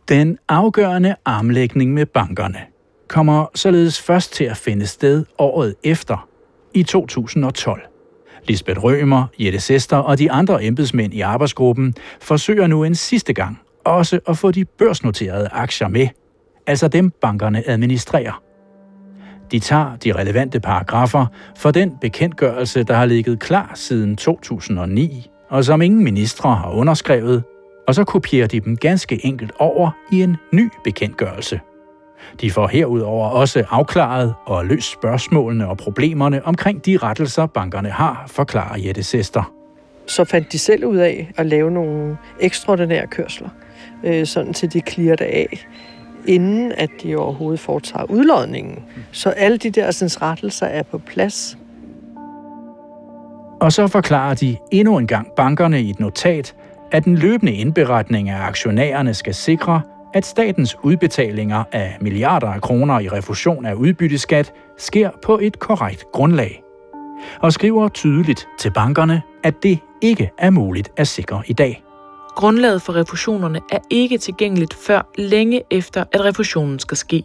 Den 0.09 0.37
afgørende 0.49 1.15
armlægning 1.25 1.93
med 1.93 2.05
bankerne 2.05 2.76
kommer 3.07 3.45
således 3.55 4.01
først 4.01 4.33
til 4.33 4.43
at 4.43 4.57
finde 4.57 4.87
sted 4.87 5.25
året 5.37 5.75
efter, 5.83 6.27
i 6.73 6.83
2012. 6.83 7.81
Lisbeth 8.47 8.83
Rømer, 8.83 9.25
Jette 9.39 9.59
Sester 9.59 9.97
og 9.97 10.19
de 10.19 10.31
andre 10.31 10.63
embedsmænd 10.63 11.13
i 11.13 11.21
arbejdsgruppen 11.21 11.95
forsøger 12.21 12.67
nu 12.67 12.83
en 12.83 12.95
sidste 12.95 13.33
gang 13.33 13.59
også 13.87 14.19
at 14.27 14.37
få 14.37 14.51
de 14.51 14.65
børsnoterede 14.65 15.47
aktier 15.51 15.87
med, 15.87 16.07
altså 16.67 16.87
dem 16.87 17.09
bankerne 17.09 17.69
administrerer. 17.69 18.43
De 19.51 19.59
tager 19.59 19.95
de 19.95 20.11
relevante 20.11 20.59
paragrafer 20.59 21.25
for 21.57 21.71
den 21.71 21.91
bekendtgørelse, 22.01 22.83
der 22.83 22.93
har 22.93 23.05
ligget 23.05 23.39
klar 23.39 23.71
siden 23.75 24.15
2009, 24.15 25.29
og 25.49 25.65
som 25.65 25.81
ingen 25.81 26.03
ministre 26.03 26.55
har 26.55 26.71
underskrevet, 26.71 27.43
og 27.87 27.95
så 27.95 28.03
kopierer 28.03 28.47
de 28.47 28.59
dem 28.59 28.77
ganske 28.77 29.25
enkelt 29.25 29.51
over 29.59 29.91
i 30.11 30.21
en 30.21 30.37
ny 30.53 30.69
bekendtgørelse. 30.83 31.59
De 32.41 32.51
får 32.51 32.67
herudover 32.67 33.27
også 33.27 33.63
afklaret 33.69 34.33
og 34.45 34.65
løst 34.65 34.91
spørgsmålene 34.91 35.67
og 35.67 35.77
problemerne 35.77 36.45
omkring 36.45 36.85
de 36.85 36.97
rettelser, 36.97 37.45
bankerne 37.45 37.89
har, 37.89 38.23
forklarer 38.27 38.79
Jette 38.79 39.03
Sester. 39.03 39.53
Så 40.05 40.23
fandt 40.23 40.51
de 40.51 40.59
selv 40.59 40.85
ud 40.85 40.97
af 40.97 41.31
at 41.37 41.45
lave 41.45 41.71
nogle 41.71 42.17
ekstraordinære 42.39 43.07
kørsler, 43.07 43.49
øh, 44.03 44.25
sådan 44.25 44.53
til 44.53 44.73
de 44.73 44.81
clear 44.89 45.15
det 45.15 45.25
af, 45.25 45.67
inden 46.25 46.71
at 46.71 46.89
de 47.03 47.15
overhovedet 47.15 47.59
foretager 47.59 48.03
udlodningen. 48.03 48.83
Så 49.11 49.29
alle 49.29 49.57
de 49.57 49.69
der 49.69 49.91
sådan, 49.91 50.21
rettelser 50.21 50.65
er 50.65 50.83
på 50.83 50.97
plads. 50.97 51.57
Og 53.61 53.71
så 53.71 53.87
forklarer 53.87 54.33
de 54.33 54.57
endnu 54.71 54.97
en 54.97 55.07
gang 55.07 55.27
bankerne 55.35 55.81
i 55.81 55.89
et 55.89 55.99
notat, 55.99 56.55
at 56.91 57.05
den 57.05 57.15
løbende 57.15 57.53
indberetning 57.53 58.29
af 58.29 58.47
aktionærerne 58.47 59.13
skal 59.13 59.33
sikre, 59.33 59.81
at 60.13 60.25
statens 60.25 60.77
udbetalinger 60.83 61.63
af 61.71 61.97
milliarder 62.01 62.47
af 62.47 62.61
kroner 62.61 62.99
i 62.99 63.09
refusion 63.09 63.65
af 63.65 63.73
udbytteskat 63.73 64.53
sker 64.77 65.09
på 65.23 65.39
et 65.41 65.59
korrekt 65.59 66.05
grundlag. 66.13 66.63
Og 67.41 67.53
skriver 67.53 67.89
tydeligt 67.89 68.47
til 68.59 68.71
bankerne, 68.71 69.21
at 69.43 69.63
det 69.63 69.79
ikke 70.01 70.31
er 70.37 70.49
muligt 70.49 70.91
at 70.97 71.07
sikre 71.07 71.43
i 71.47 71.53
dag. 71.53 71.83
Grundlaget 72.35 72.81
for 72.81 72.95
refusionerne 72.95 73.59
er 73.71 73.79
ikke 73.89 74.17
tilgængeligt 74.17 74.73
før 74.73 75.11
længe 75.17 75.61
efter, 75.71 76.03
at 76.11 76.25
refusionen 76.25 76.79
skal 76.79 76.97
ske. 76.97 77.23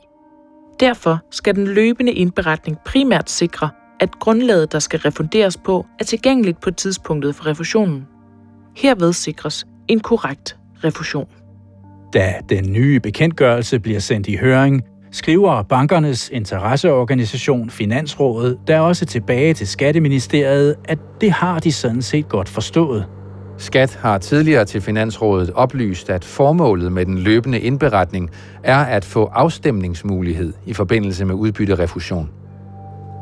Derfor 0.81 1.19
skal 1.31 1.55
den 1.55 1.67
løbende 1.67 2.13
indberetning 2.13 2.79
primært 2.87 3.31
sikre, 3.31 3.71
at 4.01 4.19
grundlaget, 4.19 4.73
der 4.73 4.79
skal 4.79 5.01
refunderes 5.01 5.57
på, 5.57 5.87
er 6.01 6.05
tilgængeligt 6.05 6.61
på 6.61 6.71
tidspunktet 6.71 7.35
for 7.35 7.47
refusionen. 7.47 8.07
Herved 8.77 9.13
sikres 9.13 9.67
en 9.89 10.01
korrekt 10.01 10.57
refusion. 10.85 11.29
Da 12.15 12.35
den 12.49 12.73
nye 12.73 13.01
bekendtgørelse 13.01 13.81
bliver 13.81 14.01
sendt 14.01 14.29
i 14.29 14.37
høring, 14.37 14.83
skriver 15.13 15.63
bankernes 15.63 16.31
interesseorganisation 16.33 17.71
Finansrådet 17.71 18.59
der 18.67 18.81
også 18.81 19.07
tilbage 19.07 19.55
til 19.55 19.67
Skatteministeriet, 19.67 20.75
at 20.85 20.99
det 21.21 21.33
har 21.33 21.59
de 21.59 21.73
sådan 21.73 22.03
set 22.03 22.29
godt 22.29 22.49
forstået. 22.49 23.07
Skat 23.59 23.99
har 24.03 24.19
tidligere 24.19 24.65
til 24.65 24.81
Finansrådet 24.81 25.51
oplyst, 25.51 26.11
at 26.11 26.25
formålet 26.25 26.93
med 26.93 27.07
den 27.07 27.19
løbende 27.19 27.61
indberetning 27.61 28.31
er 28.65 28.79
at 28.79 29.05
få 29.05 29.25
afstemningsmulighed 29.25 30.53
i 30.67 30.73
forbindelse 30.73 31.25
med 31.25 31.35
udbytterefusion. 31.35 32.31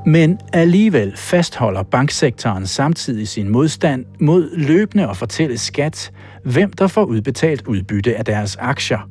Men 0.07 0.39
alligevel 0.53 1.17
fastholder 1.17 1.83
banksektoren 1.83 2.67
samtidig 2.67 3.29
sin 3.29 3.49
modstand 3.49 4.05
mod 4.21 4.57
løbende 4.57 5.09
at 5.09 5.17
fortælle 5.17 5.59
skat, 5.59 6.13
hvem 6.45 6.73
der 6.73 6.87
får 6.87 7.05
udbetalt 7.05 7.67
udbytte 7.67 8.17
af 8.17 8.25
deres 8.25 8.57
aktier. 8.57 9.09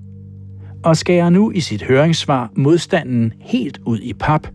Og 0.83 0.97
skærer 0.97 1.29
nu 1.29 1.51
i 1.51 1.59
sit 1.59 1.83
høringssvar 1.83 2.51
modstanden 2.55 3.33
helt 3.39 3.79
ud 3.85 3.99
i 3.99 4.13
pap 4.13 4.47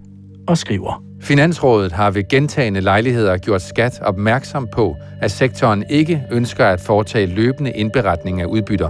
og 0.46 0.58
skriver. 0.58 1.04
Finansrådet 1.20 1.92
har 1.92 2.10
ved 2.10 2.28
gentagende 2.28 2.80
lejligheder 2.80 3.36
gjort 3.36 3.62
skat 3.62 4.00
opmærksom 4.02 4.68
på, 4.72 4.96
at 5.20 5.30
sektoren 5.30 5.84
ikke 5.90 6.22
ønsker 6.30 6.66
at 6.66 6.80
foretage 6.80 7.26
løbende 7.26 7.70
indberetning 7.70 8.40
af 8.40 8.46
udbytter. 8.46 8.88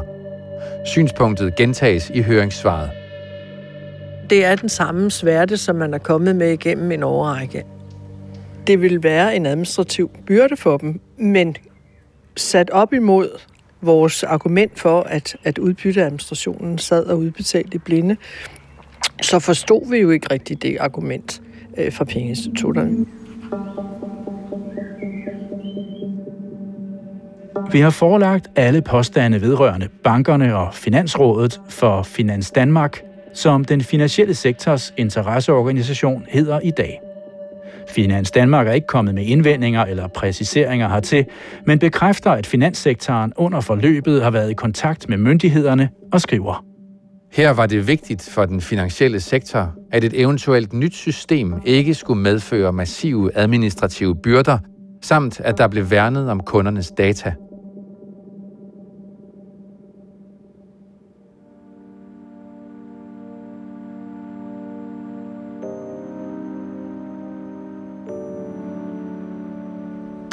Synspunktet 0.87 1.57
gentages 1.57 2.11
i 2.15 2.23
høringssvaret 2.23 2.91
det 4.31 4.45
er 4.45 4.55
den 4.57 4.69
samme 4.69 5.11
sværte, 5.11 5.57
som 5.57 5.77
man 5.77 5.95
er 5.95 5.99
kommet 5.99 6.37
med 6.37 6.53
igennem 6.53 6.93
en 6.93 7.03
overrække. 7.03 7.65
Det 8.67 8.83
vil 8.83 9.03
være 9.03 9.37
en 9.37 9.47
administrativ 9.47 10.11
byrde 10.27 10.57
for 10.57 10.77
dem, 10.77 11.01
men 11.17 11.57
sat 12.37 12.71
op 12.71 12.93
imod 12.93 13.29
vores 13.81 14.23
argument 14.23 14.81
for, 14.81 15.01
at, 15.01 15.37
at 15.45 15.59
udbytteadministrationen 15.59 16.79
sad 16.79 17.05
og 17.05 17.19
udbetalte 17.19 17.75
i 17.75 17.79
blinde, 17.79 18.17
så 19.23 19.39
forstod 19.39 19.91
vi 19.91 19.99
jo 19.99 20.11
ikke 20.11 20.27
rigtigt 20.31 20.63
det 20.63 20.77
argument 20.81 21.43
øh, 21.79 21.93
fra 21.93 22.05
pengeinstitutterne. 22.05 23.07
Vi 27.73 27.81
har 27.81 27.91
forelagt 27.91 28.49
alle 28.57 28.83
påstande 28.83 29.41
vedrørende 29.41 29.89
bankerne 30.05 30.57
og 30.57 30.75
Finansrådet 30.75 31.61
for 31.69 32.03
Finans 32.03 32.51
Danmark– 32.51 33.03
som 33.35 33.65
den 33.65 33.81
finansielle 33.81 34.35
sektors 34.35 34.95
interesseorganisation 34.97 36.25
hedder 36.29 36.61
i 36.61 36.71
dag. 36.71 37.01
Finans 37.89 38.31
Danmark 38.31 38.69
er 38.69 38.73
ikke 38.73 38.87
kommet 38.87 39.15
med 39.15 39.25
indvendinger 39.25 39.85
eller 39.85 40.09
præciseringer 40.09 40.89
hertil, 40.89 41.25
men 41.67 41.79
bekræfter, 41.79 42.31
at 42.31 42.47
finanssektoren 42.47 43.33
under 43.37 43.61
forløbet 43.61 44.23
har 44.23 44.31
været 44.31 44.51
i 44.51 44.55
kontakt 44.55 45.09
med 45.09 45.19
myndighederne 45.19 45.89
og 46.13 46.21
skriver. 46.21 46.65
Her 47.33 47.51
var 47.51 47.67
det 47.67 47.87
vigtigt 47.87 48.31
for 48.33 48.45
den 48.45 48.61
finansielle 48.61 49.21
sektor, 49.21 49.75
at 49.93 50.05
et 50.05 50.21
eventuelt 50.21 50.73
nyt 50.73 50.95
system 50.95 51.55
ikke 51.65 51.95
skulle 51.95 52.23
medføre 52.23 52.73
massive 52.73 53.31
administrative 53.35 54.17
byrder, 54.17 54.59
samt 55.03 55.41
at 55.41 55.59
der 55.59 55.69
blev 55.69 55.91
værnet 55.91 56.31
om 56.31 56.41
kundernes 56.41 56.93
data– 56.99 57.35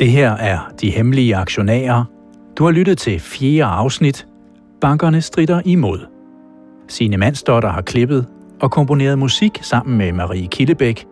Det 0.02 0.12
her 0.12 0.32
er 0.32 0.60
De 0.82 0.90
Hemmelige 0.90 1.36
Aktionærer. 1.36 2.04
Du 2.58 2.64
har 2.64 2.72
lyttet 2.72 2.98
til 2.98 3.20
fjerde 3.20 3.64
afsnit. 3.64 4.28
Bankerne 4.82 5.22
strider 5.22 5.62
imod. 5.66 6.00
Sine 6.88 7.18
Mandsdotter 7.18 7.70
har 7.70 7.82
klippet 7.82 8.28
og 8.62 8.72
komponeret 8.72 9.20
musik 9.20 9.60
sammen 9.62 9.98
med 9.98 10.12
Marie 10.12 10.48
Killebæk. 10.48 11.06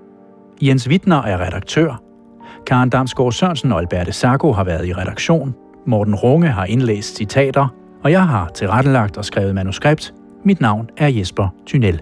Jens 0.62 0.90
Wittner 0.90 1.22
er 1.22 1.46
redaktør. 1.46 2.02
Karen 2.68 2.90
Damsgaard 2.90 3.32
Sørensen 3.32 3.72
og 3.72 3.80
Alberte 3.80 4.12
Sacco 4.12 4.52
har 4.52 4.64
været 4.64 4.88
i 4.88 4.94
redaktion. 4.94 5.56
Morten 5.88 6.16
Runge 6.16 6.48
har 6.48 6.66
indlæst 6.66 7.18
citater, 7.18 7.68
og 8.04 8.12
jeg 8.12 8.28
har 8.28 8.50
tilrettelagt 8.56 9.18
og 9.18 9.26
skrevet 9.26 9.56
manuskript. 9.56 10.14
Mit 10.44 10.62
navn 10.62 10.90
er 10.98 11.08
Jesper 11.08 11.48
Tynel. 11.66 12.02